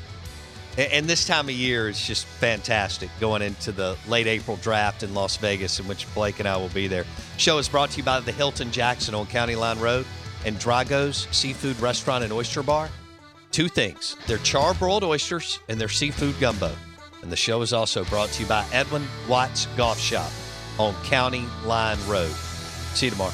And 0.78 1.06
this 1.06 1.26
time 1.26 1.50
of 1.50 1.56
year 1.56 1.90
is 1.90 2.00
just 2.00 2.26
fantastic 2.26 3.10
going 3.20 3.42
into 3.42 3.74
the 3.74 3.98
late 4.08 4.28
April 4.28 4.58
draft 4.58 5.04
in 5.04 5.14
Las 5.14 5.36
Vegas, 5.38 5.80
in 5.80 5.88
which 5.88 6.12
Blake 6.14 6.40
and 6.40 6.48
I 6.48 6.56
will 6.56 6.70
be 6.70 6.88
there. 6.88 7.06
Show 7.38 7.58
is 7.58 7.68
brought 7.68 7.92
to 7.92 7.98
you 7.98 8.04
by 8.04 8.22
the 8.22 8.32
Hilton 8.32 8.72
Jackson 8.72 9.14
on 9.14 9.26
County 9.26 9.56
Line 9.56 9.80
Road 9.80 10.06
and 10.46 10.58
Drago's 10.58 11.28
Seafood 11.32 11.80
Restaurant 11.82 12.24
and 12.24 12.32
Oyster 12.32 12.64
Bar. 12.64 12.90
Two 13.52 13.68
things 13.68 14.16
their 14.28 14.38
char 14.40 14.74
broiled 14.74 15.04
oysters 15.04 15.60
and 15.68 15.80
their 15.80 15.90
seafood 15.90 16.40
gumbo. 16.40 16.72
And 17.22 17.32
the 17.32 17.36
show 17.36 17.62
is 17.62 17.74
also 17.74 18.06
brought 18.06 18.30
to 18.30 18.44
you 18.44 18.48
by 18.48 18.66
Edwin 18.72 19.06
Watts 19.28 19.68
Golf 19.78 20.00
Shop 20.00 20.32
on 20.80 20.96
County 21.04 21.46
Line 21.66 22.00
Road. 22.08 22.32
See 22.94 23.08
you 23.08 23.12
tomorrow. 23.12 23.34